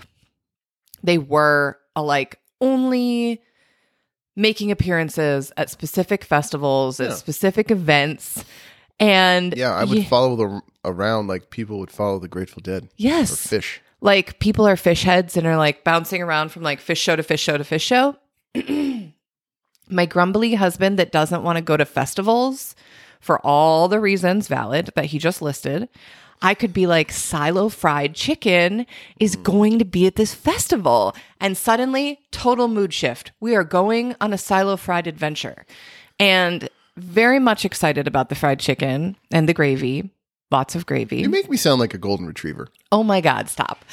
they 1.04 1.18
were 1.18 1.78
a, 1.96 2.02
like 2.02 2.40
only 2.60 3.42
making 4.36 4.72
appearances 4.72 5.52
at 5.58 5.70
specific 5.70 6.24
festivals 6.24 7.00
at 7.00 7.14
specific 7.14 7.70
events 7.72 8.44
and 9.00 9.56
Yeah, 9.58 9.74
I 9.74 9.84
would 9.84 10.08
follow 10.08 10.36
them 10.36 10.62
around 10.86 11.28
like 11.28 11.50
people 11.50 11.80
would 11.80 11.92
follow 11.92 12.20
the 12.20 12.28
Grateful 12.28 12.62
Dead 12.62 12.84
or 12.84 12.90
yes 12.98 13.48
Phish. 13.48 13.80
Like 14.02 14.40
people 14.40 14.68
are 14.68 14.76
Phish 14.76 15.04
heads 15.04 15.38
and 15.38 15.46
are 15.46 15.58
like 15.58 15.84
bouncing 15.84 16.22
around 16.22 16.50
from 16.50 16.64
like 16.64 16.80
Phish 16.80 16.98
show 16.98 17.16
to 17.16 17.24
Phish 17.24 17.40
show 17.40 17.58
to 17.58 17.64
Phish 17.64 17.82
show 17.82 18.16
my 19.90 20.06
grumbly 20.06 20.56
husband 20.56 20.98
that 21.00 21.12
doesn't 21.12 21.44
want 21.44 21.58
to 21.58 21.62
go 21.62 21.78
to 21.78 21.86
festivals 21.86 22.76
for 23.20 23.40
all 23.46 23.88
the 23.88 24.00
reasons 24.00 24.48
valid 24.48 24.90
that 24.96 25.06
he 25.06 25.20
just 25.20 25.42
listed 25.42 25.88
I 26.42 26.56
could 26.56 26.74
be 26.74 26.88
like 26.88 27.12
silo 27.12 27.70
fried 27.70 28.16
chicken 28.16 28.86
is 29.20 29.36
hmm. 29.36 29.44
going 29.44 29.80
to 29.80 29.86
be 29.86 30.08
at 30.08 30.16
this 30.16 30.34
festival 30.34 31.16
and 31.40 31.56
suddenly 31.56 32.20
total 32.32 32.68
mood 32.68 32.94
shift. 32.94 33.32
We 33.40 33.56
are 33.56 33.64
going 33.64 34.16
on 34.20 34.34
a 34.34 34.38
silo 34.38 34.76
fried 34.78 35.08
adventure 35.08 35.66
and 36.20 36.68
very 36.98 37.40
much 37.40 37.64
excited 37.64 38.08
about 38.08 38.30
the 38.30 38.36
fried 38.36 38.60
chicken 38.60 39.16
and 39.32 39.48
the 39.48 39.54
gravy. 39.54 40.12
Lots 40.52 40.76
of 40.76 40.86
gravy. 40.86 41.18
You 41.18 41.30
make 41.30 41.50
me 41.50 41.58
sound 41.58 41.80
like 41.80 41.94
a 41.94 41.98
golden 41.98 42.28
retriever. 42.28 42.68
Oh 42.92 43.04
my 43.04 43.22
god, 43.22 43.50
stop. 43.50 43.86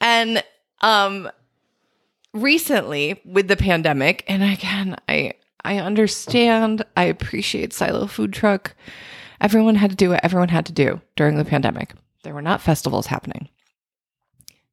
And 0.00 0.44
um 0.80 1.30
recently 2.32 3.20
with 3.24 3.48
the 3.48 3.56
pandemic 3.56 4.24
and 4.28 4.42
again 4.42 4.96
I 5.08 5.32
I 5.64 5.78
understand, 5.78 6.84
I 6.94 7.04
appreciate 7.04 7.72
Silo 7.72 8.06
Food 8.06 8.34
Truck. 8.34 8.74
Everyone 9.40 9.76
had 9.76 9.90
to 9.90 9.96
do 9.96 10.10
what 10.10 10.22
everyone 10.22 10.50
had 10.50 10.66
to 10.66 10.72
do 10.72 11.00
during 11.16 11.36
the 11.38 11.44
pandemic. 11.44 11.94
There 12.22 12.34
were 12.34 12.42
not 12.42 12.60
festivals 12.60 13.06
happening. 13.06 13.48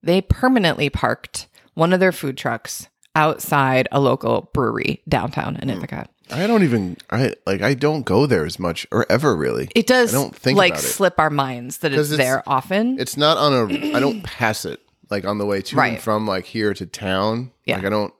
They 0.03 0.21
permanently 0.21 0.89
parked 0.89 1.47
one 1.75 1.93
of 1.93 1.99
their 1.99 2.11
food 2.11 2.37
trucks 2.37 2.89
outside 3.15 3.87
a 3.91 3.99
local 3.99 4.49
brewery 4.53 5.01
downtown 5.07 5.55
in 5.57 5.69
Ithaca. 5.69 6.07
I 6.31 6.47
don't 6.47 6.63
even 6.63 6.97
I 7.09 7.33
like 7.45 7.61
I 7.61 7.73
don't 7.73 8.03
go 8.03 8.25
there 8.25 8.45
as 8.45 8.57
much 8.59 8.87
or 8.91 9.05
ever 9.09 9.35
really. 9.35 9.69
It 9.75 9.87
does 9.87 10.13
I 10.13 10.17
don't 10.17 10.35
think 10.35 10.57
like 10.57 10.77
slip 10.77 11.19
our 11.19 11.29
minds 11.29 11.79
that 11.79 11.93
it's, 11.93 12.11
it's- 12.11 12.17
there 12.17 12.43
often. 12.47 12.99
It's 12.99 13.17
not 13.17 13.37
on 13.37 13.53
a 13.71 13.95
I 13.95 13.99
don't 13.99 14.23
pass 14.23 14.65
it 14.65 14.79
like 15.09 15.25
on 15.25 15.37
the 15.37 15.45
way 15.45 15.61
to 15.61 15.75
Right. 15.75 15.93
and 15.93 16.01
from 16.01 16.25
like 16.27 16.45
here 16.45 16.73
to 16.73 16.85
town. 16.85 17.51
Yeah. 17.65 17.77
Like 17.77 17.85
I 17.85 17.89
don't 17.89 18.13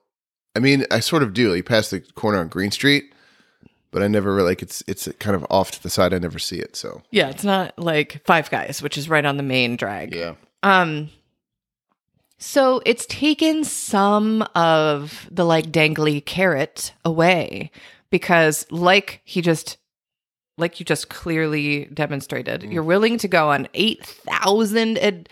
I 0.55 0.59
mean, 0.59 0.85
I 0.91 0.99
sort 0.99 1.23
of 1.23 1.33
do. 1.33 1.55
You 1.55 1.63
pass 1.63 1.89
the 1.89 2.01
corner 2.01 2.37
on 2.39 2.49
Green 2.49 2.71
Street, 2.71 3.13
but 3.91 4.03
I 4.03 4.07
never 4.09 4.33
really 4.35 4.49
like 4.49 4.61
it's 4.61 4.83
it's 4.87 5.07
kind 5.19 5.35
of 5.35 5.45
off 5.49 5.71
to 5.71 5.81
the 5.83 5.89
side. 5.89 6.13
I 6.13 6.19
never 6.19 6.39
see 6.39 6.57
it. 6.57 6.75
So 6.75 7.01
yeah, 7.11 7.29
it's 7.29 7.45
not 7.45 7.77
like 7.79 8.21
Five 8.25 8.49
Guys, 8.49 8.81
which 8.81 8.97
is 8.97 9.07
right 9.07 9.23
on 9.25 9.37
the 9.37 9.43
main 9.43 9.77
drag. 9.77 10.13
yeah. 10.13 10.33
Um 10.63 11.09
so 12.37 12.81
it's 12.85 13.05
taken 13.05 13.63
some 13.63 14.41
of 14.55 15.27
the 15.31 15.45
like 15.45 15.67
dangly 15.71 16.25
carrot 16.25 16.91
away 17.05 17.69
because 18.11 18.65
like 18.69 19.21
he 19.25 19.41
just 19.41 19.77
like 20.57 20.79
you 20.79 20.85
just 20.85 21.09
clearly 21.09 21.85
demonstrated, 21.85 22.61
you're 22.63 22.83
willing 22.83 23.17
to 23.17 23.27
go 23.27 23.49
on 23.49 23.67
8,000 23.73 24.99
ad- 24.99 25.29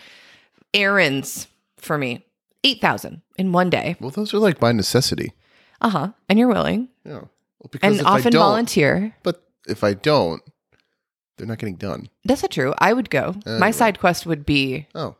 errands 0.74 1.46
for 1.76 1.96
me. 1.98 2.24
8,000 2.64 3.22
in 3.36 3.52
one 3.52 3.70
day. 3.70 3.96
Well, 4.00 4.10
those 4.10 4.34
are 4.34 4.38
like 4.38 4.58
by 4.58 4.72
necessity. 4.72 5.32
Uh 5.80 5.88
huh. 5.90 6.08
And 6.28 6.38
you're 6.38 6.48
willing 6.48 6.88
Yeah. 7.04 7.22
Well, 7.60 7.70
and 7.82 7.94
if 8.00 8.06
I 8.06 8.10
often 8.18 8.32
volunteer. 8.32 9.14
But 9.22 9.42
if 9.68 9.84
I 9.84 9.94
don't, 9.94 10.42
they're 11.36 11.46
not 11.46 11.58
getting 11.58 11.76
done. 11.76 12.08
That's 12.24 12.42
not 12.42 12.50
true. 12.50 12.74
I 12.78 12.92
would 12.92 13.08
go. 13.08 13.34
Uh, 13.46 13.58
my 13.58 13.70
side 13.70 13.98
quest 14.00 14.26
would 14.26 14.44
be 14.44 14.86
Oh. 14.94 15.16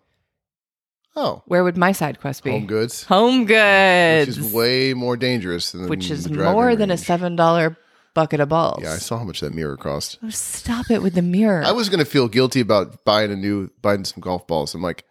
Oh. 1.16 1.42
where 1.46 1.64
would 1.64 1.76
my 1.76 1.92
side 1.92 2.20
quest 2.20 2.44
be? 2.44 2.50
Home 2.52 2.66
goods. 2.66 3.04
Home 3.04 3.44
goods. 3.44 4.28
Which 4.38 4.46
is 4.46 4.52
way 4.52 4.94
more 4.94 5.16
dangerous 5.16 5.72
than 5.72 5.88
which 5.88 6.10
is 6.10 6.30
more 6.30 6.76
than 6.76 6.90
a 6.90 6.96
seven 6.96 7.36
dollar 7.36 7.76
bucket 8.14 8.40
of 8.40 8.48
balls. 8.48 8.82
Yeah, 8.82 8.92
I 8.92 8.96
saw 8.96 9.18
how 9.18 9.24
much 9.24 9.40
that 9.40 9.54
mirror 9.54 9.76
cost. 9.76 10.18
Oh, 10.22 10.30
Stop 10.30 10.90
it 10.90 11.02
with 11.02 11.14
the 11.14 11.22
mirror. 11.22 11.62
I 11.64 11.72
was 11.72 11.88
gonna 11.88 12.04
feel 12.04 12.28
guilty 12.28 12.60
about 12.60 13.04
buying 13.04 13.30
a 13.32 13.36
new 13.36 13.70
buying 13.82 14.04
some 14.04 14.20
golf 14.20 14.46
balls. 14.46 14.74
I'm 14.74 14.82
like, 14.82 15.04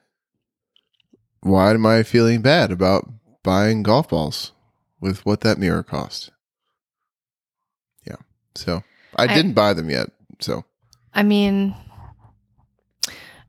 why 1.41 1.71
am 1.71 1.85
I 1.85 2.03
feeling 2.03 2.41
bad 2.41 2.71
about 2.71 3.09
buying 3.43 3.83
golf 3.83 4.09
balls 4.09 4.51
with 4.99 5.25
what 5.25 5.41
that 5.41 5.57
mirror 5.57 5.83
cost? 5.83 6.31
Yeah. 8.05 8.15
So 8.55 8.83
I, 9.15 9.23
I- 9.23 9.27
didn't 9.35 9.53
buy 9.53 9.73
them 9.73 9.89
yet. 9.89 10.09
So 10.39 10.65
I 11.13 11.23
mean, 11.23 11.75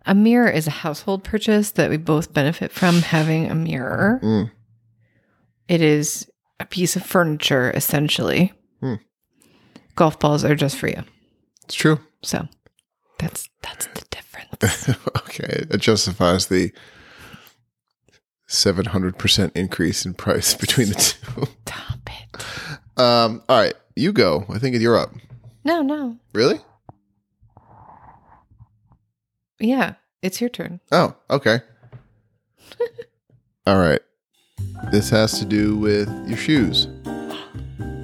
a 0.06 0.14
mirror 0.14 0.48
is 0.48 0.66
a 0.66 0.70
household 0.70 1.24
purchase 1.24 1.70
that 1.72 1.90
we 1.90 1.96
both 1.96 2.32
benefit 2.32 2.72
from 2.72 2.96
having 3.02 3.50
a 3.50 3.54
mirror. 3.54 4.20
mm, 4.22 4.50
It 5.68 5.80
is 5.82 6.30
a 6.58 6.64
piece 6.66 6.96
of 6.96 7.04
furniture, 7.04 7.70
essentially. 7.74 8.52
Hmm. 8.80 8.94
Golf 9.96 10.18
balls 10.18 10.44
are 10.44 10.54
just 10.54 10.76
for 10.76 10.88
you. 10.88 11.02
it's 11.64 11.74
true. 11.74 12.00
So 12.22 12.48
that's 13.18 13.48
that's 13.62 13.86
the 13.86 14.04
difference. 14.10 14.88
okay. 15.18 15.66
It 15.70 15.78
justifies 15.80 16.46
the 16.46 16.72
seven 18.46 18.86
hundred 18.86 19.18
percent 19.18 19.52
increase 19.54 20.04
in 20.04 20.14
price 20.14 20.54
between 20.54 20.88
the 20.88 20.94
two. 20.94 21.46
Stop 21.66 21.98
it. 22.08 23.00
Um, 23.00 23.42
all 23.48 23.60
right, 23.60 23.74
you 23.96 24.12
go. 24.12 24.44
I 24.48 24.58
think 24.58 24.76
you're 24.76 24.98
up. 24.98 25.12
No, 25.64 25.82
no. 25.82 26.16
Really? 26.34 26.60
Yeah, 29.60 29.94
it's 30.22 30.40
your 30.40 30.50
turn. 30.50 30.80
Oh, 30.90 31.14
okay. 31.28 31.60
All 33.66 33.78
right. 33.78 34.00
This 34.90 35.10
has 35.10 35.38
to 35.38 35.44
do 35.44 35.76
with 35.76 36.08
your 36.26 36.38
shoes. 36.38 36.88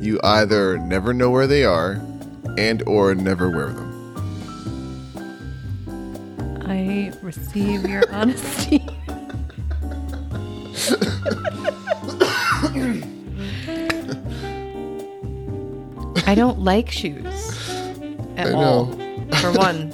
You 0.00 0.20
either 0.22 0.76
never 0.78 1.14
know 1.14 1.30
where 1.30 1.46
they 1.46 1.64
are 1.64 2.00
and 2.58 2.82
or 2.86 3.14
never 3.14 3.50
wear 3.50 3.68
them. 3.72 3.94
I 6.66 7.12
receive 7.22 7.88
your 7.88 8.02
honesty. 8.12 8.86
I 16.26 16.34
don't 16.34 16.60
like 16.60 16.90
shoes 16.90 17.24
at 18.36 18.48
I 18.48 18.52
all. 18.52 18.86
know. 18.86 19.26
For 19.40 19.52
one, 19.52 19.90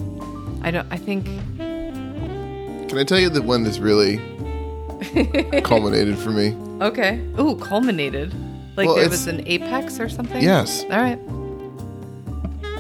I 0.63 0.71
don't. 0.71 0.87
I 0.91 0.97
think 0.97 1.25
Can 1.59 2.99
I 2.99 3.05
tell 3.05 3.19
you 3.19 3.29
the 3.29 3.43
one 3.43 3.63
that's 3.65 3.79
really 3.79 4.17
culminated 5.65 6.19
for 6.19 6.31
me? 6.31 6.57
okay. 6.81 7.21
Ooh, 7.39 7.57
culminated. 7.57 8.33
Like 8.77 8.87
Well, 8.87 8.97
there 8.97 9.09
was 9.09 9.27
an 9.27 9.47
apex 9.47 10.01
or 10.01 10.09
something. 10.09 10.43
Yes. 10.43 10.85
All 10.85 10.91
right. 11.01 11.19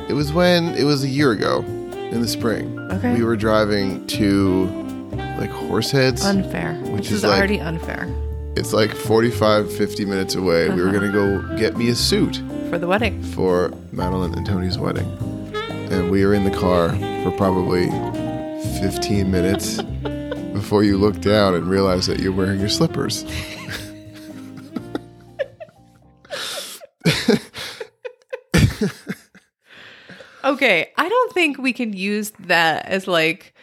It 0.08 0.14
was 0.14 0.32
when 0.32 0.68
it 0.74 0.84
was 0.84 1.04
a 1.04 1.08
year 1.08 1.32
ago 1.32 1.60
in 2.10 2.20
the 2.20 2.28
spring. 2.28 2.78
Okay. 2.90 3.14
We 3.14 3.24
were 3.24 3.36
driving 3.36 4.06
to 4.08 4.64
like 5.38 5.50
Horseheads. 5.50 6.24
Unfair. 6.24 6.74
Which 6.92 7.04
this 7.04 7.12
is 7.12 7.18
is, 7.18 7.24
like- 7.24 7.38
already 7.38 7.60
unfair 7.60 8.08
it's 8.54 8.74
like 8.74 8.90
45 8.90 9.72
50 9.74 10.04
minutes 10.04 10.34
away. 10.34 10.68
We 10.68 10.82
were 10.82 10.88
Uh-huh. 10.90 10.98
going 10.98 11.10
to 11.10 11.18
go 11.48 11.56
get 11.56 11.74
me 11.78 11.88
a 11.88 11.94
suit. 11.94 12.42
for 12.68 12.78
the 12.78 12.86
wedding. 12.86 13.22
for 13.22 13.72
Madeline 13.92 14.34
and 14.34 14.44
Tony's 14.44 14.76
wedding. 14.78 15.06
And 15.93 16.11
we 16.11 16.24
were 16.24 16.34
in 16.34 16.45
the 16.45 16.51
car 16.51 16.90
for 17.22 17.30
probably 17.36 17.90
15 18.80 19.30
minutes 19.30 19.80
before 20.53 20.82
you 20.84 20.97
look 20.97 21.20
down 21.20 21.55
and 21.55 21.68
realize 21.68 22.07
that 22.07 22.18
you're 22.18 22.32
wearing 22.32 22.61
your 22.61 22.68
slippers. 22.68 23.24
Okay, 30.45 30.90
I 30.97 31.09
don't 31.09 31.32
think 31.32 31.59
we 31.59 31.72
can 31.72 31.93
use 31.93 32.32
that 32.40 32.86
as 32.86 33.07
like 33.07 33.55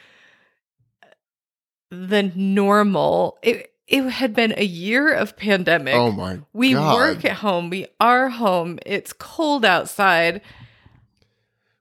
the 1.92 2.32
normal. 2.36 3.38
It 3.42 3.74
it 3.88 4.04
had 4.04 4.34
been 4.34 4.54
a 4.56 4.64
year 4.64 5.12
of 5.14 5.36
pandemic. 5.36 5.96
Oh 5.96 6.12
my 6.12 6.40
we 6.54 6.74
god. 6.74 6.96
work 6.96 7.26
at 7.26 7.38
home. 7.38 7.70
We 7.70 7.88
are 8.00 8.30
home. 8.30 8.80
It's 8.86 9.14
cold 9.14 9.66
outside. 9.66 10.42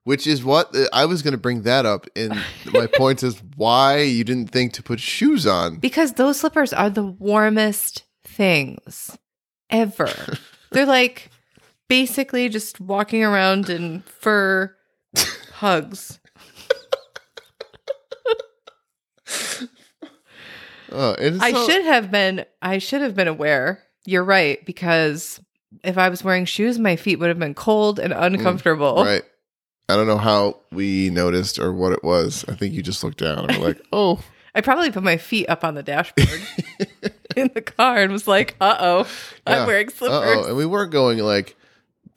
Which 0.09 0.27
is 0.27 0.43
what 0.43 0.75
uh, 0.75 0.87
I 0.91 1.05
was 1.05 1.21
going 1.21 1.33
to 1.33 1.39
bring 1.39 1.65
that 1.65 1.85
up 1.85 2.07
in 2.15 2.31
my 2.73 2.87
point 2.87 3.23
is 3.23 3.43
why 3.57 3.99
you 3.99 4.25
didn't 4.25 4.51
think 4.51 4.73
to 4.73 4.83
put 4.83 5.01
shoes 5.01 5.47
on. 5.47 5.77
Because 5.77 6.15
those 6.15 6.41
slippers 6.41 6.73
are 6.73 6.89
the 6.89 7.05
warmest 7.05 8.05
things 8.25 9.19
ever. 9.69 10.39
They're 10.73 10.87
like 10.87 11.29
basically 11.91 12.49
just 12.49 12.81
walking 12.81 13.23
around 13.23 13.69
in 13.69 14.01
fur 14.01 14.75
hugs. 15.57 16.19
Oh, 20.91 21.15
and 21.19 21.43
I 21.43 21.51
not- 21.51 21.67
should 21.67 21.85
have 21.85 22.11
been 22.11 22.47
I 22.63 22.79
should 22.79 23.03
have 23.03 23.15
been 23.15 23.29
aware. 23.29 23.83
You're 24.07 24.25
right 24.25 24.65
because 24.65 25.39
if 25.85 25.99
I 25.99 26.09
was 26.09 26.25
wearing 26.25 26.47
shoes, 26.47 26.79
my 26.79 26.97
feet 26.97 27.19
would 27.19 27.29
have 27.29 27.39
been 27.39 27.53
cold 27.53 27.99
and 27.99 28.15
mm, 28.15 28.23
uncomfortable. 28.23 29.05
Right. 29.05 29.23
I 29.89 29.97
don't 29.97 30.07
know 30.07 30.19
how 30.19 30.59
we 30.71 31.11
noticed 31.11 31.59
or 31.59 31.73
what 31.73 31.93
it 31.93 32.05
was. 32.05 32.45
I 32.49 32.55
think 32.55 32.75
you 32.75 32.83
just 32.83 33.03
looked 33.03 33.19
down 33.19 33.49
and 33.51 33.59
were 33.59 33.69
like, 33.69 33.81
"Oh, 33.93 34.21
I 34.55 34.61
probably 34.61 34.91
put 34.91 35.03
my 35.03 35.17
feet 35.17 35.49
up 35.49 35.65
on 35.65 35.75
the 35.75 35.83
dashboard 35.83 36.29
in 37.37 37.51
the 37.55 37.63
car 37.63 37.99
and 37.99 38.13
was 38.13 38.29
like, 38.29 38.55
"Uh 38.61 38.77
oh, 38.79 39.09
Yeah. 39.47 39.61
I'm 39.63 39.67
wearing 39.67 39.89
slippers." 39.89 40.19
Uh-oh. 40.19 40.49
And 40.49 40.57
we 40.57 40.67
weren't 40.67 40.93
going 40.93 41.19
like 41.19 41.57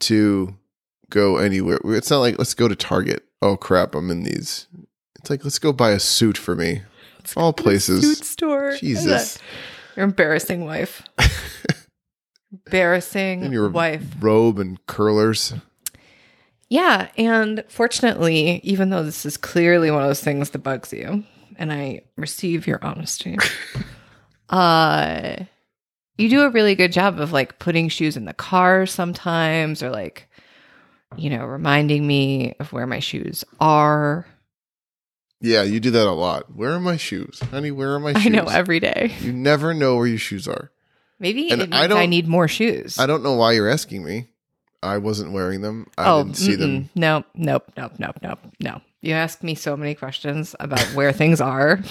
to 0.00 0.56
go 1.10 1.36
anywhere. 1.38 1.78
It's 1.84 2.10
not 2.10 2.18
like 2.18 2.38
let's 2.38 2.54
go 2.54 2.68
to 2.68 2.76
Target. 2.76 3.24
Oh 3.40 3.56
crap, 3.56 3.94
I'm 3.94 4.10
in 4.10 4.22
these. 4.22 4.66
It's 5.20 5.30
like 5.30 5.44
let's 5.44 5.58
go 5.58 5.72
buy 5.72 5.90
a 5.92 6.00
suit 6.00 6.36
for 6.36 6.54
me. 6.54 6.82
All 7.36 7.52
places. 7.52 8.02
Suit 8.02 8.24
store. 8.26 8.76
Jesus. 8.76 9.38
You're 9.96 10.04
embarrassing 10.04 10.64
wife. 10.64 11.02
embarrassing 12.66 13.44
And 13.44 13.52
your 13.52 13.68
wife. 13.68 14.02
robe 14.20 14.58
and 14.58 14.84
curlers. 14.86 15.54
Yeah, 16.72 17.08
and 17.18 17.64
fortunately, 17.68 18.58
even 18.64 18.88
though 18.88 19.02
this 19.02 19.26
is 19.26 19.36
clearly 19.36 19.90
one 19.90 20.00
of 20.00 20.08
those 20.08 20.22
things 20.22 20.48
that 20.50 20.60
bugs 20.60 20.90
you, 20.90 21.22
and 21.58 21.70
I 21.70 22.00
receive 22.16 22.66
your 22.66 22.78
honesty, 22.82 23.36
uh 24.48 25.36
you 26.18 26.28
do 26.30 26.42
a 26.42 26.50
really 26.50 26.74
good 26.74 26.92
job 26.92 27.20
of 27.20 27.30
like 27.32 27.58
putting 27.58 27.88
shoes 27.90 28.16
in 28.16 28.24
the 28.24 28.32
car 28.32 28.86
sometimes 28.86 29.82
or 29.82 29.90
like 29.90 30.28
you 31.16 31.28
know, 31.28 31.44
reminding 31.44 32.06
me 32.06 32.54
of 32.58 32.72
where 32.72 32.86
my 32.86 33.00
shoes 33.00 33.44
are. 33.60 34.26
Yeah, 35.42 35.62
you 35.64 35.78
do 35.78 35.90
that 35.90 36.06
a 36.06 36.12
lot. 36.12 36.54
Where 36.56 36.72
are 36.72 36.80
my 36.80 36.96
shoes? 36.96 37.38
Honey, 37.50 37.70
where 37.70 37.92
are 37.94 38.00
my 38.00 38.14
shoes? 38.14 38.26
I 38.26 38.28
know 38.30 38.46
every 38.46 38.80
day. 38.80 39.14
You 39.20 39.30
never 39.34 39.74
know 39.74 39.96
where 39.96 40.06
your 40.06 40.16
shoes 40.16 40.48
are. 40.48 40.72
Maybe 41.18 41.50
And 41.50 41.74
I 41.74 41.84
I, 41.84 41.86
don't- 41.86 42.08
need 42.08 42.28
more 42.28 42.48
shoes. 42.48 42.98
I 42.98 43.04
don't 43.04 43.22
know 43.22 43.34
why 43.34 43.52
you're 43.52 43.68
asking 43.68 44.02
me. 44.04 44.30
I 44.82 44.98
wasn't 44.98 45.32
wearing 45.32 45.60
them. 45.62 45.86
I 45.96 46.10
oh, 46.10 46.24
didn't 46.24 46.36
see 46.36 46.56
them. 46.56 46.84
mm-mm. 46.84 46.88
Nope, 46.94 47.26
nope, 47.34 47.70
nope, 47.76 47.92
nope, 47.98 48.18
nope, 48.22 48.38
no. 48.60 48.80
You 49.00 49.14
ask 49.14 49.42
me 49.42 49.54
so 49.54 49.76
many 49.76 49.94
questions 49.94 50.54
about 50.60 50.84
where 50.94 51.12
things 51.12 51.40
are. 51.40 51.80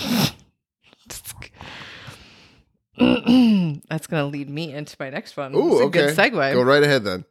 That's 2.97 4.07
going 4.07 4.23
to 4.23 4.25
lead 4.25 4.49
me 4.49 4.73
into 4.73 4.95
my 4.99 5.09
next 5.09 5.35
one. 5.37 5.55
Ooh, 5.55 5.73
it's 5.73 5.81
a 5.81 5.83
okay. 5.85 5.99
good 6.07 6.17
segue. 6.17 6.53
Go 6.53 6.61
right 6.61 6.83
ahead 6.83 7.03
then. 7.03 7.25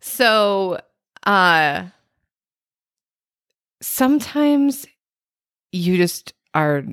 So, 0.00 0.80
uh 1.24 1.86
sometimes 3.80 4.86
you 5.72 5.96
just 5.96 6.32
are 6.54 6.84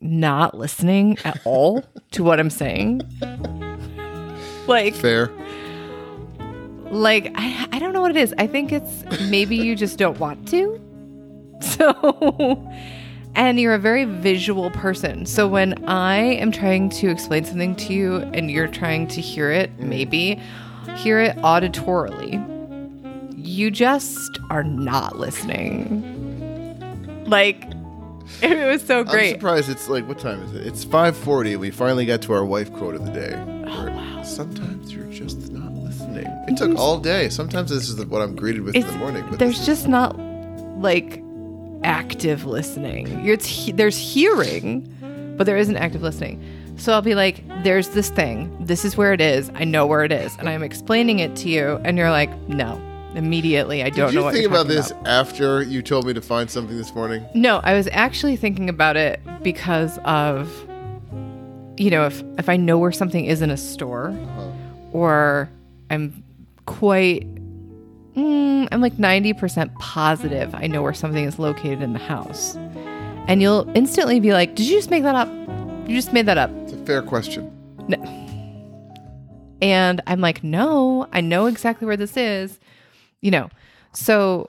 not 0.00 0.56
listening 0.56 1.18
at 1.24 1.40
all 1.44 1.84
to 2.12 2.24
what 2.24 2.40
I'm 2.40 2.50
saying. 2.50 3.02
Like 4.66 4.94
Fair. 4.94 5.32
Like 6.90 7.32
I, 7.34 7.68
I 7.72 7.78
don't 7.78 7.92
know 7.92 8.00
what 8.00 8.10
it 8.10 8.16
is. 8.16 8.34
I 8.38 8.46
think 8.46 8.72
it's 8.72 9.04
maybe 9.30 9.56
you 9.56 9.76
just 9.76 9.98
don't 9.98 10.18
want 10.18 10.48
to. 10.48 10.80
So 11.62 12.72
and 13.34 13.60
you're 13.60 13.74
a 13.74 13.78
very 13.78 14.04
visual 14.04 14.70
person. 14.70 15.26
So 15.26 15.46
when 15.46 15.84
I 15.86 16.16
am 16.16 16.50
trying 16.52 16.88
to 16.90 17.08
explain 17.08 17.44
something 17.44 17.76
to 17.76 17.92
you 17.92 18.16
and 18.32 18.50
you're 18.50 18.66
trying 18.66 19.06
to 19.08 19.20
hear 19.20 19.50
it, 19.50 19.78
maybe 19.78 20.40
hear 20.96 21.20
it 21.20 21.36
auditorily, 21.38 22.46
you 23.36 23.70
just 23.70 24.38
are 24.50 24.64
not 24.64 25.18
listening. 25.18 26.06
Like 27.26 27.66
it 28.42 28.66
was 28.66 28.82
so 28.82 29.04
great. 29.04 29.34
I'm 29.34 29.40
surprised 29.40 29.68
it's 29.68 29.88
like 29.88 30.06
what 30.08 30.18
time 30.18 30.42
is 30.42 30.54
it? 30.54 30.66
It's 30.66 30.84
5:40. 30.84 31.56
We 31.58 31.70
finally 31.70 32.06
got 32.06 32.22
to 32.22 32.32
our 32.32 32.44
wife 32.44 32.72
quote 32.72 32.94
of 32.94 33.04
the 33.04 33.12
day. 33.12 33.34
Oh, 33.66 33.90
wow. 33.90 34.22
Sometimes 34.22 34.92
you're 34.92 35.10
just 35.10 35.52
not 35.52 35.59
It 36.16 36.56
took 36.56 36.76
all 36.76 36.98
day. 36.98 37.28
Sometimes 37.28 37.70
this 37.70 37.88
is 37.88 38.04
what 38.06 38.22
I'm 38.22 38.34
greeted 38.34 38.62
with 38.62 38.74
in 38.74 38.86
the 38.86 38.92
morning. 38.94 39.24
But 39.28 39.38
there's 39.38 39.64
just 39.64 39.88
not 39.88 40.18
like 40.78 41.22
active 41.84 42.44
listening. 42.44 43.26
It's 43.26 43.46
he- 43.46 43.72
there's 43.72 43.96
hearing, 43.96 45.34
but 45.36 45.44
there 45.44 45.56
isn't 45.56 45.76
active 45.76 46.02
listening. 46.02 46.42
So 46.76 46.92
I'll 46.92 47.02
be 47.02 47.14
like, 47.14 47.44
"There's 47.62 47.88
this 47.88 48.08
thing. 48.08 48.56
This 48.60 48.84
is 48.84 48.96
where 48.96 49.12
it 49.12 49.20
is. 49.20 49.50
I 49.54 49.64
know 49.64 49.86
where 49.86 50.02
it 50.04 50.12
is, 50.12 50.34
and 50.38 50.48
I'm 50.48 50.62
explaining 50.62 51.18
it 51.18 51.36
to 51.36 51.48
you." 51.48 51.80
And 51.84 51.98
you're 51.98 52.10
like, 52.10 52.30
"No." 52.48 52.80
Immediately, 53.14 53.82
I 53.82 53.90
don't 53.90 54.06
Did 54.06 54.14
know 54.14 54.20
you 54.20 54.24
what 54.24 54.34
think 54.34 54.42
you're 54.44 54.52
about 54.52 54.68
talking 54.68 54.76
this 54.76 54.92
after 55.04 55.62
you 55.62 55.82
told 55.82 56.06
me 56.06 56.14
to 56.14 56.20
find 56.20 56.48
something 56.48 56.76
this 56.76 56.94
morning? 56.94 57.24
No, 57.34 57.60
I 57.64 57.74
was 57.74 57.88
actually 57.90 58.36
thinking 58.36 58.68
about 58.68 58.96
it 58.96 59.20
because 59.42 59.98
of 60.04 60.48
you 61.80 61.90
know, 61.90 62.04
if 62.04 62.22
if 62.38 62.48
I 62.50 62.56
know 62.56 62.76
where 62.78 62.92
something 62.92 63.24
is 63.24 63.40
in 63.40 63.50
a 63.50 63.56
store 63.56 64.08
uh-huh. 64.08 64.50
or 64.92 65.48
I'm 65.90 66.24
quite 66.66 67.26
mm, 68.14 68.68
I'm 68.70 68.80
like 68.80 68.96
90% 68.96 69.74
positive 69.76 70.54
I 70.54 70.66
know 70.66 70.82
where 70.82 70.94
something 70.94 71.24
is 71.24 71.38
located 71.38 71.82
in 71.82 71.92
the 71.92 71.98
house. 71.98 72.56
And 73.26 73.42
you'll 73.42 73.70
instantly 73.76 74.18
be 74.18 74.32
like, 74.32 74.54
"Did 74.54 74.66
you 74.66 74.76
just 74.76 74.90
make 74.90 75.02
that 75.02 75.14
up? 75.14 75.28
You 75.88 75.94
just 75.94 76.12
made 76.12 76.26
that 76.26 76.38
up." 76.38 76.50
It's 76.62 76.72
a 76.72 76.84
fair 76.84 77.02
question. 77.02 77.52
No. 77.86 77.98
And 79.62 80.00
I'm 80.06 80.20
like, 80.20 80.42
no, 80.42 81.06
I 81.12 81.20
know 81.20 81.46
exactly 81.46 81.86
where 81.86 81.96
this 81.96 82.16
is. 82.16 82.58
You 83.20 83.30
know, 83.30 83.50
so 83.92 84.48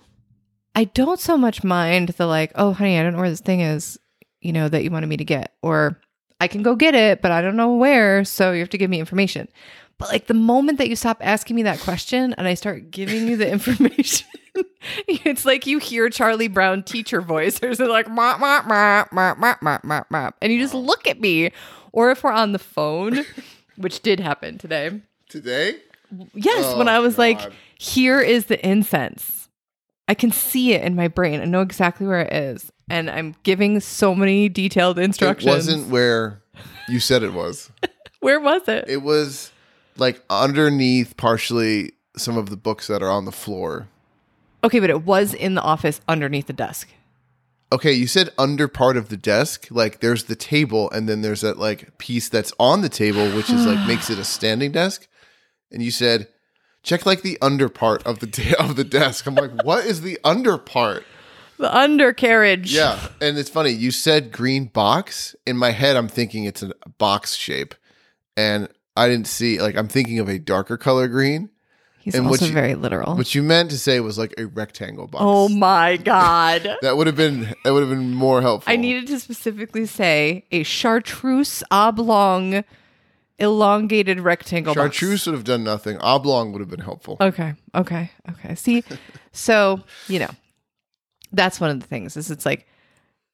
I 0.75 0.85
don't 0.85 1.19
so 1.19 1.37
much 1.37 1.63
mind 1.63 2.09
the 2.09 2.25
like, 2.25 2.51
oh, 2.55 2.73
honey, 2.73 2.97
I 2.97 3.03
don't 3.03 3.13
know 3.13 3.19
where 3.19 3.29
this 3.29 3.41
thing 3.41 3.59
is, 3.59 3.99
you 4.39 4.53
know, 4.53 4.69
that 4.69 4.83
you 4.83 4.89
wanted 4.89 5.07
me 5.07 5.17
to 5.17 5.25
get. 5.25 5.53
Or 5.61 5.99
I 6.39 6.47
can 6.47 6.63
go 6.63 6.75
get 6.75 6.95
it, 6.95 7.21
but 7.21 7.31
I 7.31 7.41
don't 7.41 7.57
know 7.57 7.75
where. 7.75 8.23
So 8.23 8.53
you 8.53 8.59
have 8.59 8.69
to 8.69 8.77
give 8.77 8.89
me 8.89 8.99
information. 8.99 9.49
But 10.01 10.11
like 10.11 10.27
the 10.27 10.33
moment 10.33 10.79
that 10.79 10.89
you 10.89 10.95
stop 10.95 11.17
asking 11.21 11.55
me 11.55 11.63
that 11.63 11.79
question 11.79 12.33
and 12.33 12.47
I 12.47 12.55
start 12.55 12.89
giving 12.89 13.27
you 13.27 13.37
the 13.37 13.49
information, 13.51 14.27
it's 15.07 15.45
like 15.45 15.67
you 15.67 15.77
hear 15.77 16.09
Charlie 16.09 16.47
Brown 16.47 16.81
teacher 16.83 17.21
voice. 17.21 17.59
There's 17.59 17.79
like 17.79 18.09
mop, 18.09 18.39
mop, 18.39 18.67
mop, 18.67 19.11
mop, 19.11 19.37
mop, 19.37 19.61
mop, 19.61 19.83
mop, 19.83 20.07
mop. 20.09 20.35
And 20.41 20.51
you 20.51 20.59
just 20.59 20.73
look 20.73 21.07
at 21.07 21.19
me. 21.19 21.51
Or 21.91 22.09
if 22.09 22.23
we're 22.23 22.31
on 22.31 22.51
the 22.51 22.59
phone, 22.59 23.25
which 23.75 24.01
did 24.01 24.19
happen 24.19 24.57
today. 24.57 25.01
Today? 25.29 25.75
Yes, 26.33 26.65
oh, 26.65 26.77
when 26.77 26.87
I 26.87 26.99
was 26.99 27.15
God. 27.15 27.21
like, 27.21 27.51
here 27.77 28.19
is 28.19 28.45
the 28.45 28.65
incense. 28.67 29.49
I 30.07 30.13
can 30.13 30.31
see 30.31 30.73
it 30.73 30.81
in 30.83 30.95
my 30.95 31.09
brain. 31.09 31.41
I 31.41 31.45
know 31.45 31.61
exactly 31.61 32.07
where 32.07 32.21
it 32.21 32.33
is. 32.33 32.71
And 32.89 33.09
I'm 33.09 33.35
giving 33.43 33.79
so 33.79 34.15
many 34.15 34.49
detailed 34.49 34.97
instructions. 34.97 35.47
It 35.47 35.55
wasn't 35.55 35.87
where 35.89 36.41
you 36.89 36.99
said 36.99 37.23
it 37.23 37.33
was. 37.33 37.71
where 38.19 38.39
was 38.39 38.67
it? 38.67 38.85
It 38.87 39.03
was 39.03 39.50
like 40.01 40.21
underneath 40.29 41.15
partially 41.15 41.93
some 42.17 42.37
of 42.37 42.49
the 42.49 42.57
books 42.57 42.87
that 42.87 43.01
are 43.01 43.09
on 43.09 43.23
the 43.25 43.31
floor. 43.31 43.87
okay, 44.63 44.79
but 44.79 44.89
it 44.89 45.03
was 45.05 45.33
in 45.33 45.55
the 45.55 45.61
office 45.61 46.01
underneath 46.09 46.47
the 46.47 46.53
desk. 46.53 46.89
Okay, 47.73 47.93
you 47.93 48.05
said 48.07 48.29
under 48.37 48.67
part 48.67 48.97
of 48.97 49.07
the 49.07 49.15
desk, 49.15 49.67
like 49.71 50.01
there's 50.01 50.25
the 50.25 50.35
table, 50.35 50.91
and 50.91 51.07
then 51.07 51.21
there's 51.21 51.39
that 51.41 51.57
like 51.57 51.97
piece 51.97 52.27
that's 52.27 52.51
on 52.59 52.81
the 52.81 52.89
table, 52.89 53.29
which 53.31 53.49
is 53.49 53.65
like 53.65 53.87
makes 53.87 54.09
it 54.09 54.19
a 54.19 54.25
standing 54.25 54.73
desk. 54.73 55.07
And 55.71 55.81
you 55.81 55.89
said, 55.91 56.27
check 56.83 57.05
like 57.05 57.21
the 57.21 57.37
under 57.41 57.69
part 57.69 58.03
of 58.05 58.19
the 58.19 58.27
da- 58.37 58.55
of 58.59 58.75
the 58.75 58.83
desk. 58.83 59.25
I'm 59.25 59.35
like, 59.35 59.63
what 59.63 59.85
is 59.85 60.01
the 60.01 60.19
under 60.25 60.57
part? 60.57 61.05
The 61.59 61.73
undercarriage. 61.73 62.73
Yeah, 62.73 62.99
and 63.21 63.37
it's 63.37 63.49
funny. 63.49 63.69
You 63.69 63.91
said 63.91 64.33
green 64.33 64.65
box. 64.65 65.33
In 65.45 65.55
my 65.55 65.71
head, 65.71 65.95
I'm 65.95 66.09
thinking 66.09 66.43
it's 66.43 66.63
a 66.63 66.73
box 66.97 67.35
shape, 67.35 67.73
and 68.35 68.67
I 68.95 69.07
didn't 69.07 69.27
see 69.27 69.59
like 69.61 69.75
I'm 69.77 69.87
thinking 69.87 70.19
of 70.19 70.27
a 70.29 70.37
darker 70.39 70.77
color 70.77 71.07
green. 71.07 71.49
He's 71.99 72.15
And 72.15 72.25
also 72.25 72.45
you- 72.45 72.51
very 72.53 72.73
literal. 72.73 73.15
What 73.15 73.35
you 73.35 73.43
meant 73.43 73.69
to 73.69 73.77
say 73.77 73.99
was 73.99 74.17
like 74.17 74.33
a 74.39 74.47
rectangle 74.47 75.05
box. 75.07 75.23
oh 75.25 75.47
my 75.49 75.97
God. 75.97 76.77
that 76.81 76.97
would 76.97 77.05
have 77.07 77.15
been 77.15 77.53
that 77.63 77.73
would 77.73 77.81
have 77.81 77.89
been 77.89 78.13
more 78.13 78.41
helpful. 78.41 78.71
I 78.73 78.75
needed 78.75 79.07
to 79.07 79.19
specifically 79.19 79.85
say 79.85 80.45
a 80.51 80.63
chartreuse 80.63 81.63
oblong 81.69 82.63
elongated 83.39 84.19
rectangle 84.19 84.73
box. 84.75 84.95
chartreuse 84.97 85.25
would 85.25 85.33
have 85.35 85.43
done 85.43 85.63
nothing. 85.63 85.97
Oblong 85.99 86.51
would 86.51 86.59
have 86.59 86.69
been 86.69 86.79
helpful. 86.81 87.17
Okay. 87.21 87.53
Okay. 87.75 88.11
Okay. 88.29 88.55
See, 88.55 88.83
so, 89.31 89.81
you 90.07 90.19
know, 90.19 90.29
that's 91.31 91.59
one 91.59 91.69
of 91.69 91.79
the 91.79 91.87
things 91.87 92.17
is 92.17 92.29
it's 92.29 92.45
like, 92.45 92.67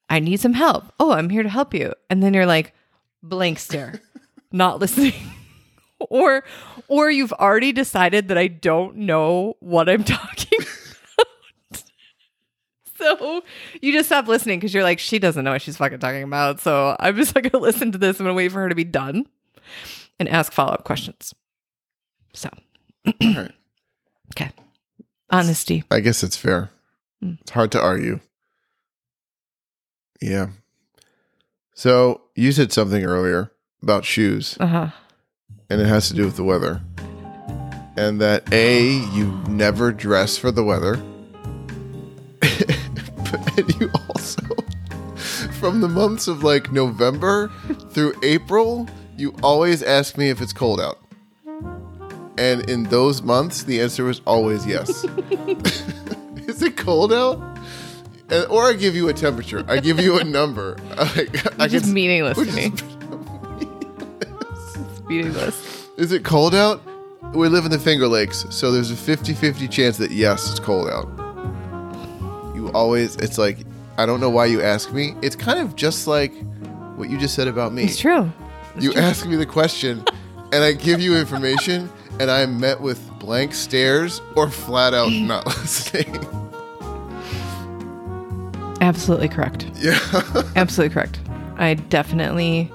I 0.09 0.19
need 0.19 0.39
some 0.39 0.53
help. 0.53 0.85
Oh, 0.99 1.11
I'm 1.11 1.29
here 1.29 1.43
to 1.43 1.49
help 1.49 1.73
you. 1.73 1.93
And 2.09 2.21
then 2.23 2.33
you're 2.33 2.45
like, 2.45 2.73
blank 3.23 3.59
stare, 3.59 3.99
not 4.51 4.79
listening. 4.79 5.13
or, 6.09 6.43
or 6.87 7.09
you've 7.11 7.33
already 7.33 7.71
decided 7.71 8.27
that 8.29 8.37
I 8.37 8.47
don't 8.47 8.97
know 8.97 9.55
what 9.59 9.89
I'm 9.89 10.03
talking 10.05 10.59
about. 10.59 11.83
so 12.97 13.43
you 13.81 13.93
just 13.93 14.09
stop 14.09 14.27
listening 14.27 14.59
because 14.59 14.73
you're 14.73 14.83
like, 14.83 14.99
she 14.99 15.19
doesn't 15.19 15.43
know 15.43 15.51
what 15.51 15.61
she's 15.61 15.77
fucking 15.77 15.99
talking 15.99 16.23
about. 16.23 16.59
So 16.59 16.95
I'm 16.99 17.15
just 17.15 17.35
like, 17.35 17.51
gonna 17.51 17.63
listen 17.63 17.91
to 17.91 17.97
this. 17.97 18.19
I'm 18.19 18.25
gonna 18.25 18.33
wait 18.35 18.51
for 18.51 18.61
her 18.61 18.69
to 18.69 18.75
be 18.75 18.83
done 18.83 19.27
and 20.19 20.27
ask 20.29 20.51
follow 20.51 20.73
up 20.73 20.83
questions. 20.83 21.33
So, 22.33 22.49
right. 23.05 23.51
okay. 24.35 24.51
Honesty. 25.29 25.83
I 25.91 25.99
guess 25.99 26.23
it's 26.23 26.37
fair. 26.37 26.71
Mm. 27.23 27.39
It's 27.41 27.51
hard 27.51 27.71
to 27.73 27.81
argue. 27.81 28.19
Yeah. 30.21 30.47
So 31.73 32.21
you 32.35 32.51
said 32.51 32.71
something 32.71 33.03
earlier 33.03 33.51
about 33.83 34.05
shoes, 34.05 34.57
Uh 34.59 34.67
huh. 34.67 34.89
And 35.69 35.81
it 35.81 35.85
has 35.87 36.07
to 36.09 36.13
do 36.13 36.25
with 36.25 36.35
the 36.35 36.43
weather. 36.43 36.81
And 37.97 38.21
that 38.21 38.51
A, 38.53 38.89
you 39.13 39.25
never 39.47 39.91
dress 39.91 40.37
for 40.37 40.51
the 40.51 40.63
weather. 40.63 40.97
but 42.39 43.57
and 43.57 43.81
you 43.81 43.89
also, 44.09 44.43
from 45.59 45.81
the 45.81 45.87
months 45.89 46.27
of 46.27 46.43
like 46.43 46.71
November 46.71 47.51
through 47.89 48.13
April, 48.23 48.87
you 49.17 49.33
always 49.41 49.81
ask 49.81 50.17
me 50.17 50.29
if 50.29 50.41
it's 50.41 50.53
cold 50.53 50.79
out. 50.79 50.99
And 52.37 52.69
in 52.69 52.83
those 52.83 53.23
months, 53.23 53.63
the 53.63 53.81
answer 53.81 54.03
was 54.03 54.21
always 54.27 54.65
yes. 54.65 55.03
Is 56.47 56.61
it 56.61 56.77
cold 56.77 57.11
out? 57.11 57.41
And, 58.29 58.45
or 58.47 58.65
I 58.65 58.73
give 58.73 58.95
you 58.95 59.09
a 59.09 59.13
temperature. 59.13 59.65
I 59.67 59.79
give 59.79 59.99
you 59.99 60.19
a 60.19 60.23
number. 60.23 60.77
I 60.97 61.65
is 61.65 61.81
can- 61.81 61.93
meaningless 61.93 62.37
to 62.37 62.45
me. 62.53 62.71
It's 65.07 65.09
meaningless. 65.09 65.87
Is 65.95 66.11
it 66.11 66.25
cold 66.25 66.53
out? 66.53 66.81
We 67.33 67.47
live 67.47 67.63
in 67.63 67.71
the 67.71 67.79
Finger 67.79 68.07
Lakes, 68.07 68.45
so 68.49 68.71
there's 68.71 68.91
a 68.91 68.95
50 68.95 69.33
50 69.33 69.67
chance 69.69 69.97
that 69.97 70.11
yes, 70.11 70.51
it's 70.51 70.59
cold 70.59 70.89
out. 70.89 71.07
You 72.53 72.69
always, 72.73 73.15
it's 73.15 73.37
like, 73.37 73.59
I 73.97 74.05
don't 74.05 74.19
know 74.19 74.29
why 74.29 74.47
you 74.47 74.61
ask 74.61 74.91
me. 74.91 75.15
It's 75.21 75.35
kind 75.35 75.59
of 75.59 75.75
just 75.77 76.07
like 76.07 76.33
what 76.97 77.09
you 77.09 77.17
just 77.17 77.35
said 77.35 77.47
about 77.47 77.71
me. 77.73 77.83
It's 77.83 77.97
true. 77.97 78.29
You 78.79 78.93
ask 78.95 79.25
me 79.25 79.37
the 79.37 79.45
question, 79.45 80.03
and 80.51 80.63
I 80.63 80.73
give 80.73 80.99
you 80.99 81.15
information, 81.15 81.89
and 82.19 82.29
I'm 82.29 82.59
met 82.59 82.81
with 82.81 83.01
blank 83.19 83.53
stares 83.53 84.21
or 84.35 84.49
flat 84.49 84.93
out 84.93 85.11
not 85.13 85.45
listening. 85.45 86.15
Absolutely 88.81 89.29
correct. 89.29 89.67
yeah. 89.77 89.99
Absolutely 90.57 90.93
correct. 90.93 91.19
I 91.55 91.75
definitely 91.75 92.71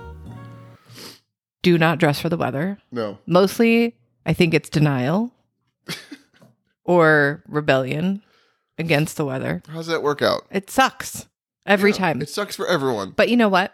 do 1.63 1.79
not 1.79 1.99
dress 1.99 2.21
for 2.21 2.29
the 2.29 2.37
weather. 2.37 2.79
no. 2.91 3.19
Mostly, 3.27 3.97
I 4.27 4.33
think 4.33 4.53
it's 4.55 4.69
denial 4.69 5.33
or 6.85 7.43
rebellion 7.49 8.23
against 8.79 9.17
the 9.17 9.25
weather. 9.25 9.63
How's 9.69 9.87
that 9.87 10.03
work 10.03 10.23
out? 10.23 10.43
It 10.51 10.71
sucks 10.71 11.27
every 11.67 11.91
Yeah, 11.91 11.97
time. 11.99 12.23
It 12.23 12.29
sucks 12.29 12.57
for 12.57 12.67
everyone. 12.67 13.13
But 13.17 13.29
you 13.29 13.37
know 13.37 13.49
what? 13.49 13.73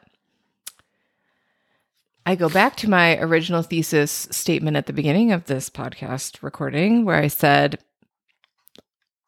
I 2.27 2.35
go 2.35 2.51
back 2.51 2.77
to 2.77 2.91
my 2.91 3.17
original 3.19 3.63
thesis 3.63 4.29
statement 4.31 4.77
at 4.77 4.85
the 4.87 4.93
beginning 4.93 5.33
of 5.33 5.47
this 5.47 5.71
podcast 5.71 6.43
recording 6.43 7.07
where 7.07 7.17
I 7.17 7.29
said, 7.29 7.79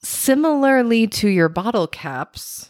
similarly 0.02 1.06
to 1.06 1.28
your 1.28 1.48
bottle 1.48 1.86
caps, 1.86 2.69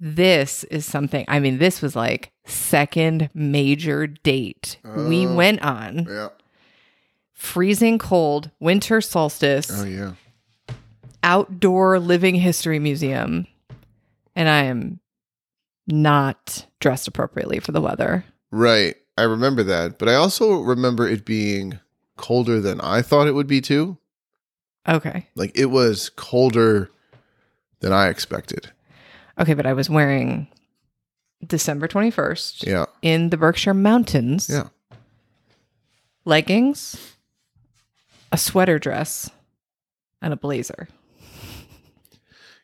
this 0.00 0.64
is 0.64 0.84
something. 0.84 1.24
I 1.28 1.38
mean, 1.40 1.58
this 1.58 1.80
was 1.82 1.94
like 1.96 2.32
second 2.46 3.30
major 3.34 4.06
date 4.06 4.78
we 4.84 5.26
Oh. 5.26 5.34
went 5.34 5.62
on. 5.62 6.06
Yeah. 6.08 6.28
Freezing 7.32 7.98
cold, 7.98 8.50
winter 8.60 9.00
solstice, 9.00 9.70
Oh, 9.70 9.84
yeah. 9.84 10.12
outdoor 11.22 11.98
living 11.98 12.34
history 12.36 12.78
museum. 12.78 13.46
And 14.36 14.48
I 14.48 14.64
am 14.64 15.00
not 15.86 16.66
dressed 16.80 17.06
appropriately 17.08 17.60
for 17.60 17.72
the 17.72 17.80
weather. 17.80 18.24
Right. 18.50 18.96
I 19.16 19.22
remember 19.22 19.62
that. 19.64 19.98
But 19.98 20.08
I 20.08 20.14
also 20.14 20.60
remember 20.60 21.06
it 21.06 21.24
being 21.24 21.78
colder 22.16 22.60
than 22.60 22.80
I 22.80 23.02
thought 23.02 23.26
it 23.28 23.34
would 23.34 23.46
be, 23.46 23.60
too. 23.60 23.98
Okay. 24.88 25.28
Like, 25.34 25.56
it 25.56 25.66
was 25.66 26.08
colder 26.10 26.90
than 27.80 27.92
I 27.92 28.08
expected. 28.08 28.70
Okay, 29.38 29.54
but 29.54 29.66
I 29.66 29.72
was 29.72 29.90
wearing 29.90 30.46
December 31.46 31.88
21st 31.88 32.66
Yeah. 32.66 32.86
in 33.02 33.30
the 33.30 33.36
Berkshire 33.36 33.74
Mountains. 33.74 34.48
Yeah. 34.50 34.68
leggings, 36.24 37.16
a 38.32 38.38
sweater 38.38 38.78
dress, 38.78 39.30
and 40.22 40.32
a 40.32 40.36
blazer. 40.36 40.88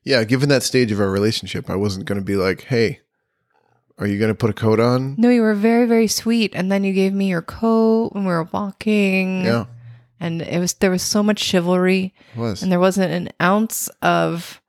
Yeah, 0.03 0.25
given 0.25 0.49
that 0.49 0.63
stage 0.63 0.91
of 0.93 1.01
our 1.01 1.11
relationship, 1.11 1.69
I 1.69 1.77
wasn't 1.77 2.07
going 2.07 2.19
to 2.19 2.25
be 2.25 2.37
like, 2.37 2.63
"Hey, 2.63 3.01
are 3.99 4.07
you 4.07 4.19
going 4.19 4.31
to 4.31 4.35
put 4.35 4.49
a 4.49 4.55
coat 4.55 4.81
on?" 4.81 5.15
No, 5.19 5.29
you 5.29 5.43
were 5.43 5.55
very, 5.55 5.87
very 5.87 6.07
sweet. 6.07 6.53
And 6.55 6.73
then 6.73 6.85
you 6.85 6.95
gave 6.95 7.13
me 7.13 7.29
your 7.29 7.43
coat 7.43 8.15
when 8.15 8.25
we 8.25 8.33
were 8.33 8.45
walking. 8.51 9.45
Yeah, 9.45 9.67
And 10.19 10.41
it 10.41 10.59
was 10.59 10.73
there 10.75 10.91
was 10.91 11.03
so 11.03 11.23
much 11.23 11.39
chivalry 11.39 12.15
it 12.35 12.39
was. 12.41 12.63
and 12.63 12.73
there 12.73 12.81
wasn't 12.81 13.13
an 13.13 13.29
ounce 13.43 13.89
of 14.01 14.63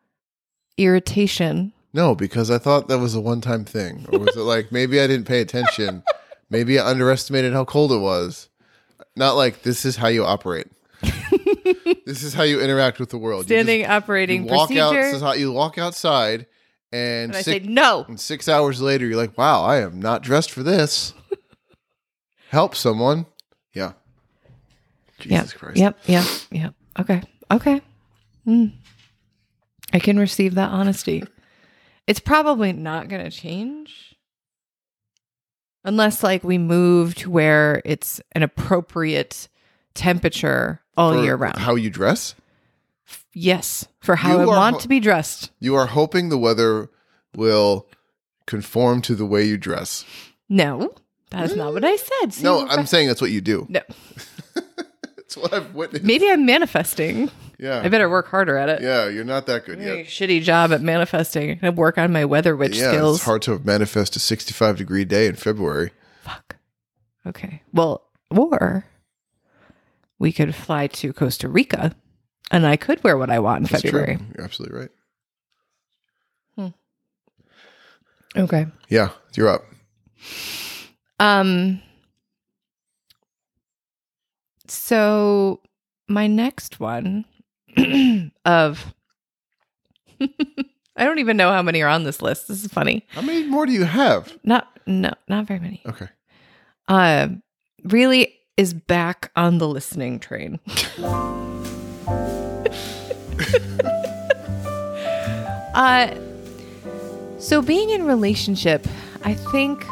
irritation. 0.78 1.72
No, 1.94 2.16
because 2.16 2.50
I 2.50 2.58
thought 2.58 2.88
that 2.88 3.00
was 3.00 3.16
a 3.16 3.22
one-time 3.22 3.66
thing, 3.66 4.06
or 4.12 4.20
was 4.20 4.36
it 4.38 4.42
like 4.42 4.72
maybe 4.72 5.00
I 5.02 5.08
didn't 5.08 5.28
pay 5.28 5.42
attention? 5.42 6.04
maybe 6.50 6.80
I 6.80 6.88
underestimated 6.90 7.54
how 7.54 7.66
cold 7.66 7.92
it 7.92 7.98
was. 7.98 8.50
Not 9.16 9.36
like 9.36 9.64
this 9.64 9.84
is 9.86 9.98
how 9.98 10.08
you 10.08 10.24
operate. 10.24 10.68
this 12.06 12.24
is 12.24 12.34
how 12.34 12.44
you 12.44 12.62
interact 12.62 13.00
with 13.00 13.10
the 13.10 13.18
world. 13.18 13.50
You 13.50 13.56
just- 13.58 13.68
Standing 13.68 13.86
operating 13.88 14.46
you 14.46 14.52
walk 14.54 14.70
procedure. 14.70 15.02
Is 15.02 15.40
you 15.40 15.52
walk 15.52 15.78
outside, 15.78 16.46
and, 16.94 17.32
and 17.32 17.36
I 17.36 17.42
say 17.42 17.60
no. 17.60 18.06
and 18.08 18.20
six 18.20 18.48
hours 18.48 18.82
later, 18.82 19.06
you're 19.06 19.18
like, 19.18 19.38
"Wow, 19.38 19.64
I 19.64 19.78
am 19.82 20.00
not 20.00 20.24
dressed 20.24 20.52
for 20.52 20.64
this." 20.64 21.14
Help 22.50 22.76
someone. 22.76 23.26
Yeah. 23.74 23.94
Yep. 25.24 25.42
Jesus 25.42 25.54
Christ. 25.54 25.78
Yep. 25.78 26.00
Yep. 26.06 26.26
Yep. 26.52 26.74
Okay. 27.00 27.22
Okay. 27.52 27.82
Mm. 28.48 28.72
I 29.94 30.00
can 30.00 30.18
receive 30.18 30.56
that 30.56 30.70
honesty. 30.70 31.24
It's 32.08 32.20
probably 32.20 32.74
not 32.74 33.08
going 33.08 33.24
to 33.24 33.32
change 33.32 34.16
unless, 35.84 36.24
like, 36.24 36.44
we 36.44 36.58
move 36.58 37.16
to 37.16 37.30
where 37.30 37.82
it's 37.86 38.22
an 38.34 38.44
appropriate 38.44 39.48
temperature 39.94 40.82
all 40.98 41.14
For 41.14 41.24
year 41.24 41.36
round. 41.36 41.58
How 41.60 41.76
you 41.76 41.90
dress? 41.90 42.36
yes, 43.34 43.88
for 44.00 44.16
how 44.18 44.34
You 44.38 44.42
I 44.42 44.46
want 44.46 44.76
ho- 44.76 44.80
to 44.82 44.88
be 44.88 45.00
dressed. 45.00 45.52
You 45.60 45.76
are 45.76 45.88
hoping 45.88 46.30
the 46.30 46.38
weather 46.38 46.90
will 47.36 47.88
conform 48.46 49.02
to 49.04 49.16
the 49.16 49.26
way 49.26 49.44
you 49.44 49.58
dress. 49.58 50.06
No, 50.50 50.94
that 51.30 51.46
is 51.46 51.56
not 51.56 51.74
what 51.74 51.84
I 51.86 51.96
said. 51.96 52.34
See, 52.34 52.44
no, 52.44 52.68
I'm 52.68 52.86
saying 52.86 53.08
that's 53.08 53.22
what 53.22 53.32
you 53.32 53.42
do. 53.42 53.66
no. 53.70 53.82
That's 55.34 55.38
what 55.38 55.54
I've 55.54 55.74
witnessed. 55.74 56.04
Maybe 56.04 56.30
I'm 56.30 56.46
manifesting. 56.46 57.32
Yeah. 57.58 57.82
I 57.84 57.88
better 57.90 58.10
work 58.10 58.28
harder 58.28 58.58
at 58.58 58.68
it. 58.70 58.82
Yeah, 58.82 59.08
you're 59.08 59.24
not 59.24 59.46
that 59.46 59.66
good 59.66 59.80
yet. 59.80 60.08
shitty 60.08 60.42
job 60.42 60.74
at 60.74 60.82
manifesting. 60.82 61.58
I 61.62 61.70
work 61.70 61.98
on 61.98 62.12
my 62.12 62.26
weather 62.26 62.56
witch 62.58 62.76
Yeah, 62.76 62.92
skills. 62.92 63.18
it's 63.18 63.26
hard 63.26 63.42
to 63.44 63.60
manifest 63.60 64.16
a 64.16 64.20
65 64.20 64.78
degree 64.78 65.06
day 65.06 65.28
in 65.28 65.36
February. 65.36 65.92
Fuck. 66.24 66.58
Okay. 67.26 67.62
Well, 67.72 68.04
or 68.30 68.86
we 70.20 70.32
could 70.34 70.54
fly 70.54 70.88
to 70.88 71.14
Costa 71.14 71.48
Rica 71.48 71.96
and 72.50 72.66
I 72.66 72.76
could 72.76 73.02
wear 73.04 73.18
what 73.18 73.30
I 73.30 73.40
want 73.40 73.60
in 73.60 73.64
That's 73.72 73.84
February. 73.84 74.18
true. 74.18 74.26
You're 74.36 74.44
absolutely 74.46 74.80
right. 74.80 74.90
Okay. 78.36 78.66
Yeah, 78.88 79.10
you're 79.36 79.50
up. 79.50 79.66
Um 81.20 81.82
so 84.72 85.60
my 86.08 86.28
next 86.28 86.80
one 86.80 87.26
of 88.46 88.94
I 90.22 91.04
don't 91.04 91.20
even 91.20 91.36
know 91.36 91.52
how 91.52 91.62
many 91.62 91.82
are 91.82 91.90
on 91.90 92.04
this 92.04 92.22
list. 92.22 92.48
This 92.48 92.64
is 92.64 92.72
funny. 92.72 93.06
How 93.10 93.22
many 93.22 93.46
more 93.48 93.66
do 93.66 93.72
you 93.74 93.84
have? 93.84 94.38
Not 94.44 94.68
no, 94.86 95.14
not 95.28 95.46
very 95.46 95.60
many. 95.60 95.82
Okay. 95.86 96.08
uh, 96.88 97.28
really 97.84 98.34
is 98.56 98.74
back 98.74 99.32
on 99.36 99.58
the 99.58 99.68
listening 99.68 100.20
train. 100.20 100.60
uh, 105.74 106.16
so 107.40 107.62
being 107.62 107.90
in 107.90 108.06
relationship, 108.06 108.86
I 109.24 109.34
think 109.34 109.86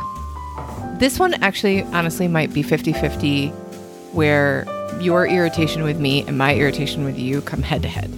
this 1.00 1.20
one 1.20 1.34
actually 1.44 1.84
honestly 1.84 2.28
might 2.28 2.54
be 2.54 2.62
50-50 2.62 3.69
where 4.14 4.66
your 5.00 5.26
irritation 5.28 5.84
with 5.84 6.00
me 6.00 6.24
and 6.28 6.38
my 6.38 6.56
irritation 6.56 7.04
with 7.06 7.18
you 7.18 7.42
come 7.42 7.62
head 7.62 7.82
to 7.84 7.88
head. 7.88 8.12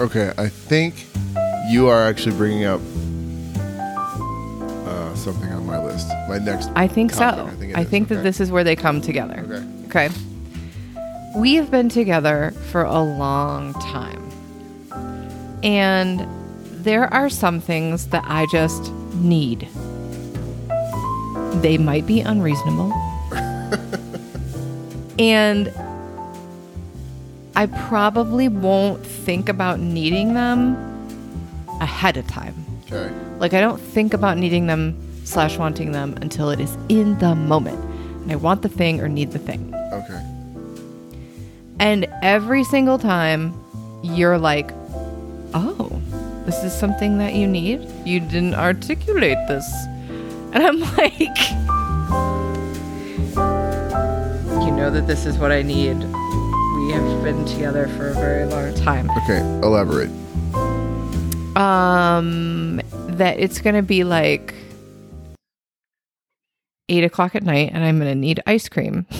Okay, 0.00 0.32
I 0.38 0.48
think 0.48 1.06
you 1.70 1.88
are 1.88 2.06
actually 2.06 2.36
bringing 2.36 2.64
up 2.64 2.80
uh, 4.86 5.14
something 5.14 5.50
on 5.50 5.66
my 5.66 5.82
list. 5.82 6.08
My 6.28 6.38
next. 6.38 6.70
I 6.76 6.86
think 6.86 7.12
topic, 7.12 7.38
so. 7.38 7.46
I 7.46 7.56
think 7.56 7.78
I 7.78 7.84
think 7.84 8.08
that 8.08 8.22
this 8.22 8.40
is 8.40 8.50
where 8.50 8.64
they 8.64 8.76
come 8.76 9.00
together. 9.00 9.44
Okay. 9.86 10.06
Okay. 10.06 10.14
We 11.36 11.54
have 11.54 11.70
been 11.70 11.88
together 11.88 12.52
for 12.70 12.82
a 12.82 13.00
long 13.00 13.74
time. 13.74 14.24
And 15.62 16.26
there 16.84 17.12
are 17.12 17.28
some 17.28 17.60
things 17.60 18.08
that 18.08 18.24
I 18.26 18.46
just 18.50 18.92
need. 19.14 19.68
They 21.62 21.76
might 21.78 22.06
be 22.06 22.20
unreasonable. 22.20 22.92
And 25.18 25.72
I 27.56 27.66
probably 27.66 28.48
won't 28.48 29.04
think 29.04 29.48
about 29.48 29.80
needing 29.80 30.34
them 30.34 30.76
ahead 31.80 32.16
of 32.16 32.26
time. 32.26 32.54
Okay. 32.86 33.12
Like 33.38 33.54
I 33.54 33.60
don't 33.60 33.80
think 33.80 34.14
about 34.14 34.38
needing 34.38 34.66
them 34.66 34.96
slash 35.24 35.58
wanting 35.58 35.92
them 35.92 36.16
until 36.20 36.50
it 36.50 36.60
is 36.60 36.76
in 36.88 37.18
the 37.18 37.34
moment. 37.34 37.78
And 38.22 38.32
I 38.32 38.36
want 38.36 38.62
the 38.62 38.68
thing 38.68 39.00
or 39.00 39.08
need 39.08 39.32
the 39.32 39.38
thing. 39.38 39.74
Okay. 39.92 40.22
And 41.80 42.06
every 42.22 42.64
single 42.64 42.98
time 42.98 43.54
you're 44.02 44.38
like, 44.38 44.70
oh, 45.54 46.00
this 46.46 46.62
is 46.64 46.72
something 46.72 47.18
that 47.18 47.34
you 47.34 47.46
need? 47.46 47.86
You 48.04 48.20
didn't 48.20 48.54
articulate 48.54 49.38
this. 49.48 49.68
And 50.52 50.62
I'm 50.62 50.80
like, 50.96 51.77
know 54.78 54.90
that 54.92 55.08
this 55.08 55.26
is 55.26 55.36
what 55.38 55.50
I 55.50 55.62
need. 55.62 55.96
We 55.96 56.92
have 56.92 57.24
been 57.24 57.44
together 57.44 57.88
for 57.88 58.10
a 58.10 58.14
very 58.14 58.44
long 58.44 58.72
time. 58.76 59.10
Okay. 59.10 59.40
Elaborate. 59.66 60.08
Um, 61.56 62.80
that 63.08 63.40
it's 63.40 63.60
gonna 63.60 63.82
be 63.82 64.04
like 64.04 64.54
eight 66.88 67.02
o'clock 67.02 67.34
at 67.34 67.42
night, 67.42 67.72
and 67.74 67.84
I'm 67.84 67.98
gonna 67.98 68.14
need 68.14 68.40
ice 68.46 68.68
cream. 68.68 69.06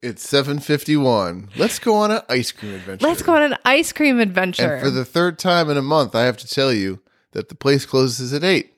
It's 0.00 0.24
7:51. 0.24 1.48
Let's 1.56 1.80
go 1.80 1.96
on 1.96 2.12
an 2.12 2.22
ice 2.28 2.52
cream 2.52 2.74
adventure. 2.74 3.04
Let's 3.04 3.20
go 3.20 3.34
on 3.34 3.42
an 3.42 3.56
ice 3.64 3.90
cream 3.90 4.20
adventure. 4.20 4.74
And 4.74 4.80
for 4.80 4.90
the 4.90 5.04
third 5.04 5.40
time 5.40 5.68
in 5.70 5.76
a 5.76 5.82
month, 5.82 6.14
I 6.14 6.22
have 6.22 6.36
to 6.36 6.46
tell 6.46 6.72
you 6.72 7.00
that 7.32 7.48
the 7.48 7.56
place 7.56 7.84
closes 7.84 8.32
at 8.32 8.44
eight. 8.44 8.74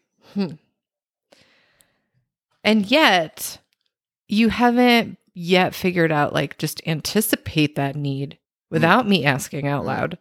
And 2.64 2.90
yet, 2.90 3.58
you 4.28 4.48
haven't 4.48 5.18
yet 5.34 5.74
figured 5.74 6.12
out 6.12 6.32
like 6.32 6.58
just 6.58 6.80
anticipate 6.86 7.76
that 7.76 7.96
need 7.96 8.38
without 8.70 9.08
me 9.08 9.24
asking 9.24 9.66
out 9.66 9.84
loud, 9.84 10.18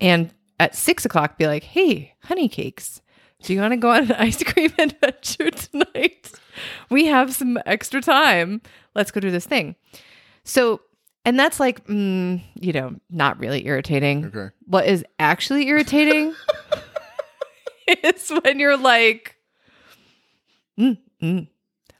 and 0.00 0.32
at 0.60 0.74
six 0.74 1.04
o'clock 1.04 1.38
be 1.38 1.46
like, 1.46 1.64
"Hey, 1.64 2.14
honey 2.24 2.48
cakes." 2.48 3.00
Do 3.42 3.52
you 3.52 3.60
want 3.60 3.72
to 3.72 3.76
go 3.76 3.90
on 3.90 4.04
an 4.04 4.12
ice 4.18 4.42
cream 4.44 4.72
adventure 4.78 5.50
tonight? 5.50 6.30
We 6.90 7.06
have 7.06 7.34
some 7.34 7.58
extra 7.66 8.00
time. 8.00 8.62
Let's 8.94 9.10
go 9.10 9.20
do 9.20 9.32
this 9.32 9.46
thing. 9.46 9.74
So, 10.44 10.80
and 11.24 11.38
that's 11.38 11.58
like, 11.58 11.84
mm, 11.86 12.40
you 12.54 12.72
know, 12.72 12.94
not 13.10 13.40
really 13.40 13.66
irritating. 13.66 14.26
Okay. 14.26 14.54
What 14.66 14.86
is 14.86 15.04
actually 15.18 15.66
irritating 15.66 16.34
is 18.04 18.30
when 18.42 18.58
you're 18.58 18.76
like, 18.76 19.36
mm, 20.78 20.98
mm. 21.22 21.48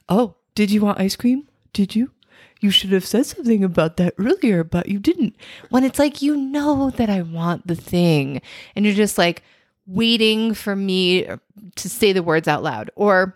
Oh, 0.09 0.35
did 0.55 0.71
you 0.71 0.81
want 0.81 0.99
ice 0.99 1.15
cream? 1.15 1.47
Did 1.73 1.95
you? 1.95 2.11
You 2.59 2.71
should 2.71 2.91
have 2.91 3.05
said 3.05 3.25
something 3.25 3.63
about 3.63 3.97
that 3.97 4.13
earlier, 4.17 4.63
but 4.63 4.87
you 4.87 4.99
didn't. 4.99 5.35
When 5.69 5.83
it's 5.83 5.99
like, 5.99 6.21
you 6.21 6.35
know 6.35 6.91
that 6.91 7.09
I 7.09 7.21
want 7.21 7.67
the 7.67 7.75
thing, 7.75 8.41
and 8.75 8.85
you're 8.85 8.93
just 8.93 9.17
like 9.17 9.43
waiting 9.85 10.53
for 10.53 10.75
me 10.75 11.27
to 11.75 11.89
say 11.89 12.13
the 12.13 12.23
words 12.23 12.47
out 12.47 12.63
loud. 12.63 12.89
Or 12.95 13.35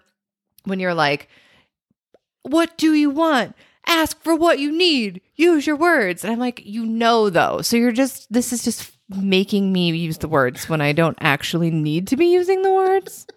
when 0.63 0.79
you're 0.79 0.93
like, 0.93 1.27
what 2.43 2.77
do 2.77 2.93
you 2.93 3.09
want? 3.09 3.55
Ask 3.85 4.21
for 4.21 4.35
what 4.35 4.59
you 4.59 4.71
need. 4.71 5.21
Use 5.35 5.67
your 5.67 5.75
words. 5.75 6.23
And 6.23 6.31
I'm 6.31 6.39
like, 6.39 6.61
you 6.65 6.85
know, 6.85 7.29
though. 7.29 7.61
So 7.61 7.77
you're 7.77 7.91
just, 7.91 8.31
this 8.31 8.51
is 8.53 8.63
just 8.63 8.97
making 9.09 9.71
me 9.71 9.89
use 9.95 10.17
the 10.17 10.27
words 10.27 10.67
when 10.67 10.81
I 10.81 10.91
don't 10.91 11.17
actually 11.21 11.71
need 11.71 12.07
to 12.07 12.17
be 12.17 12.27
using 12.27 12.61
the 12.61 12.73
words. 12.73 13.27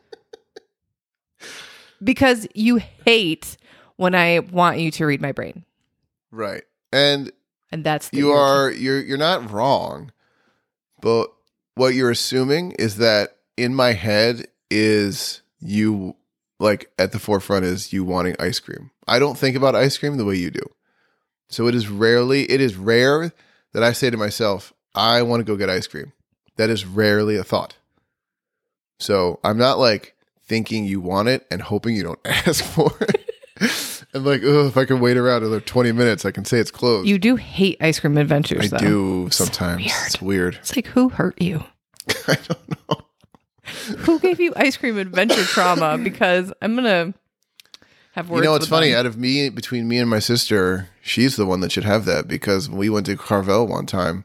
because 2.03 2.47
you 2.55 2.77
hate 3.05 3.57
when 3.97 4.15
I 4.15 4.39
want 4.41 4.79
you 4.79 4.91
to 4.93 5.07
read 5.07 5.21
my 5.21 5.33
brain. 5.33 5.65
Right. 6.31 6.63
And 6.93 7.31
And 7.73 7.85
that's 7.85 8.09
the 8.09 8.19
you 8.19 8.31
irritant- 8.31 8.49
are 8.51 8.71
you're 8.73 9.01
you're 9.01 9.19
not 9.19 9.51
wrong. 9.51 10.13
But 11.01 11.33
what 11.75 11.95
you're 11.95 12.11
assuming 12.11 12.73
is 12.73 12.97
that 12.97 13.37
in 13.57 13.75
my 13.75 13.93
head 13.93 14.47
is 14.71 15.41
you 15.61 16.15
like 16.59 16.91
at 16.99 17.13
the 17.13 17.19
forefront 17.19 17.65
is 17.65 17.93
you 17.93 18.05
wanting 18.05 18.37
ice 18.39 18.61
cream. 18.61 18.91
I 19.07 19.19
don't 19.19 19.39
think 19.39 19.57
about 19.57 19.75
ice 19.75 19.97
cream 19.99 20.17
the 20.19 20.25
way 20.25 20.37
you 20.37 20.51
do. 20.51 20.61
So 21.49 21.67
it 21.67 21.75
is 21.75 21.89
rarely, 21.89 22.43
it 22.51 22.61
is 22.61 22.77
rare 22.77 23.33
that 23.73 23.83
I 23.83 23.93
say 23.93 24.11
to 24.11 24.17
myself, 24.17 24.73
I 24.95 25.23
want 25.23 25.41
to 25.41 25.45
go 25.45 25.57
get 25.57 25.69
ice 25.71 25.87
cream. 25.87 26.13
That 26.57 26.71
is 26.71 26.85
rarely 26.87 27.37
a 27.37 27.43
thought. 27.45 27.77
So 28.99 29.41
I'm 29.43 29.57
not 29.59 29.79
like 29.79 30.15
thinking 30.51 30.85
you 30.85 31.01
want 31.01 31.29
it 31.29 31.47
and 31.49 31.63
hoping 31.63 31.95
you 31.95 32.03
don't 32.03 32.19
ask 32.25 32.65
for 32.65 32.93
it. 33.01 33.31
I'm 34.13 34.25
like, 34.25 34.41
oh, 34.45 34.67
if 34.67 34.77
I 34.77 34.85
can 34.85 34.99
wait 34.99 35.17
around 35.17 35.43
another 35.43 35.61
20 35.61 35.93
minutes, 35.93 36.25
I 36.25 36.33
can 36.33 36.45
say 36.45 36.59
it's 36.59 36.73
closed. 36.73 37.07
You 37.09 37.19
do 37.21 37.37
hate 37.37 37.77
ice 37.81 38.01
cream 38.01 38.19
adventures, 38.19 38.73
I 38.73 38.79
though. 38.79 38.85
do 38.85 39.29
sometimes. 39.31 39.85
weird. 39.85 39.95
It's 40.07 40.21
weird. 40.21 40.55
It's 40.57 40.75
like 40.75 40.89
who 40.89 41.09
hurt 41.09 41.41
you? 41.41 41.63
I 42.27 42.35
don't 42.49 42.69
know. 42.91 43.01
Who 43.99 44.19
gave 44.19 44.41
you 44.41 44.53
ice 44.57 44.77
cream 44.77 44.99
adventure 44.99 45.45
trauma? 45.45 45.97
Because 46.03 46.53
I'm 46.61 46.75
gonna 46.75 47.15
have 48.15 48.29
words. 48.29 48.43
You 48.43 48.51
know, 48.51 48.57
it's 48.57 48.67
funny. 48.67 48.91
them. 48.91 48.99
Out 48.99 49.07
of 49.07 49.17
me, 49.17 49.49
between 49.51 49.87
me 49.87 49.99
and 49.99 50.11
my 50.11 50.19
sister, 50.19 50.89
she's 51.01 51.37
the 51.37 51.47
one 51.47 51.61
that 51.61 51.71
should 51.71 51.85
have 51.85 52.05
that 52.07 52.27
because 52.27 52.69
we 52.69 52.91
went 52.91 53.07
to 53.07 53.17
Carvel 53.17 53.69
one 53.69 53.87
time, 53.87 54.25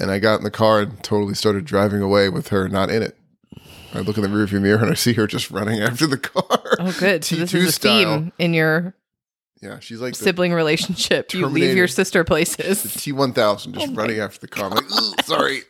and 0.00 0.10
I 0.10 0.18
got 0.18 0.38
in 0.38 0.44
the 0.44 0.50
car 0.50 0.80
and 0.80 1.00
totally 1.04 1.34
started 1.34 1.64
driving 1.64 2.02
away 2.02 2.28
with 2.28 2.48
her 2.48 2.68
not 2.68 2.90
in 2.90 3.04
it. 3.04 3.16
I 3.94 4.00
look 4.00 4.16
in 4.16 4.22
the 4.22 4.28
rearview 4.28 4.60
mirror 4.60 4.82
and 4.82 4.90
I 4.90 4.94
see 4.94 5.12
her 5.14 5.26
just 5.26 5.50
running 5.50 5.80
after 5.80 6.06
the 6.06 6.18
car. 6.18 6.60
Oh, 6.78 6.96
good. 6.98 7.24
So 7.24 7.36
this 7.36 7.52
T2 7.52 7.54
is 7.56 7.68
a 7.68 7.72
style. 7.72 8.18
theme 8.18 8.32
in 8.38 8.54
your 8.54 8.94
Yeah, 9.60 9.78
she's 9.80 10.00
like 10.00 10.14
sibling 10.14 10.52
relationship. 10.52 11.32
You 11.34 11.46
leave 11.46 11.76
your 11.76 11.88
sister 11.88 12.24
places. 12.24 12.84
T1000 12.84 13.72
just 13.72 13.92
Oh 13.92 13.94
running 13.94 14.18
after 14.18 14.40
the 14.40 14.48
car. 14.48 14.70
I'm 14.70 14.74
like, 14.74 14.84
sorry. 15.24 15.62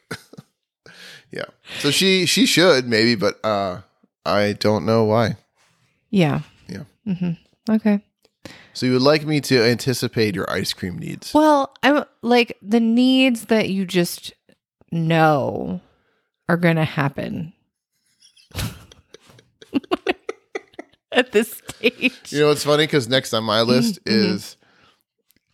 yeah. 1.31 1.47
So 1.81 1.91
she 1.91 2.27
she 2.27 2.47
should 2.47 2.87
maybe, 2.87 3.15
but 3.15 3.45
uh 3.45 3.81
I 4.25 4.53
don't 4.53 4.87
know 4.87 5.05
why. 5.05 5.37
Yeah. 6.11 6.43
Yeah. 6.69 6.85
Mm-hmm. 7.07 7.73
Okay. 7.73 8.01
So 8.75 8.87
you 8.87 8.93
would 8.93 9.03
like 9.03 9.27
me 9.27 9.41
to 9.43 9.63
anticipate 9.63 10.35
your 10.35 10.51
ice 10.51 10.73
cream 10.73 10.99
needs? 10.99 11.35
Well, 11.35 11.75
I'm 11.83 12.05
like 12.23 12.57
the 12.63 12.81
needs 12.81 13.47
that 13.47 13.69
you 13.69 13.85
just 13.85 14.33
know 14.91 15.81
are 16.49 16.57
going 16.57 16.77
to 16.77 16.85
happen 16.85 17.53
at 21.13 21.33
this 21.33 21.53
stage. 21.53 22.33
You 22.33 22.41
know, 22.41 22.51
it's 22.51 22.65
funny 22.65 22.85
because 22.85 23.09
next 23.09 23.33
on 23.35 23.45
my 23.45 23.63
list 23.63 24.03
Mm-hmm. 24.05 24.35
is 24.37 24.57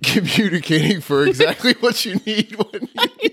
communicating 0.05 1.01
for 1.01 1.25
exactly 1.27 1.75
what 1.81 2.05
you 2.05 2.17
need. 2.27 2.55
When 2.57 2.89
you, 3.23 3.31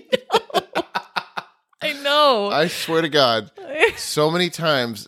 I 1.82 1.92
know. 2.02 2.50
I 2.50 2.66
swear 2.68 3.02
to 3.02 3.08
God, 3.08 3.50
so 3.96 4.30
many 4.30 4.50
times 4.50 5.06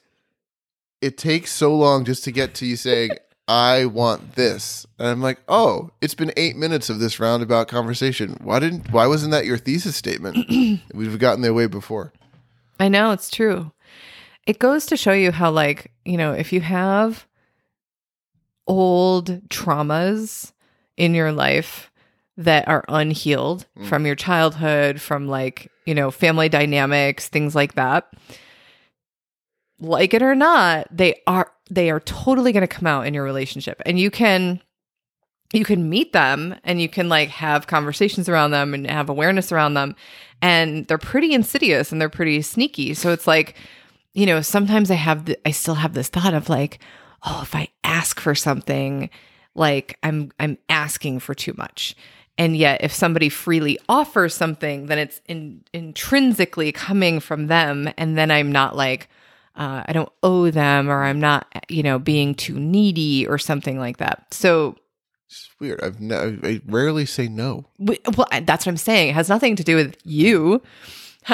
it 1.01 1.19
takes 1.19 1.51
so 1.53 1.75
long 1.75 2.05
just 2.05 2.25
to 2.25 2.33
get 2.33 2.55
to 2.57 2.67
you 2.67 2.77
saying, 2.77 3.11
I 3.49 3.87
want 3.87 4.35
this. 4.35 4.87
And 4.99 5.09
I'm 5.09 5.23
like, 5.23 5.39
oh, 5.49 5.91
it's 6.03 6.15
been 6.15 6.33
eight 6.37 6.55
minutes 6.57 6.91
of 6.91 6.99
this 6.99 7.19
roundabout 7.19 7.67
conversation. 7.67 8.37
Why 8.43 8.59
didn't 8.59 8.93
why 8.93 9.07
wasn't 9.07 9.33
that 9.33 9.47
your 9.47 9.57
thesis 9.59 9.97
statement? 9.97 10.37
We've 10.95 11.19
gotten 11.19 11.41
there 11.43 11.55
way 11.55 11.67
before. 11.67 12.13
I 12.79 12.89
know 12.89 13.11
it's 13.11 13.31
true. 13.31 13.73
It 14.49 14.59
goes 14.59 14.87
to 14.87 14.97
show 14.97 15.13
you 15.13 15.31
how, 15.31 15.51
like, 15.51 15.93
you 16.07 16.17
know, 16.17 16.33
if 16.33 16.53
you 16.53 16.61
have 16.63 17.27
old 18.67 19.49
traumas 19.49 20.53
in 20.97 21.15
your 21.15 21.33
life 21.33 21.91
that 22.37 22.67
are 22.67 22.85
unhealed 22.89 23.67
Mm. 23.79 23.87
from 23.89 24.07
your 24.07 24.15
childhood, 24.15 25.01
from 25.01 25.29
like, 25.29 25.71
you 25.85 25.95
know, 25.95 26.11
family 26.11 26.49
dynamics, 26.49 27.29
things 27.29 27.55
like 27.55 27.75
that, 27.75 28.11
like 29.81 30.15
it 30.15 30.23
or 30.23 30.35
not, 30.35 30.87
they 30.91 31.21
are 31.27 31.53
they 31.71 31.91
are 31.91 32.01
totally 32.01 32.51
going 32.53 32.63
to 32.63 32.67
come 32.67 32.87
out 32.87 33.07
in 33.07 33.13
your 33.13 33.25
relationship. 33.25 33.83
And 33.85 34.01
you 34.01 34.11
can 34.11 34.63
you 35.53 35.65
can 35.65 35.89
meet 35.91 36.13
them 36.15 36.55
and 36.65 36.81
you 36.81 36.89
can 36.89 37.09
like 37.11 37.29
have 37.29 37.67
conversations 37.67 38.29
around 38.29 38.51
them 38.53 38.73
and 38.75 38.91
have 38.91 39.09
awareness 39.11 39.53
around 39.53 39.75
them 39.75 39.95
and 40.43 40.87
they're 40.87 40.99
pretty 40.99 41.33
insidious 41.33 41.91
and 41.91 42.01
they're 42.01 42.11
pretty 42.11 42.43
sneaky 42.43 42.93
so 42.93 43.11
it's 43.13 43.27
like 43.27 43.55
you 44.19 44.27
know 44.27 44.41
sometimes 44.43 44.91
i 44.91 44.95
have 44.95 45.27
the, 45.27 45.39
i 45.47 45.53
still 45.53 45.77
have 45.77 45.95
this 45.95 46.09
thought 46.09 46.35
of 46.35 46.49
like 46.49 46.81
oh 47.23 47.41
if 47.43 47.55
i 47.55 47.69
ask 47.85 48.19
for 48.21 48.35
something 48.35 49.09
like 49.55 49.97
i'm 50.03 50.33
i'm 50.41 50.59
asking 50.69 51.21
for 51.21 51.35
too 51.35 51.55
much. 51.57 51.95
And 52.41 52.57
yet 52.57 52.85
if 52.85 52.93
somebody 52.93 53.29
freely 53.29 53.79
offers 53.89 54.33
something 54.35 54.87
then 54.87 54.99
it's 54.99 55.21
in, 55.27 55.65
intrinsically 55.73 56.71
coming 56.73 57.21
from 57.21 57.47
them. 57.49 57.89
And 57.97 58.17
then 58.19 58.31
i'm 58.31 58.51
not 58.53 58.77
like 58.77 59.09
uh, 59.57 59.83
i 59.87 59.93
don't 59.93 60.13
owe 60.23 60.51
them 60.51 60.89
or 60.89 61.03
i'm 61.03 61.21
not 61.21 61.47
you 61.69 61.83
know 61.83 61.99
being 61.99 62.35
too 62.35 62.59
needy 62.59 63.27
or 63.27 63.39
something 63.39 63.79
like 63.79 63.97
that. 63.99 64.33
So 64.33 64.77
It's 65.27 65.51
weird. 65.61 65.81
I've 65.83 66.01
no, 66.01 66.39
I 66.43 66.61
rarely 66.67 67.07
say 67.07 67.27
no. 67.29 67.67
well 67.79 68.29
that's 68.43 68.65
what 68.67 68.69
i'm 68.69 68.77
saying. 68.77 69.11
It 69.11 69.15
has 69.15 69.29
nothing 69.29 69.57
to 69.57 69.65
do 69.65 69.77
with 69.77 69.97
you. 70.05 70.55
It 70.55 70.63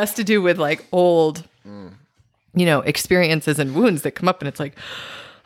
has 0.01 0.15
to 0.15 0.25
do 0.25 0.41
with 0.43 0.59
like 0.59 0.85
old 0.93 1.45
you 2.55 2.67
know 2.67 2.81
experiences 2.81 3.59
and 3.59 3.75
wounds 3.75 4.03
that 4.03 4.13
come 4.13 4.29
up 4.29 4.41
and 4.41 4.49
it's 4.49 4.61
like 4.61 4.75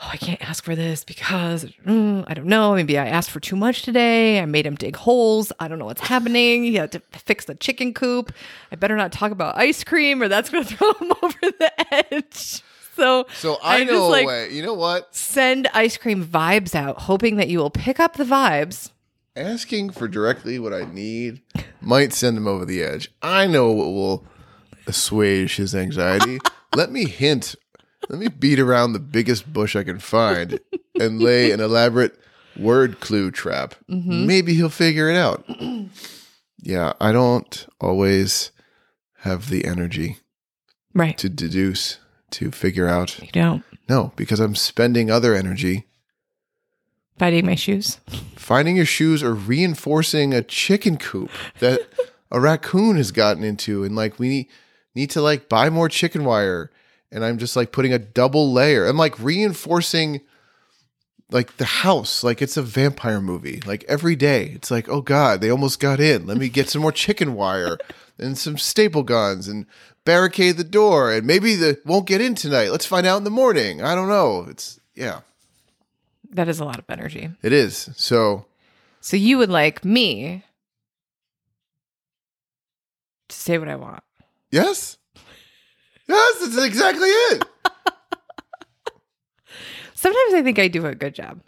oh 0.01 0.11
i 0.13 0.17
can't 0.17 0.41
ask 0.49 0.63
for 0.65 0.77
this 0.77 1.05
because 1.05 1.65
mm, 1.87 2.25
i 2.29 2.35
don't 2.35 2.47
know 2.47 2.75
maybe 2.75 2.99
i 2.99 3.07
asked 3.07 3.31
for 3.31 3.41
too 3.41 3.57
much 3.57 3.83
today 3.83 4.41
i 4.41 4.45
made 4.47 4.67
him 4.67 4.75
dig 4.75 4.95
holes 4.97 5.53
i 5.61 5.67
don't 5.69 5.79
know 5.79 5.85
what's 5.87 6.03
happening 6.03 6.63
he 6.65 6.75
had 6.75 6.93
to 6.93 7.01
fix 7.13 7.45
the 7.47 7.55
chicken 7.55 7.93
coop 7.95 8.33
i 8.73 8.77
better 8.77 8.97
not 8.97 9.11
talk 9.13 9.33
about 9.33 9.57
ice 9.57 9.83
cream 9.85 10.23
or 10.23 10.29
that's 10.29 10.51
going 10.51 10.65
to 10.67 10.77
throw 10.77 10.93
him 10.95 11.13
over 11.23 11.39
the 11.43 11.95
edge 11.95 12.63
so 12.97 13.27
So 13.35 13.59
I, 13.63 13.77
I 13.77 13.81
just, 13.85 13.93
know 13.93 14.09
like- 14.09 14.27
way. 14.27 14.51
You 14.53 14.63
know 14.63 14.75
what? 14.75 15.15
send 15.15 15.69
ice 15.73 15.97
cream 15.97 16.25
vibes 16.27 16.75
out 16.75 17.03
hoping 17.03 17.37
that 17.37 17.49
you 17.49 17.59
will 17.59 17.71
pick 17.71 17.99
up 18.01 18.15
the 18.15 18.25
vibes 18.25 18.91
Asking 19.37 19.91
for 19.91 20.09
directly 20.09 20.59
what 20.59 20.73
I 20.75 20.83
need 20.93 21.43
might 21.81 22.13
send 22.13 22.37
him 22.37 22.49
over 22.49 22.65
the 22.65 22.83
edge. 22.83 23.09
I 23.23 23.47
know 23.47 23.71
what 23.71 23.87
will 23.87 24.27
assuage 24.89 25.55
his 25.57 25.77
anxiety. 25.77 26.41
Let 26.75 26.91
me 26.91 27.07
hint. 27.07 27.55
Let 28.09 28.19
me 28.19 28.29
beat 28.29 28.59
around 28.59 28.93
the 28.93 29.01
biggest 29.01 29.53
bush 29.53 29.77
I 29.77 29.85
can 29.85 29.99
find 29.99 30.61
and 31.01 31.21
lay 31.21 31.51
an 31.51 31.61
elaborate 31.61 32.19
word 32.57 33.01
clue 33.01 33.31
trap. 33.31 33.75
Mm-hmm. 33.89 34.27
Maybe 34.27 34.55
he'll 34.55 34.69
figure 34.69 35.09
it 35.11 35.17
out. 35.17 35.45
yeah, 36.63 36.93
I 37.01 37.13
don't 37.13 37.67
always 37.81 38.51
have 39.21 39.49
the 39.49 39.65
energy 39.65 40.19
right 40.95 41.19
to 41.19 41.29
deduce, 41.29 41.99
to 42.31 42.51
figure 42.51 42.89
out. 42.89 43.21
you 43.21 43.29
don't 43.33 43.65
No, 43.89 44.13
because 44.17 44.41
I'm 44.41 44.55
spending 44.55 45.11
other 45.11 45.35
energy 45.35 45.87
finding 47.19 47.47
my 47.47 47.57
shoes 47.57 47.99
finding 48.37 48.77
your 48.77 48.87
shoes 48.87 49.25
or 49.25 49.35
reinforcing 49.35 50.33
a 50.33 50.41
chicken 50.41 50.97
coop 50.97 51.31
that 51.59 51.81
a 52.31 52.41
raccoon 52.41 52.97
has 52.97 53.11
gotten 53.11 53.43
into 53.43 53.83
and 53.83 53.97
like 53.97 54.21
we 54.21 54.49
need, 54.95 55.11
to 55.11 55.23
like 55.23 55.49
buy 55.49 55.71
more 55.71 55.89
chicken 55.89 56.25
wire. 56.25 56.71
And 57.11 57.25
i'm 57.25 57.39
just 57.39 57.57
like 57.57 57.73
putting 57.73 57.93
a 57.93 57.99
double 57.99 58.53
layer. 58.53 58.87
I'm 58.87 58.99
like 58.99 59.19
reinforcing 59.19 60.21
like 61.31 61.57
the 61.57 61.65
house. 61.65 62.23
Like 62.23 62.43
it's 62.43 62.57
a 62.57 62.63
vampire 62.63 63.21
movie. 63.21 63.63
Like 63.65 63.85
every 63.85 64.17
day 64.17 64.51
it's 64.55 64.71
like 64.71 64.89
oh 64.89 65.01
god 65.01 65.41
they 65.41 65.51
almost 65.51 65.81
got 65.81 66.01
in. 66.01 66.27
Let 66.27 66.37
me 66.37 66.49
get 66.49 66.69
some 66.69 66.83
more 66.83 66.93
chicken 66.93 67.35
wire 67.35 67.79
and 68.19 68.37
some 68.37 68.59
staple 68.59 69.03
guns 69.03 69.49
and 69.49 69.67
barricade 70.05 70.57
the 70.57 70.65
door. 70.65 71.13
And 71.13 71.27
maybe 71.27 71.55
they 71.55 71.77
won't 71.85 72.07
get 72.07 72.21
in 72.21 72.35
tonight. 72.35 72.71
Let's 72.71 72.87
find 72.87 73.07
out 73.07 73.19
in 73.19 73.25
the 73.25 73.31
morning. 73.31 73.83
I 73.83 73.95
don't 73.95 74.09
know. 74.09 74.47
It's 74.49 74.81
yeah. 74.95 75.21
That 76.31 76.49
is 76.49 76.61
a 76.61 76.65
lot 76.65 76.79
of 76.79 76.85
energy. 76.89 77.31
It 77.43 77.53
is. 77.53 77.91
So 77.97 78.47
So 79.01 79.17
you 79.17 79.39
would 79.39 79.51
like 79.51 79.85
me 79.85 80.45
to 83.29 83.37
say 83.37 83.59
what 83.59 83.69
I 83.69 83.77
want. 83.77 84.03
Yes. 84.51 84.99
Yes, 86.07 86.41
that's 86.41 86.65
exactly 86.65 87.09
it. 87.09 87.45
Sometimes 89.95 90.35
I 90.35 90.43
think 90.43 90.59
I 90.59 90.69
do 90.69 90.87
a 90.87 90.95
good 90.95 91.15
job. 91.15 91.41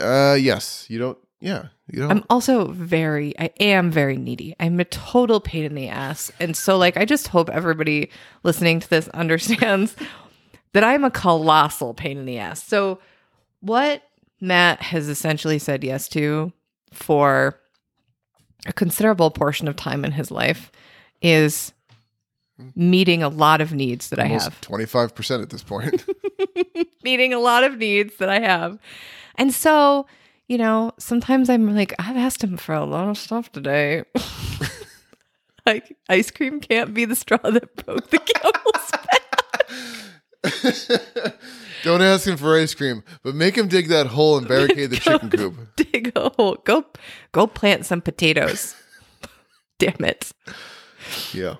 Uh 0.00 0.36
yes. 0.38 0.86
You 0.88 0.98
don't 0.98 1.18
yeah. 1.44 1.66
You 1.92 2.00
don't 2.00 2.10
I'm 2.10 2.24
also 2.30 2.68
very, 2.72 3.38
I 3.38 3.50
am 3.60 3.90
very 3.90 4.16
needy. 4.16 4.56
I'm 4.58 4.80
a 4.80 4.84
total 4.86 5.40
pain 5.40 5.64
in 5.64 5.74
the 5.74 5.88
ass. 5.88 6.32
And 6.40 6.56
so, 6.56 6.78
like, 6.78 6.96
I 6.96 7.04
just 7.04 7.28
hope 7.28 7.50
everybody 7.50 8.10
listening 8.44 8.80
to 8.80 8.88
this 8.88 9.08
understands 9.14 9.94
that 10.72 10.82
I'm 10.82 11.04
a 11.04 11.10
colossal 11.10 11.92
pain 11.92 12.16
in 12.16 12.24
the 12.24 12.38
ass. 12.38 12.64
So, 12.64 12.98
what 13.60 14.02
Matt 14.40 14.80
has 14.80 15.10
essentially 15.10 15.58
said 15.58 15.84
yes 15.84 16.08
to 16.08 16.50
for 16.94 17.60
a 18.66 18.72
considerable 18.72 19.30
portion 19.30 19.68
of 19.68 19.76
time 19.76 20.02
in 20.02 20.12
his 20.12 20.30
life 20.30 20.72
is 21.20 21.73
meeting 22.74 23.22
a 23.22 23.28
lot 23.28 23.60
of 23.60 23.72
needs 23.72 24.08
that 24.10 24.18
I 24.18 24.26
have. 24.26 24.60
25% 24.60 25.42
at 25.42 25.50
this 25.50 25.62
point. 25.62 26.04
meeting 27.04 27.32
a 27.32 27.38
lot 27.38 27.64
of 27.64 27.78
needs 27.78 28.16
that 28.16 28.28
I 28.28 28.40
have. 28.40 28.78
And 29.36 29.52
so, 29.52 30.06
you 30.48 30.58
know, 30.58 30.92
sometimes 30.98 31.50
I'm 31.50 31.74
like, 31.74 31.94
I've 31.98 32.16
asked 32.16 32.42
him 32.42 32.56
for 32.56 32.74
a 32.74 32.84
lot 32.84 33.08
of 33.08 33.18
stuff 33.18 33.50
today. 33.52 34.04
like, 35.66 35.96
ice 36.08 36.30
cream 36.30 36.60
can't 36.60 36.94
be 36.94 37.04
the 37.04 37.16
straw 37.16 37.38
that 37.38 37.76
broke 37.84 38.10
the 38.10 38.18
camel's 38.18 38.90
back. 38.90 39.20
Don't 41.82 42.02
ask 42.02 42.26
him 42.26 42.36
for 42.36 42.56
ice 42.58 42.74
cream, 42.74 43.02
but 43.22 43.34
make 43.34 43.56
him 43.56 43.68
dig 43.68 43.88
that 43.88 44.06
hole 44.06 44.38
and 44.38 44.46
barricade 44.48 44.90
the 44.90 44.96
chicken 44.96 45.30
coop. 45.30 45.54
Dig 45.76 46.12
a 46.16 46.30
hole. 46.30 46.56
Go 46.64 46.86
go 47.32 47.46
plant 47.46 47.84
some 47.84 48.00
potatoes. 48.00 48.74
Damn 49.78 50.04
it. 50.04 50.32
Yeah. 51.32 51.56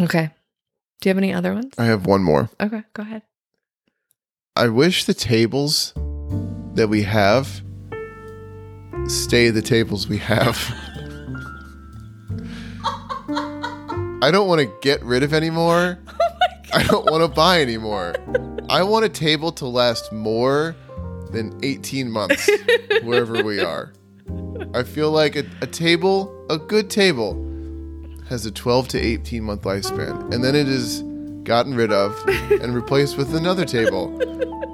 Okay. 0.00 0.30
Do 1.00 1.08
you 1.08 1.10
have 1.10 1.18
any 1.18 1.32
other 1.32 1.54
ones? 1.54 1.74
I 1.78 1.84
have 1.86 2.06
one 2.06 2.22
more. 2.22 2.50
Okay, 2.60 2.82
go 2.94 3.02
ahead. 3.02 3.22
I 4.56 4.68
wish 4.68 5.04
the 5.04 5.14
tables 5.14 5.94
that 6.74 6.88
we 6.88 7.02
have 7.02 7.62
stay 9.06 9.50
the 9.50 9.62
tables 9.62 10.08
we 10.08 10.18
have. 10.18 10.56
I 14.22 14.30
don't 14.30 14.46
want 14.48 14.60
to 14.60 14.70
get 14.82 15.02
rid 15.02 15.22
of 15.22 15.32
anymore. 15.32 15.98
Oh 16.72 16.78
I 16.78 16.82
don't 16.84 17.10
want 17.10 17.24
to 17.24 17.28
buy 17.28 17.60
anymore. 17.60 18.14
I 18.68 18.84
want 18.84 19.04
a 19.04 19.08
table 19.08 19.50
to 19.50 19.66
last 19.66 20.12
more 20.12 20.76
than 21.32 21.58
18 21.64 22.08
months 22.08 22.48
wherever 23.02 23.42
we 23.42 23.58
are. 23.58 23.92
I 24.72 24.84
feel 24.84 25.10
like 25.10 25.34
a, 25.34 25.44
a 25.62 25.66
table, 25.66 26.32
a 26.48 26.58
good 26.58 26.88
table, 26.88 27.34
has 28.30 28.46
a 28.46 28.50
12 28.50 28.88
to 28.88 28.98
18 28.98 29.42
month 29.42 29.62
lifespan, 29.62 30.32
and 30.32 30.42
then 30.42 30.54
it 30.54 30.68
is 30.68 31.02
gotten 31.42 31.74
rid 31.74 31.92
of 31.92 32.16
and 32.28 32.74
replaced 32.74 33.18
with 33.18 33.34
another 33.34 33.64
table 33.64 34.16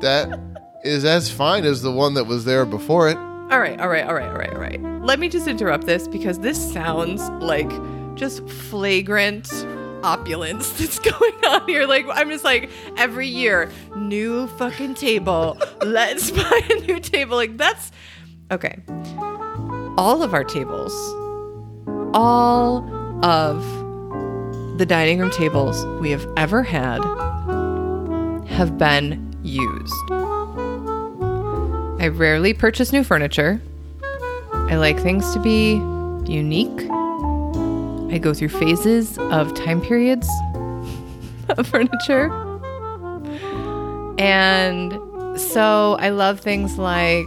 that 0.03 0.39
is 0.85 1.05
as 1.05 1.31
fine 1.31 1.65
as 1.65 1.83
the 1.83 1.91
one 1.91 2.15
that 2.15 2.25
was 2.25 2.45
there 2.45 2.67
before 2.67 3.09
it. 3.09 3.17
All 3.17 3.59
right, 3.59 3.81
all 3.81 3.89
right, 3.89 4.05
all 4.05 4.15
right, 4.15 4.29
all 4.29 4.39
right, 4.39 4.53
all 4.53 4.61
right. 4.61 4.81
Let 5.03 5.19
me 5.19 5.29
just 5.29 5.49
interrupt 5.49 5.87
this 5.87 6.07
because 6.07 6.39
this 6.41 6.73
sounds 6.73 7.29
like 7.43 7.71
just 8.15 8.47
flagrant 8.49 9.49
opulence 10.03 10.73
that's 10.79 10.99
going 10.99 11.45
on 11.47 11.67
here. 11.67 11.87
Like, 11.87 12.07
I'm 12.11 12.29
just 12.29 12.45
like, 12.45 12.71
every 12.99 13.27
year, 13.27 13.71
new 13.97 14.49
fucking 14.59 14.95
table. 14.95 15.59
Let's 15.83 16.31
buy 16.31 16.61
a 16.71 16.75
new 16.87 17.01
table. 17.01 17.37
Like, 17.37 17.57
that's 17.57 17.91
okay. 18.51 18.83
All 19.97 20.23
of 20.23 20.35
our 20.35 20.45
tables, 20.45 20.93
all 22.13 22.96
of 23.23 23.65
the 24.79 24.87
dining 24.87 25.19
room 25.19 25.31
tables 25.31 25.85
we 26.01 26.11
have 26.11 26.27
ever 26.37 26.63
had 26.63 27.03
have 28.49 28.79
been 28.79 29.35
used. 29.43 29.95
I 32.01 32.09
rarely 32.09 32.53
purchase 32.53 32.93
new 32.93 33.03
furniture. 33.03 33.61
I 34.53 34.77
like 34.77 34.99
things 35.01 35.33
to 35.35 35.41
be 35.41 35.75
unique. 36.31 36.89
I 38.13 38.19
go 38.19 38.35
through 38.35 38.51
phases 38.51 39.19
of 39.19 39.55
time 39.55 39.81
periods 39.81 40.29
of 41.49 41.67
furniture. 41.67 42.31
And 44.19 44.99
so 45.39 45.97
I 46.01 46.11
love 46.11 46.41
things 46.41 46.79
like 46.79 47.27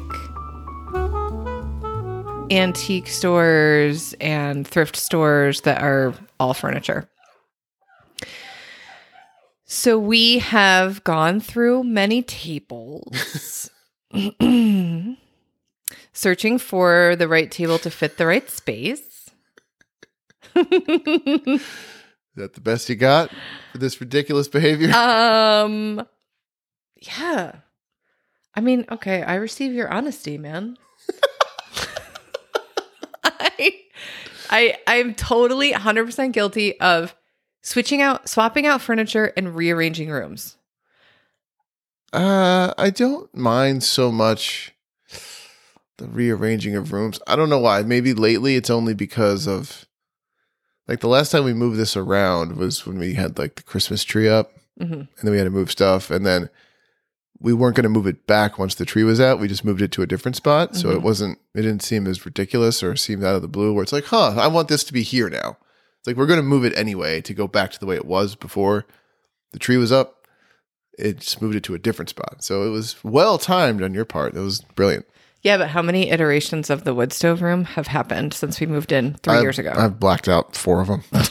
antique 2.52 3.08
stores 3.08 4.14
and 4.20 4.68
thrift 4.68 4.96
stores 4.96 5.62
that 5.62 5.82
are 5.82 6.14
all 6.40 6.54
furniture. 6.54 7.10
So 9.66 10.00
we 10.00 10.40
have 10.40 11.04
gone 11.04 11.40
through 11.40 11.84
many 11.84 12.24
tables, 12.24 13.70
searching 16.14 16.58
for 16.58 17.16
the 17.16 17.28
right 17.28 17.52
table 17.52 17.78
to 17.80 17.92
fit 17.92 18.18
the 18.18 18.26
right 18.26 18.50
space. 18.50 19.30
Is 20.56 21.62
that 22.36 22.54
the 22.56 22.62
best 22.62 22.90
you 22.90 22.96
got 22.96 23.30
for 23.72 23.78
this 23.78 24.02
ridiculous 24.02 24.48
behavior? 24.48 24.92
um, 24.94 26.06
yeah. 26.96 27.58
I 28.56 28.62
mean, 28.62 28.86
okay, 28.92 29.22
I 29.22 29.36
receive 29.36 29.74
your 29.74 29.90
honesty, 29.90 30.38
man. 30.38 30.78
I, 33.40 33.76
I, 34.50 34.78
I'm 34.88 35.14
totally 35.14 35.72
100% 35.74 36.32
guilty 36.32 36.80
of 36.80 37.16
switching 37.62 38.02
out, 38.02 38.28
swapping 38.28 38.66
out 38.66 38.82
furniture 38.82 39.32
and 39.38 39.56
rearranging 39.56 40.10
rooms. 40.10 40.58
Uh, 42.12 42.74
I 42.78 42.90
don't 42.90 43.34
mind 43.36 43.84
so 43.84 44.12
much 44.12 44.74
the 45.98 46.08
rearranging 46.08 46.76
of 46.76 46.92
rooms. 46.92 47.20
I 47.28 47.36
don't 47.36 47.50
know 47.50 47.60
why. 47.60 47.84
Maybe 47.84 48.14
lately 48.14 48.56
it's 48.56 48.70
only 48.70 48.94
because 48.94 49.48
of 49.48 49.86
like 50.88 51.02
the 51.02 51.08
last 51.08 51.30
time 51.32 51.44
we 51.44 51.54
moved 51.54 51.78
this 51.78 51.96
around 51.96 52.58
was 52.58 52.86
when 52.86 52.98
we 52.98 53.14
had 53.14 53.38
like 53.38 53.56
the 53.56 53.64
Christmas 53.64 54.04
tree 54.04 54.28
up 54.28 54.52
hmm 54.78 54.94
and 54.94 55.08
then 55.22 55.32
we 55.32 55.38
had 55.38 55.44
to 55.44 55.50
move 55.50 55.70
stuff 55.70 56.10
and 56.10 56.26
then 56.26 56.50
we 57.42 57.54
weren't 57.54 57.76
going 57.76 57.84
to 57.84 57.90
move 57.90 58.08
it 58.08 58.28
back 58.28 58.60
once 58.60 58.76
the 58.76 58.86
tree 58.86 59.04
was 59.04 59.20
out. 59.22 59.40
We 59.40 59.48
just 59.48 59.64
moved 59.64 59.82
it 59.82 59.92
to 59.94 60.02
a 60.02 60.08
different 60.08 60.36
spot. 60.36 60.76
So 60.76 60.90
it 60.92 60.98
Mhm. 61.00 61.04
wasn't, 61.04 61.40
it 61.56 61.62
didn't 61.62 61.84
seem 61.84 62.06
as 62.08 62.26
ridiculous 62.26 62.84
or 62.84 62.96
seemed 62.98 63.24
out 63.24 63.36
of 63.36 63.42
the 63.42 63.48
blue 63.48 63.74
where 63.74 63.84
it's 63.84 63.94
like, 63.94 64.06
huh, 64.06 64.36
I 64.38 64.48
want 64.48 64.68
this 64.68 64.84
to 64.86 64.94
be 64.94 65.04
here 65.04 65.30
now. 65.30 65.58
It's 66.00 66.08
like, 66.08 66.16
we're 66.18 66.26
going 66.28 66.40
to 66.40 66.44
move 66.44 66.66
it 66.66 66.78
anyway 66.78 67.22
to 67.22 67.34
go 67.34 67.48
back 67.48 67.72
to 67.72 67.80
the 67.80 67.86
way 67.86 67.96
it 67.96 68.06
was 68.06 68.36
before 68.36 68.86
the 69.54 69.60
tree 69.60 69.78
was 69.78 69.92
up. 69.92 70.28
It 70.98 71.20
just 71.20 71.42
moved 71.42 71.56
it 71.56 71.64
to 71.64 71.74
a 71.76 71.80
different 71.80 72.10
spot. 72.10 72.44
So 72.44 72.64
it 72.64 72.70
was 72.72 72.98
well 73.04 73.38
timed 73.38 73.82
on 73.82 73.94
your 73.94 74.06
part. 74.06 74.36
It 74.36 74.40
was 74.42 74.60
brilliant. 74.76 75.06
Yeah, 75.42 75.58
but 75.58 75.70
how 75.70 75.82
many 75.82 76.10
iterations 76.10 76.70
of 76.70 76.84
the 76.84 76.94
wood 76.94 77.14
stove 77.14 77.42
room 77.42 77.64
have 77.64 77.88
happened 77.88 78.34
since 78.34 78.60
we 78.60 78.68
moved 78.68 78.92
in 78.92 79.14
3 79.24 79.36
I've- 79.36 79.42
years 79.44 79.58
ago? 79.58 79.74
I've 79.74 79.98
blacked 79.98 80.28
out 80.28 80.58
four 80.58 80.82
of 80.82 80.88
them. 80.88 81.04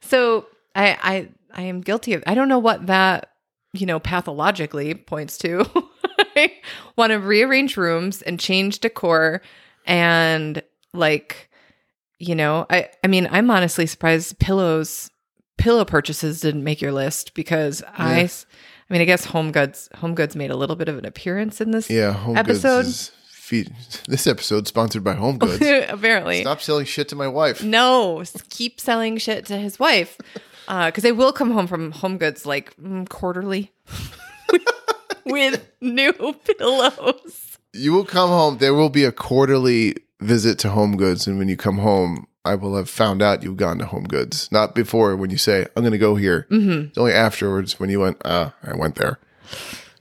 So 0.00 0.46
I 0.74 0.98
I 1.02 1.28
I 1.52 1.62
am 1.62 1.80
guilty 1.80 2.14
of 2.14 2.22
I 2.26 2.34
don't 2.34 2.48
know 2.48 2.58
what 2.58 2.86
that, 2.88 3.30
you 3.74 3.86
know, 3.86 4.00
pathologically 4.00 4.94
points 4.94 5.36
to. 5.38 5.66
I 6.36 6.52
want 6.96 7.10
to 7.10 7.18
rearrange 7.18 7.76
rooms 7.76 8.22
and 8.22 8.40
change 8.40 8.78
decor 8.80 9.42
and 9.86 10.62
like 10.92 11.50
you 12.18 12.34
know, 12.34 12.64
I 12.70 12.88
I 13.02 13.08
mean, 13.08 13.28
I'm 13.30 13.50
honestly 13.50 13.86
surprised 13.86 14.38
pillows 14.38 15.10
pillow 15.58 15.84
purchases 15.84 16.40
didn't 16.40 16.64
make 16.64 16.80
your 16.80 16.92
list 16.92 17.34
because 17.34 17.82
I 17.96 18.30
I 18.88 18.92
mean, 18.92 19.02
I 19.02 19.04
guess 19.04 19.24
Home 19.26 19.52
Goods 19.52 19.88
Home 19.96 20.14
Goods 20.14 20.36
made 20.36 20.50
a 20.50 20.56
little 20.56 20.76
bit 20.76 20.88
of 20.88 20.96
an 20.96 21.04
appearance 21.04 21.60
in 21.60 21.72
this 21.72 21.90
Yeah, 21.90 22.12
Home 22.12 22.36
Episode? 22.36 22.84
Goods 22.84 23.12
feed. 23.30 23.74
This 24.08 24.26
episode 24.26 24.66
sponsored 24.68 25.02
by 25.02 25.14
Home 25.14 25.38
Goods. 25.38 25.62
apparently. 25.88 26.42
Stop 26.42 26.60
selling 26.60 26.84
shit 26.86 27.08
to 27.08 27.16
my 27.16 27.28
wife. 27.28 27.62
No, 27.62 28.22
keep 28.50 28.80
selling 28.80 29.18
shit 29.18 29.46
to 29.46 29.56
his 29.56 29.78
wife. 29.78 30.18
Because 30.66 31.02
they 31.02 31.12
will 31.12 31.32
come 31.32 31.50
home 31.50 31.66
from 31.66 31.92
Home 31.92 32.18
Goods 32.18 32.46
like 32.46 32.76
mm, 32.76 33.08
quarterly 33.08 33.72
with 35.26 35.66
new 35.80 36.12
pillows. 36.12 37.58
You 37.72 37.92
will 37.92 38.04
come 38.04 38.28
home. 38.30 38.58
There 38.58 38.74
will 38.74 38.88
be 38.90 39.04
a 39.04 39.12
quarterly 39.12 39.96
visit 40.20 40.58
to 40.60 40.70
Home 40.70 40.96
Goods, 40.96 41.26
and 41.26 41.38
when 41.38 41.48
you 41.48 41.56
come 41.56 41.78
home, 41.78 42.26
I 42.44 42.54
will 42.54 42.76
have 42.76 42.88
found 42.90 43.22
out 43.22 43.42
you've 43.42 43.56
gone 43.56 43.78
to 43.78 43.86
Home 43.86 44.04
Goods. 44.04 44.48
Not 44.52 44.74
before 44.74 45.16
when 45.16 45.30
you 45.30 45.38
say, 45.38 45.66
"I'm 45.76 45.82
going 45.82 45.92
to 45.92 45.98
go 45.98 46.14
here." 46.14 46.46
Mm-hmm. 46.50 46.88
It's 46.88 46.98
only 46.98 47.12
afterwards 47.12 47.80
when 47.80 47.90
you 47.90 48.00
went, 48.00 48.18
"Ah, 48.24 48.54
I 48.62 48.74
went 48.76 48.96
there." 48.96 49.18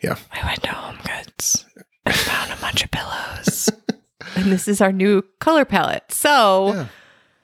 Yeah, 0.02 0.18
I 0.32 0.46
went 0.46 0.62
to 0.64 0.70
Home 0.70 0.98
Goods 1.04 1.66
and 2.06 2.16
found 2.16 2.52
a 2.52 2.58
bunch 2.58 2.84
of 2.84 2.92
pillows. 2.92 3.70
and 4.36 4.52
this 4.52 4.68
is 4.68 4.82
our 4.82 4.92
new 4.92 5.24
color 5.40 5.66
palette. 5.66 6.12
So 6.12 6.74
yeah, 6.74 6.88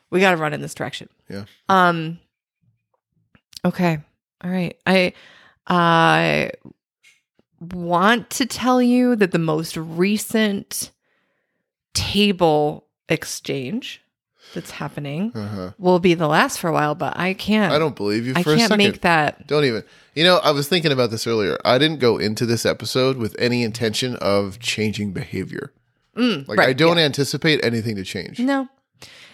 we 0.09 0.19
got 0.19 0.31
to 0.31 0.37
run 0.37 0.53
in 0.53 0.61
this 0.61 0.73
direction. 0.73 1.09
yeah. 1.29 1.45
Um. 1.69 2.19
Okay. 3.65 3.99
All 4.43 4.49
right. 4.49 4.77
I 4.85 5.13
I 5.67 6.51
want 7.59 8.29
to 8.31 8.45
tell 8.45 8.81
you 8.81 9.15
that 9.17 9.31
the 9.31 9.39
most 9.39 9.75
recent 9.77 10.91
table 11.93 12.85
exchange 13.09 14.01
that's 14.53 14.71
happening 14.71 15.31
Uh-huh. 15.35 15.71
will 15.77 15.99
be 15.99 16.13
the 16.13 16.27
last 16.27 16.57
for 16.59 16.69
a 16.69 16.73
while, 16.73 16.95
but 16.95 17.17
I 17.17 17.33
can't. 17.33 17.71
I 17.73 17.77
don't 17.79 17.95
believe 17.95 18.25
you 18.25 18.33
I 18.35 18.43
for 18.43 18.53
a 18.53 18.57
can't 18.57 18.77
make 18.77 19.01
that. 19.01 19.45
Don't 19.47 19.65
even. 19.65 19.83
You 20.15 20.23
know, 20.23 20.37
I 20.37 20.51
was 20.51 20.67
thinking 20.67 20.91
about 20.91 21.11
this 21.11 21.27
earlier. 21.27 21.57
I 21.65 21.77
didn't 21.77 21.99
go 21.99 22.17
into 22.17 22.45
this 22.45 22.65
episode 22.65 23.17
with 23.17 23.35
any 23.37 23.63
intention 23.63 24.15
of 24.17 24.59
changing 24.59 25.11
behavior. 25.11 25.71
Mm, 26.17 26.47
Like 26.47 26.57
right, 26.57 26.69
I 26.69 26.73
don't 26.73 26.97
yeah. 26.97 27.03
anticipate 27.03 27.63
anything 27.63 27.95
to 27.97 28.03
change. 28.03 28.39
No. 28.39 28.67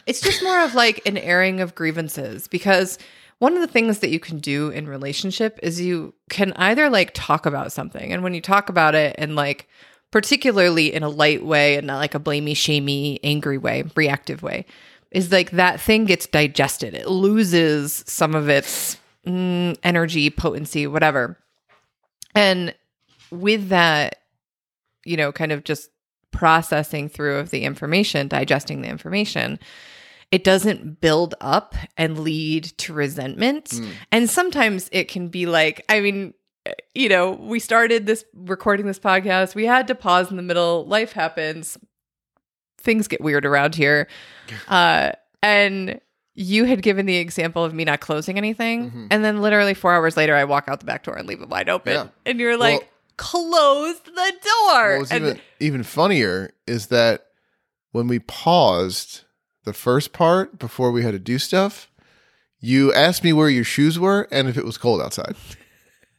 It's 0.05 0.21
just 0.21 0.43
more 0.43 0.59
of 0.61 0.75
like 0.75 1.01
an 1.07 1.17
airing 1.17 1.61
of 1.61 1.73
grievances 1.75 2.47
because 2.47 2.99
one 3.39 3.55
of 3.55 3.61
the 3.61 3.67
things 3.67 3.99
that 3.99 4.09
you 4.09 4.19
can 4.19 4.39
do 4.39 4.69
in 4.69 4.87
relationship 4.87 5.59
is 5.61 5.81
you 5.81 6.13
can 6.29 6.53
either 6.53 6.89
like 6.89 7.11
talk 7.13 7.45
about 7.45 7.71
something 7.71 8.13
and 8.13 8.23
when 8.23 8.33
you 8.33 8.41
talk 8.41 8.69
about 8.69 8.95
it 8.95 9.15
and 9.17 9.35
like 9.35 9.67
particularly 10.11 10.93
in 10.93 11.03
a 11.03 11.09
light 11.09 11.45
way 11.45 11.75
and 11.75 11.85
not 11.87 11.97
like 11.97 12.15
a 12.15 12.19
blamey, 12.19 12.55
shamey, 12.55 13.19
angry 13.23 13.57
way, 13.57 13.83
reactive 13.95 14.41
way, 14.41 14.65
is 15.11 15.31
like 15.31 15.51
that 15.51 15.81
thing 15.81 16.05
gets 16.05 16.25
digested. 16.25 16.93
It 16.93 17.09
loses 17.09 18.03
some 18.07 18.33
of 18.33 18.47
its 18.47 18.97
mm, 19.27 19.77
energy, 19.83 20.29
potency, 20.29 20.87
whatever. 20.87 21.37
And 22.33 22.73
with 23.29 23.69
that, 23.69 24.21
you 25.03 25.17
know, 25.17 25.31
kind 25.31 25.51
of 25.51 25.63
just 25.63 25.89
processing 26.31 27.09
through 27.09 27.37
of 27.37 27.49
the 27.49 27.63
information, 27.63 28.27
digesting 28.27 28.81
the 28.81 28.89
information, 28.89 29.59
it 30.35 30.43
doesn't 30.43 30.99
build 30.99 31.33
up 31.39 31.75
and 31.95 32.19
lead 32.19 32.65
to 32.77 32.91
resentment. 32.91 33.67
Mm. 33.69 33.89
And 34.11 34.29
sometimes 34.29 34.89
it 34.91 35.07
can 35.07 35.29
be 35.29 35.45
like, 35.45 35.85
I 35.87 36.01
mean, 36.01 36.33
you 36.93 37.07
know, 37.07 37.31
we 37.31 37.57
started 37.57 38.05
this 38.05 38.25
recording 38.33 38.85
this 38.85 38.99
podcast. 38.99 39.55
We 39.55 39.65
had 39.65 39.87
to 39.87 39.95
pause 39.95 40.29
in 40.31 40.35
the 40.35 40.43
middle. 40.43 40.85
Life 40.87 41.13
happens. 41.13 41.77
Things 42.77 43.07
get 43.07 43.21
weird 43.21 43.45
around 43.45 43.75
here. 43.75 44.09
Uh, 44.67 45.13
and 45.41 46.01
you 46.33 46.65
had 46.65 46.81
given 46.81 47.05
the 47.05 47.15
example 47.15 47.63
of 47.63 47.73
me 47.73 47.85
not 47.85 48.01
closing 48.01 48.37
anything. 48.37 48.91
Mhm. 48.91 49.07
And 49.11 49.23
then 49.23 49.41
literally 49.41 49.73
four 49.73 49.93
hours 49.93 50.17
later, 50.17 50.35
I 50.35 50.43
walk 50.43 50.65
out 50.67 50.81
the 50.81 50.85
back 50.85 51.05
door 51.05 51.15
and 51.15 51.25
leave 51.29 51.41
it 51.41 51.47
wide 51.47 51.69
open. 51.69 51.93
Yeah. 51.93 52.07
And 52.25 52.41
you're 52.41 52.57
like, 52.57 52.81
Well- 52.81 52.89
close 53.15 53.99
the 54.01 54.11
door. 54.11 54.91
What 54.91 54.99
was 54.99 55.11
and 55.13 55.25
even 55.25 55.41
even 55.61 55.83
funnier 55.83 56.51
is 56.67 56.87
that 56.87 57.27
when 57.93 58.09
we 58.09 58.19
paused 58.19 59.21
the 59.65 59.73
first 59.73 60.13
part 60.13 60.57
before 60.59 60.91
we 60.91 61.03
had 61.03 61.11
to 61.11 61.19
do 61.19 61.37
stuff, 61.39 61.89
you 62.59 62.93
asked 62.93 63.23
me 63.23 63.33
where 63.33 63.49
your 63.49 63.63
shoes 63.63 63.99
were 63.99 64.27
and 64.31 64.47
if 64.47 64.57
it 64.57 64.65
was 64.65 64.77
cold 64.77 65.01
outside 65.01 65.35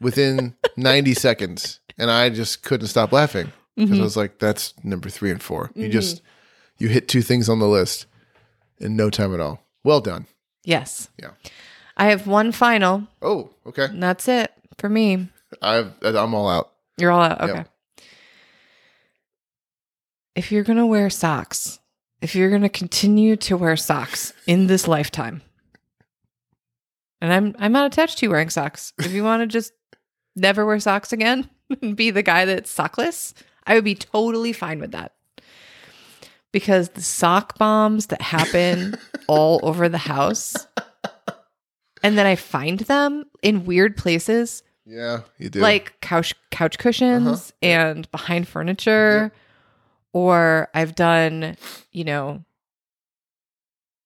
within 0.00 0.54
90 0.76 1.14
seconds. 1.14 1.80
And 1.98 2.10
I 2.10 2.28
just 2.28 2.62
couldn't 2.62 2.88
stop 2.88 3.12
laughing 3.12 3.52
because 3.76 3.96
Mhm. 3.96 4.00
I 4.00 4.04
was 4.04 4.16
like, 4.16 4.38
that's 4.38 4.74
number 4.84 5.08
three 5.08 5.30
and 5.30 5.42
4 5.42 5.70
You 5.74 5.88
Mhm. 5.88 5.92
just, 5.92 6.22
you 6.78 6.88
hit 6.88 7.08
two 7.08 7.22
things 7.22 7.48
on 7.48 7.58
the 7.58 7.68
list 7.68 8.06
in 8.78 8.96
no 8.96 9.08
time 9.10 9.32
at 9.32 9.40
all. 9.40 9.64
Well 9.84 10.00
done. 10.00 10.26
yes. 10.64 11.08
Yeah. 11.18 11.30
I 11.96 12.06
have 12.10 12.26
one 12.26 12.52
final, 12.52 13.06
Oh, 13.22 13.50
okay. 13.66 13.84
and 13.86 14.02
that's 14.02 14.28
it 14.28 14.52
for 14.76 14.88
me. 14.90 15.28
I've, 15.62 15.94
I'm 16.02 16.34
all 16.34 16.50
out. 16.50 16.72
You're 16.98 17.10
all 17.10 17.22
out. 17.22 17.40
Yep. 17.40 17.48
Okay. 17.50 17.64
If 20.34 20.52
you're 20.52 20.64
going 20.64 20.76
to 20.76 20.84
wear 20.86 21.08
socks, 21.08 21.78
if 22.20 22.34
you're 22.34 22.50
going 22.50 22.62
to 22.62 22.68
continue 22.68 23.36
to 23.36 23.56
wear 23.56 23.76
socks 23.76 24.32
in 24.46 24.66
this 24.66 24.88
lifetime, 24.88 25.42
and 27.20 27.32
I'm 27.32 27.54
I'm 27.58 27.72
not 27.72 27.86
attached 27.86 28.18
to 28.18 28.26
you 28.26 28.30
wearing 28.30 28.50
socks. 28.50 28.92
If 28.98 29.12
you 29.12 29.22
want 29.24 29.42
to 29.42 29.46
just 29.46 29.72
never 30.34 30.64
wear 30.66 30.78
socks 30.80 31.12
again 31.12 31.48
and 31.82 31.96
be 31.96 32.10
the 32.10 32.22
guy 32.22 32.44
that's 32.44 32.74
sockless, 32.74 33.32
I 33.66 33.74
would 33.74 33.84
be 33.84 33.94
totally 33.94 34.52
fine 34.52 34.80
with 34.80 34.92
that. 34.92 35.12
Because 36.52 36.90
the 36.90 37.02
sock 37.02 37.58
bombs 37.58 38.06
that 38.06 38.22
happen 38.22 38.96
all 39.28 39.60
over 39.62 39.88
the 39.88 39.98
house, 39.98 40.54
and 42.02 42.16
then 42.16 42.26
I 42.26 42.36
find 42.36 42.80
them 42.80 43.24
in 43.42 43.64
weird 43.66 43.96
places 43.96 44.62
Yeah, 44.86 45.20
you 45.38 45.50
do. 45.50 45.60
like 45.60 46.00
couch 46.00 46.34
couch 46.50 46.78
cushions 46.78 47.26
Uh-huh. 47.28 47.52
and 47.62 48.10
behind 48.10 48.48
furniture 48.48 49.32
or 50.16 50.70
i've 50.72 50.94
done 50.94 51.54
you 51.92 52.02
know 52.02 52.42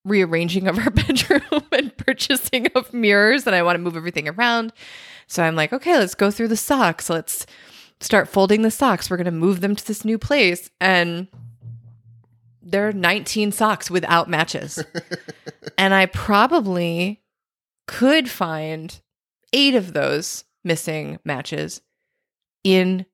rearranging 0.04 0.66
of 0.66 0.76
our 0.76 0.90
bedroom 0.90 1.62
and 1.70 1.96
purchasing 1.96 2.66
of 2.74 2.92
mirrors 2.92 3.46
and 3.46 3.54
i 3.54 3.62
want 3.62 3.76
to 3.76 3.82
move 3.82 3.96
everything 3.96 4.28
around. 4.28 4.72
So 5.28 5.44
i'm 5.44 5.54
like 5.54 5.72
okay 5.72 5.96
let's 5.96 6.16
go 6.16 6.32
through 6.32 6.48
the 6.48 6.56
socks. 6.56 7.08
Let's 7.08 7.46
start 8.00 8.28
folding 8.28 8.62
the 8.62 8.72
socks. 8.72 9.08
We're 9.08 9.18
going 9.18 9.26
to 9.26 9.30
move 9.30 9.60
them 9.60 9.76
to 9.76 9.86
this 9.86 10.04
new 10.04 10.18
place. 10.18 10.68
And 10.80 11.28
there 12.60 12.88
are 12.88 12.92
19 12.92 13.52
socks 13.52 13.90
without 13.90 14.28
matches. 14.28 14.82
And 15.78 15.94
i 15.94 16.06
probably 16.06 17.22
could 17.86 18.28
find 18.28 19.00
eight 19.52 19.74
of 19.74 19.92
those 19.94 20.44
missing 20.62 21.18
matches 21.24 21.80
in 22.64 23.06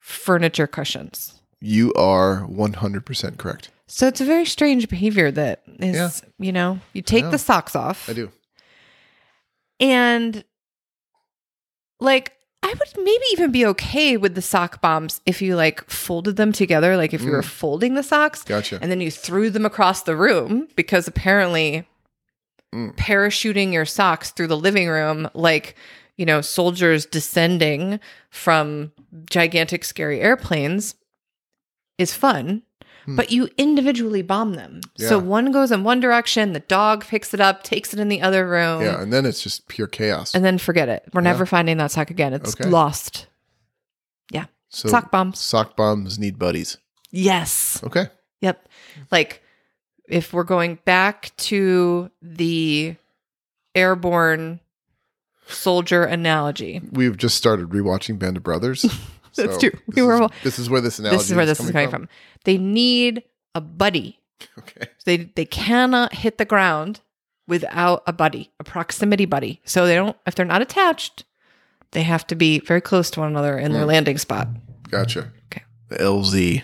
furniture 0.00 0.66
cushions. 0.66 1.40
You 1.60 1.92
are 1.94 2.40
100% 2.48 3.36
correct. 3.38 3.70
So 3.86 4.06
it's 4.08 4.20
a 4.20 4.24
very 4.24 4.44
strange 4.46 4.88
behavior 4.88 5.30
that 5.30 5.62
is, 5.78 5.94
Yeah. 5.96 6.10
you 6.38 6.52
know, 6.52 6.80
you 6.94 7.02
take 7.02 7.24
know. 7.24 7.30
the 7.30 7.38
socks 7.38 7.76
off 7.76 8.08
I 8.08 8.12
do. 8.14 8.30
and 9.80 10.44
like 12.00 12.32
I 12.62 12.68
would 12.68 13.04
maybe 13.04 13.24
even 13.32 13.52
be 13.52 13.66
okay 13.66 14.16
with 14.16 14.34
the 14.34 14.42
sock 14.42 14.80
bombs 14.80 15.20
if 15.26 15.42
you 15.42 15.54
like 15.54 15.88
folded 15.90 16.36
them 16.36 16.50
together, 16.50 16.96
like 16.96 17.12
if 17.12 17.22
you 17.22 17.30
were 17.30 17.42
Mm. 17.42 17.46
folding 17.46 17.94
the 17.94 18.02
socks 18.02 18.42
Gotcha. 18.42 18.78
and 18.80 18.90
then 18.90 19.00
you 19.02 19.10
threw 19.10 19.50
them 19.50 19.66
across 19.66 20.02
the 20.02 20.16
room 20.16 20.68
because 20.74 21.06
apparently 21.06 21.86
Mm. 22.74 22.96
parachuting 22.96 23.72
your 23.72 23.84
socks 23.84 24.30
through 24.30 24.46
the 24.48 24.56
living 24.56 24.88
room 24.88 25.28
like 25.34 25.76
you 26.16 26.24
know 26.26 26.40
soldiers 26.40 27.04
descending 27.06 28.00
from 28.30 28.90
gigantic 29.30 29.84
scary 29.84 30.20
airplanes 30.20 30.94
is 31.98 32.12
fun 32.14 32.62
Hmm. 33.06 33.16
but 33.16 33.30
you 33.30 33.50
individually 33.58 34.22
bomb 34.22 34.54
them 34.54 34.80
so 34.96 35.18
one 35.18 35.52
goes 35.52 35.70
in 35.70 35.84
one 35.84 36.00
direction 36.00 36.54
the 36.54 36.60
dog 36.60 37.04
picks 37.04 37.34
it 37.34 37.40
up 37.40 37.62
takes 37.62 37.92
it 37.92 38.00
in 38.00 38.08
the 38.08 38.22
other 38.22 38.48
room 38.48 38.80
Yeah, 38.80 38.98
and 39.02 39.12
then 39.12 39.26
it's 39.26 39.42
just 39.42 39.68
pure 39.68 39.86
chaos. 39.86 40.34
and 40.34 40.42
then 40.42 40.56
forget 40.56 40.88
it 40.88 41.04
we're 41.12 41.20
Yeah. 41.20 41.32
never 41.32 41.44
finding 41.44 41.76
that 41.76 41.90
sock 41.90 42.08
again 42.10 42.32
it's 42.32 42.58
Okay. 42.58 42.68
lost 42.70 43.26
so 44.70 44.88
sock 44.88 45.10
bombs 45.12 45.38
sock 45.38 45.76
bombs 45.76 46.18
need 46.18 46.38
buddies. 46.38 46.78
yes 47.10 47.78
Okay. 47.84 48.06
Yep. 48.40 48.68
Like 49.12 49.42
if 50.08 50.32
we're 50.32 50.42
going 50.42 50.78
back 50.84 51.30
to 51.36 52.10
the 52.20 52.96
airborne 53.74 54.60
soldier 55.46 56.04
analogy. 56.04 56.80
We've 56.90 57.16
just 57.16 57.36
started 57.36 57.68
rewatching 57.68 58.18
Band 58.18 58.36
of 58.38 58.42
Brothers. 58.42 58.84
That's 59.42 59.54
so 59.54 59.60
true. 59.60 59.78
This 59.88 59.96
We 59.96 60.02
were- 60.02 60.22
is, 60.24 60.30
this 60.42 60.58
is 60.58 60.70
where 60.70 60.80
this 60.80 60.98
analogy 60.98 61.16
This 61.18 61.30
is 61.30 61.34
where 61.36 61.46
this 61.46 61.60
is 61.60 61.70
coming 61.70 61.90
from. 61.90 62.08
They 62.44 62.58
need 62.58 63.22
a 63.54 63.60
buddy. 63.60 64.20
Okay. 64.58 64.88
They 65.06 65.16
they 65.36 65.44
cannot 65.46 66.12
hit 66.14 66.38
the 66.38 66.44
ground 66.44 67.00
without 67.46 68.02
a 68.06 68.12
buddy, 68.12 68.50
a 68.60 68.64
proximity 68.64 69.24
buddy. 69.26 69.60
So 69.64 69.86
they 69.86 69.94
don't 69.94 70.16
if 70.26 70.34
they're 70.34 70.44
not 70.44 70.60
attached, 70.60 71.24
they 71.92 72.02
have 72.02 72.26
to 72.26 72.34
be 72.34 72.58
very 72.60 72.80
close 72.80 73.10
to 73.12 73.20
one 73.20 73.28
another 73.30 73.56
in 73.58 73.72
their 73.72 73.84
Mm. 73.84 73.88
landing 73.88 74.18
spot. 74.18 74.48
Gotcha. 74.90 75.32
Okay. 75.46 75.62
The 75.88 75.96
LZ. 75.96 76.62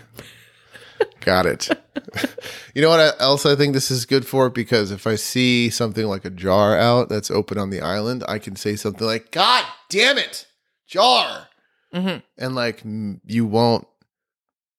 Got 1.20 1.46
it. 1.46 1.68
you 2.74 2.82
know 2.82 2.90
what 2.90 3.16
else 3.20 3.46
I 3.46 3.54
think 3.54 3.72
this 3.72 3.90
is 3.90 4.04
good 4.04 4.26
for? 4.26 4.50
Because 4.50 4.90
if 4.90 5.06
I 5.06 5.14
see 5.14 5.70
something 5.70 6.06
like 6.06 6.24
a 6.24 6.30
jar 6.30 6.76
out 6.76 7.08
that's 7.08 7.30
open 7.30 7.56
on 7.56 7.70
the 7.70 7.80
island, 7.80 8.24
I 8.28 8.38
can 8.38 8.56
say 8.56 8.76
something 8.76 9.06
like, 9.06 9.30
God 9.30 9.64
damn 9.88 10.18
it, 10.18 10.46
jar. 10.86 11.46
Mhm. 11.94 12.22
And 12.38 12.54
like, 12.54 12.82
you 13.26 13.44
won't, 13.46 13.86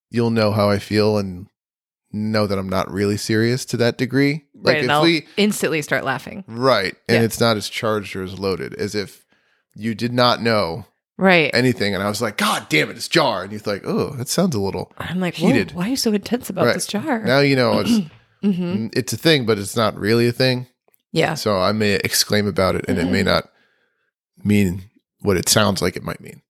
you'll 0.09 0.29
know 0.29 0.51
how 0.51 0.69
I 0.69 0.79
feel 0.79 1.17
and 1.17 1.47
know 2.11 2.45
that 2.47 2.57
I'm 2.57 2.69
not 2.69 2.91
really 2.91 3.17
serious 3.17 3.63
to 3.65 3.77
that 3.77 3.97
degree. 3.97 4.43
Like, 4.53 4.73
right. 4.73 4.77
And 4.77 4.85
if 4.85 4.91
I'll 4.91 5.03
we, 5.03 5.27
instantly 5.37 5.81
start 5.81 6.03
laughing. 6.03 6.43
right. 6.47 6.95
And 7.07 7.19
Yeah. 7.19 7.23
it's 7.23 7.39
not 7.39 7.57
as 7.57 7.69
charged 7.69 8.15
or 8.15 8.23
as 8.23 8.37
loaded 8.37 8.73
as 8.75 8.95
if 8.95 9.25
you 9.75 9.95
did 9.95 10.11
not 10.13 10.41
know 10.41 10.85
Right. 11.17 11.51
anything. 11.53 11.93
And 11.93 12.03
I 12.03 12.09
was 12.09 12.21
like, 12.21 12.37
God 12.37 12.67
damn 12.69 12.89
it, 12.89 12.97
it's 12.97 13.07
jar. 13.07 13.43
And 13.43 13.51
you're 13.51 13.61
like, 13.65 13.83
oh, 13.85 14.11
that 14.17 14.27
sounds 14.27 14.55
a 14.55 14.59
little. 14.59 14.91
I'm 14.97 15.19
like, 15.19 15.35
heated. 15.35 15.71
Why 15.73 15.85
are 15.85 15.89
you 15.89 15.95
so 15.95 16.11
intense 16.11 16.49
about 16.49 16.65
Right. 16.65 16.73
this 16.73 16.87
jar? 16.87 17.23
Now 17.23 17.39
you 17.39 17.55
know 17.55 17.79
it's, 17.85 18.07
hmm 18.41 18.87
it's 18.93 19.13
a 19.13 19.17
thing, 19.17 19.45
but 19.45 19.57
it's 19.59 19.75
not 19.75 19.95
really 19.97 20.27
a 20.27 20.31
thing. 20.33 20.67
Yeah. 21.13 21.35
So 21.35 21.57
I 21.59 21.71
may 21.73 21.93
exclaim 21.95 22.47
about 22.47 22.75
it 22.75 22.85
and 22.87 22.97
it 22.97 23.05
may 23.09 23.21
not 23.23 23.49
mean 24.43 24.83
what 25.21 25.37
it 25.37 25.47
sounds 25.47 25.81
like 25.81 25.95
it 25.95 26.03
might 26.03 26.19
mean. 26.21 26.41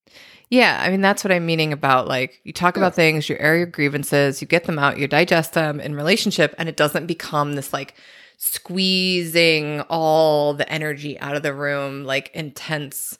Yeah, 0.51 0.81
I 0.83 0.91
mean 0.91 0.99
that's 0.99 1.23
what 1.23 1.31
I'm 1.31 1.45
meaning 1.45 1.71
about 1.71 2.09
like 2.09 2.41
you 2.43 2.51
talk 2.51 2.75
about 2.75 2.93
things, 2.93 3.29
you 3.29 3.37
air 3.39 3.55
your 3.55 3.65
grievances, 3.65 4.41
you 4.41 4.47
get 4.47 4.65
them 4.65 4.77
out, 4.77 4.99
you 4.99 5.07
digest 5.07 5.53
them 5.53 5.79
in 5.79 5.95
relationship, 5.95 6.53
and 6.57 6.67
it 6.67 6.75
doesn't 6.75 7.07
become 7.07 7.53
this 7.53 7.71
like 7.71 7.95
squeezing 8.37 9.79
all 9.81 10.53
the 10.53 10.69
energy 10.69 11.17
out 11.21 11.37
of 11.37 11.43
the 11.43 11.53
room, 11.53 12.03
like 12.03 12.29
intense 12.33 13.17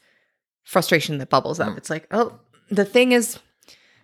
frustration 0.66 1.20
that 1.20 1.30
bubbles 1.30 1.62
up. 1.62 1.70
Mm. 1.70 1.78
It's 1.78 1.90
like, 1.90 2.06
oh, 2.12 2.38
the 2.70 2.84
thing 2.84 3.14
is 3.14 3.40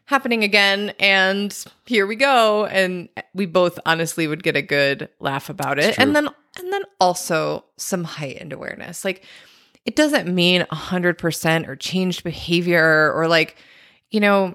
happening 0.05 0.45
again, 0.45 0.93
and 0.97 1.65
here 1.85 2.07
we 2.07 2.15
go. 2.15 2.65
And 2.67 3.09
we 3.33 3.45
both 3.45 3.77
honestly 3.85 4.27
would 4.27 4.41
get 4.41 4.55
a 4.55 4.61
good 4.61 5.09
laugh 5.19 5.49
about 5.49 5.79
it. 5.79 5.99
And 5.99 6.15
then 6.15 6.29
and 6.57 6.71
then 6.71 6.83
also 7.01 7.65
some 7.75 8.05
heightened 8.05 8.53
awareness. 8.53 9.03
Like 9.03 9.25
it 9.87 9.95
doesn't 9.95 10.27
mean 10.27 10.61
100% 10.71 11.67
or 11.67 11.75
changed 11.75 12.23
behavior 12.23 13.11
or 13.15 13.27
like, 13.27 13.55
you 14.11 14.19
know, 14.19 14.53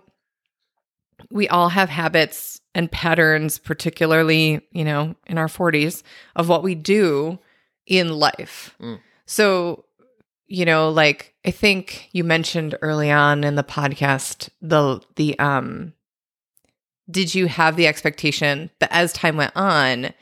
we 1.31 1.49
all 1.49 1.71
have 1.71 1.89
habits 1.89 2.61
and 2.75 2.91
patterns, 2.93 3.59
particularly, 3.59 4.61
you 4.73 4.85
know, 4.85 5.15
in 5.27 5.39
our 5.39 5.47
40s, 5.49 6.03
of 6.37 6.49
what 6.49 6.63
we 6.63 6.75
do 6.75 7.39
in 7.87 8.11
life. 8.11 8.77
Mm. 8.81 9.01
So, 9.27 9.85
you 10.47 10.65
know, 10.67 10.91
like 10.91 11.35
I 11.47 11.51
think 11.51 12.11
you 12.13 12.25
mentioned 12.25 12.77
early 12.83 13.11
on 13.11 13.43
in 13.43 13.55
the 13.55 13.65
podcast 13.65 14.51
the 14.61 15.01
the 15.17 15.39
um 15.39 15.95
did 17.11 17.35
you 17.35 17.47
have 17.47 17.77
the 17.77 17.87
expectation 17.87 18.71
that 18.81 18.93
as 18.93 19.13
time 19.13 19.37
went 19.37 19.53
on 19.57 20.13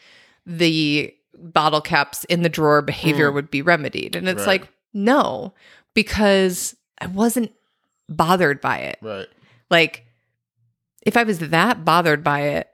the 0.46 1.12
bottle 1.36 1.80
caps 1.80 2.24
in 2.24 2.42
the 2.42 2.48
drawer 2.48 2.80
behavior 2.82 3.30
Mm. 3.30 3.34
would 3.34 3.50
be 3.50 3.62
remedied? 3.62 4.14
And 4.16 4.28
it's 4.28 4.46
Right. 4.46 4.60
like 4.60 4.68
no, 4.92 5.54
because 5.94 6.76
I 7.00 7.06
wasn't 7.06 7.52
bothered 8.08 8.60
by 8.60 8.78
it. 8.78 8.98
Right. 9.02 9.26
Like, 9.70 10.06
if 11.06 11.16
I 11.16 11.22
was 11.22 11.38
that 11.38 11.84
bothered 11.84 12.22
by 12.24 12.40
it, 12.40 12.68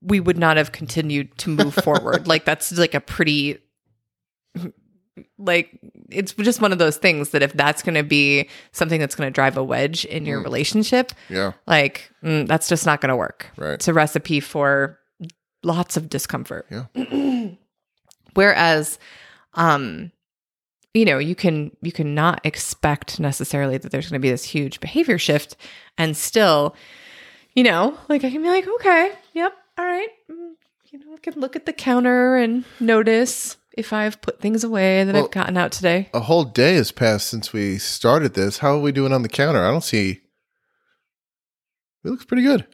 we 0.00 0.20
would 0.20 0.38
not 0.38 0.56
have 0.56 0.72
continued 0.72 1.36
to 1.38 1.50
move 1.50 1.74
forward. 1.74 2.26
Like, 2.28 2.44
that's 2.44 2.72
like 2.78 2.94
a 2.94 3.00
pretty 3.00 3.58
like 5.38 5.78
it's 6.08 6.32
just 6.34 6.60
one 6.62 6.72
of 6.72 6.78
those 6.78 6.96
things 6.96 7.30
that 7.30 7.42
if 7.42 7.52
that's 7.52 7.82
going 7.82 7.94
to 7.94 8.02
be 8.02 8.48
something 8.72 8.98
that's 9.00 9.14
going 9.14 9.26
to 9.26 9.32
drive 9.34 9.56
a 9.56 9.62
wedge 9.64 10.04
in 10.06 10.24
your 10.24 10.40
relationship, 10.42 11.12
Yeah. 11.28 11.52
like 11.66 12.10
mm, 12.22 12.46
that's 12.46 12.68
just 12.68 12.86
not 12.86 13.00
going 13.00 13.10
to 13.10 13.16
work. 13.16 13.50
Right. 13.56 13.72
It's 13.74 13.88
a 13.88 13.92
recipe 13.94 14.40
for 14.40 14.98
lots 15.62 15.96
of 15.96 16.08
discomfort. 16.08 16.66
Yeah. 16.70 17.48
Whereas, 18.34 18.98
um, 19.54 20.12
you 20.94 21.04
know, 21.04 21.18
you 21.18 21.34
can 21.34 21.70
you 21.82 21.92
cannot 21.92 22.40
expect 22.44 23.20
necessarily 23.20 23.78
that 23.78 23.90
there's 23.92 24.08
going 24.10 24.20
to 24.20 24.24
be 24.24 24.30
this 24.30 24.44
huge 24.44 24.80
behavior 24.80 25.18
shift, 25.18 25.56
and 25.98 26.16
still, 26.16 26.74
you 27.54 27.62
know, 27.62 27.96
like 28.08 28.24
I 28.24 28.30
can 28.30 28.42
be 28.42 28.48
like, 28.48 28.66
okay, 28.66 29.12
yep, 29.32 29.52
all 29.78 29.84
right, 29.84 30.08
mm, 30.30 30.52
you 30.90 30.98
know, 30.98 31.14
I 31.14 31.18
can 31.18 31.40
look 31.40 31.56
at 31.56 31.66
the 31.66 31.72
counter 31.72 32.36
and 32.36 32.64
notice 32.80 33.56
if 33.76 33.92
I've 33.92 34.20
put 34.20 34.40
things 34.40 34.64
away 34.64 35.04
that 35.04 35.14
Well- 35.14 35.24
I've 35.24 35.30
gotten 35.30 35.56
out 35.56 35.72
today. 35.72 36.08
A 36.12 36.20
whole 36.20 36.44
day 36.44 36.74
has 36.74 36.90
passed 36.92 37.28
since 37.28 37.52
we 37.52 37.78
started 37.78 38.34
this. 38.34 38.58
How 38.58 38.74
are 38.74 38.80
we 38.80 38.90
doing 38.92 39.12
on 39.12 39.22
the 39.22 39.28
counter? 39.28 39.64
I 39.64 39.70
don't 39.70 39.84
see. 39.84 40.20
It 42.04 42.08
looks 42.10 42.24
pretty 42.24 42.42
good. 42.42 42.66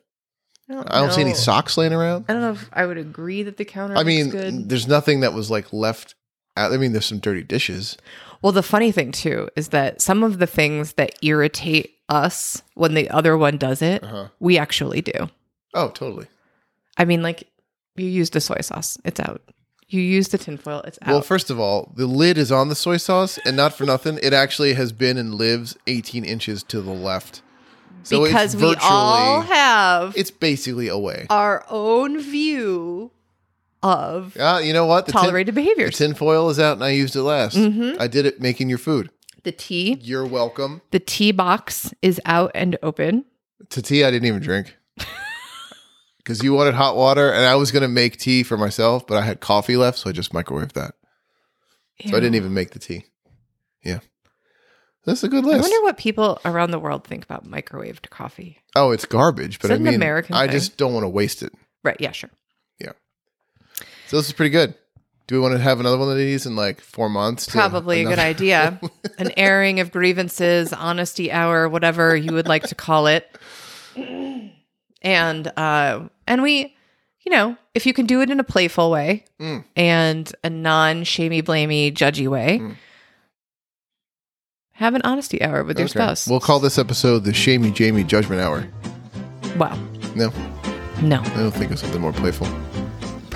I 0.68 1.00
don't 1.00 1.12
see 1.12 1.20
any 1.20 1.34
socks 1.34 1.76
laying 1.76 1.92
around. 1.92 2.24
I 2.28 2.32
don't 2.32 2.42
know 2.42 2.52
if 2.52 2.68
I 2.72 2.86
would 2.86 2.98
agree 2.98 3.44
that 3.44 3.56
the 3.56 3.64
counter. 3.64 3.96
I 3.96 4.02
mean, 4.02 4.66
there's 4.66 4.88
nothing 4.88 5.20
that 5.20 5.32
was 5.32 5.48
like 5.48 5.72
left. 5.72 6.15
I 6.56 6.76
mean, 6.76 6.92
there's 6.92 7.06
some 7.06 7.18
dirty 7.18 7.42
dishes. 7.42 7.96
Well, 8.42 8.52
the 8.52 8.62
funny 8.62 8.92
thing 8.92 9.12
too 9.12 9.48
is 9.56 9.68
that 9.68 10.00
some 10.00 10.22
of 10.22 10.38
the 10.38 10.46
things 10.46 10.94
that 10.94 11.12
irritate 11.22 11.94
us 12.08 12.62
when 12.74 12.94
the 12.94 13.08
other 13.10 13.36
one 13.36 13.56
does 13.58 13.82
it, 13.82 14.02
Uh-huh. 14.04 14.28
we 14.40 14.58
actually 14.58 15.00
do. 15.02 15.28
Oh, 15.74 15.88
totally. 15.88 16.26
I 16.96 17.04
mean, 17.04 17.22
like 17.22 17.48
you 17.96 18.06
used 18.06 18.32
the 18.32 18.40
soy 18.40 18.60
sauce, 18.60 18.98
it's 19.04 19.20
out. 19.20 19.42
You 19.88 20.00
used 20.00 20.32
the 20.32 20.38
tinfoil, 20.38 20.80
it's 20.84 20.98
out. 21.02 21.08
Well, 21.08 21.22
first 21.22 21.48
of 21.50 21.60
all, 21.60 21.92
the 21.96 22.06
lid 22.06 22.38
is 22.38 22.50
on 22.50 22.68
the 22.68 22.74
soy 22.74 22.96
sauce, 22.96 23.38
and 23.44 23.56
not 23.56 23.72
for 23.74 23.84
nothing, 23.84 24.18
it 24.22 24.32
actually 24.32 24.74
has 24.74 24.92
been 24.92 25.16
and 25.16 25.34
lives 25.36 25.76
18 25.86 26.24
inches 26.24 26.62
to 26.64 26.80
the 26.80 26.92
left. 26.92 27.40
So 28.02 28.24
it's 28.24 28.30
because 28.32 28.56
we 28.56 28.74
all 28.82 29.40
have 29.42 30.14
It's 30.16 30.30
basically 30.30 30.88
away. 30.88 31.26
our 31.30 31.64
own 31.70 32.20
view 32.20 33.10
of 33.82 34.34
Yeah, 34.36 34.58
you 34.60 34.72
know 34.72 34.86
what? 34.86 35.06
The 35.06 35.12
tolerated 35.12 35.54
the 35.54 35.60
behaviors. 35.60 35.96
tin 35.98 36.14
foil 36.14 36.50
is 36.50 36.58
out, 36.58 36.74
and 36.74 36.84
I 36.84 36.90
used 36.90 37.14
it 37.16 37.22
last. 37.22 37.56
Mm-hmm. 37.56 38.00
I 38.00 38.06
did 38.06 38.26
it 38.26 38.40
making 38.40 38.68
your 38.68 38.78
food. 38.78 39.10
the 39.44 39.52
tea, 39.52 39.98
You're 40.02 40.26
welcome. 40.26 40.82
the 40.90 40.98
tea 41.00 41.32
box 41.32 41.92
is 42.02 42.20
out 42.24 42.50
and 42.54 42.76
open. 42.82 43.24
To 43.70 43.80
tea, 43.82 44.04
I 44.04 44.10
didn't 44.10 44.26
even 44.28 44.42
drink. 44.42 44.74
Because 46.18 46.42
you 46.42 46.52
wanted 46.54 46.74
hot 46.74 46.96
water, 46.96 47.30
and 47.32 47.44
I 47.44 47.54
was 47.54 47.70
going 47.70 47.82
to 47.82 47.88
make 47.88 48.16
tea 48.16 48.42
for 48.42 48.56
myself, 48.56 49.06
but 49.06 49.16
I 49.16 49.20
had 49.22 49.38
coffee 49.40 49.76
left, 49.76 49.98
so 49.98 50.10
I 50.10 50.12
just 50.12 50.32
microwaved 50.32 50.72
that. 50.72 50.94
So 52.04 52.16
I 52.16 52.20
didn't 52.20 52.34
even 52.34 52.52
make 52.52 52.72
the 52.72 52.80
tea. 52.80 53.04
Yeah. 53.84 54.00
That's 55.04 55.22
a 55.22 55.28
good 55.28 55.44
list. 55.44 55.58
I 55.58 55.60
wonder 55.60 55.84
what 55.84 55.96
people 55.98 56.40
around 56.44 56.72
the 56.72 56.80
world 56.80 57.04
think 57.06 57.22
about 57.24 57.46
microwaved 57.48 58.10
coffee. 58.10 58.58
oh, 58.74 58.90
it's 58.90 59.04
garbage, 59.04 59.60
but 59.60 59.66
Is 59.70 59.74
I 59.74 59.76
an 59.76 59.84
mean, 59.84 59.94
American 59.94 60.34
I 60.34 60.46
thing? 60.46 60.50
just 60.56 60.76
don't 60.76 60.92
want 60.92 61.04
to 61.04 61.08
waste 61.08 61.44
it. 61.44 61.52
Right, 61.84 61.96
yeah, 62.00 62.10
sure. 62.10 62.30
So 64.08 64.16
this 64.16 64.26
is 64.26 64.32
pretty 64.32 64.50
good. 64.50 64.74
Do 65.26 65.34
we 65.34 65.40
want 65.40 65.54
to 65.54 65.58
have 65.60 65.80
another 65.80 65.98
one 65.98 66.08
of 66.08 66.16
these 66.16 66.46
in 66.46 66.54
like 66.54 66.80
four 66.80 67.08
months? 67.08 67.48
Probably 67.48 68.02
a 68.02 68.04
good 68.04 68.20
idea. 68.20 68.80
An 69.18 69.32
airing 69.36 69.80
of 69.80 69.90
grievances, 69.90 70.72
honesty 70.72 71.32
hour, 71.32 71.68
whatever 71.68 72.14
you 72.14 72.32
would 72.32 72.46
like 72.46 72.62
to 72.68 72.74
call 72.76 73.08
it. 73.08 73.28
And 75.02 75.48
uh 75.58 76.08
and 76.28 76.42
we, 76.42 76.76
you 77.24 77.32
know, 77.32 77.56
if 77.74 77.86
you 77.86 77.92
can 77.92 78.06
do 78.06 78.20
it 78.20 78.30
in 78.30 78.38
a 78.40 78.44
playful 78.44 78.90
way 78.90 79.24
Mm. 79.40 79.64
and 79.74 80.32
a 80.44 80.50
non-shamey, 80.50 81.42
blamey, 81.42 81.92
judgy 81.92 82.28
way, 82.28 82.60
Mm. 82.62 82.76
have 84.74 84.94
an 84.94 85.02
honesty 85.02 85.42
hour 85.42 85.64
with 85.64 85.78
your 85.78 85.86
Okay. 85.86 85.98
spouse. 85.98 86.28
We'll 86.28 86.40
call 86.40 86.60
this 86.60 86.78
episode 86.78 87.24
the 87.24 87.34
Shamey 87.34 87.70
Jamie 87.72 88.04
Judgment 88.04 88.40
Hour. 88.40 88.68
wow. 89.58 89.76
No, 90.14 90.30
No, 91.02 91.20
I 91.20 91.36
don't 91.38 91.50
think 91.52 91.70
of 91.72 91.78
something 91.78 92.00
more 92.00 92.12
playful. 92.12 92.46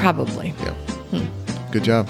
Probably. 0.00 0.54
Yeah. 1.12 1.26
Good 1.70 1.84
job. 1.84 2.08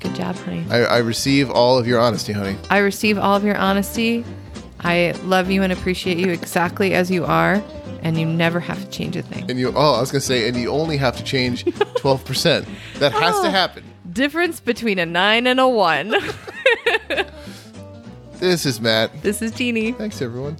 Good 0.00 0.14
job, 0.14 0.36
honey. 0.36 0.66
I, 0.70 0.84
I 0.84 0.98
receive 0.98 1.50
all 1.50 1.78
of 1.78 1.86
your 1.86 1.98
honesty, 2.00 2.32
honey. 2.32 2.56
I 2.70 2.78
receive 2.78 3.16
all 3.18 3.36
of 3.36 3.44
your 3.44 3.56
honesty. 3.56 4.24
I 4.80 5.14
love 5.24 5.50
you 5.50 5.62
and 5.62 5.72
appreciate 5.72 6.18
you 6.18 6.30
exactly 6.30 6.92
as 6.94 7.10
you 7.10 7.24
are, 7.24 7.62
and 8.02 8.18
you 8.18 8.26
never 8.26 8.60
have 8.60 8.78
to 8.78 8.88
change 8.90 9.16
a 9.16 9.22
thing. 9.22 9.50
And 9.50 9.58
you, 9.58 9.72
oh, 9.74 9.94
I 9.94 10.00
was 10.00 10.10
gonna 10.12 10.20
say, 10.20 10.46
and 10.48 10.56
you 10.56 10.68
only 10.70 10.96
have 10.98 11.16
to 11.16 11.24
change 11.24 11.64
twelve 11.96 12.24
percent. 12.24 12.68
That 12.98 13.12
has 13.12 13.34
Oh. 13.36 13.44
to 13.44 13.50
happen. 13.50 13.82
Difference 14.12 14.60
between 14.60 14.98
a 14.98 15.06
nine 15.06 15.46
and 15.46 15.58
a 15.60 15.68
one. 15.68 16.14
This 18.38 18.66
is 18.66 18.82
Matt. 18.82 19.22
this 19.22 19.40
is 19.40 19.50
Jeannie. 19.52 19.92
Thanks, 19.92 20.20
everyone. 20.20 20.58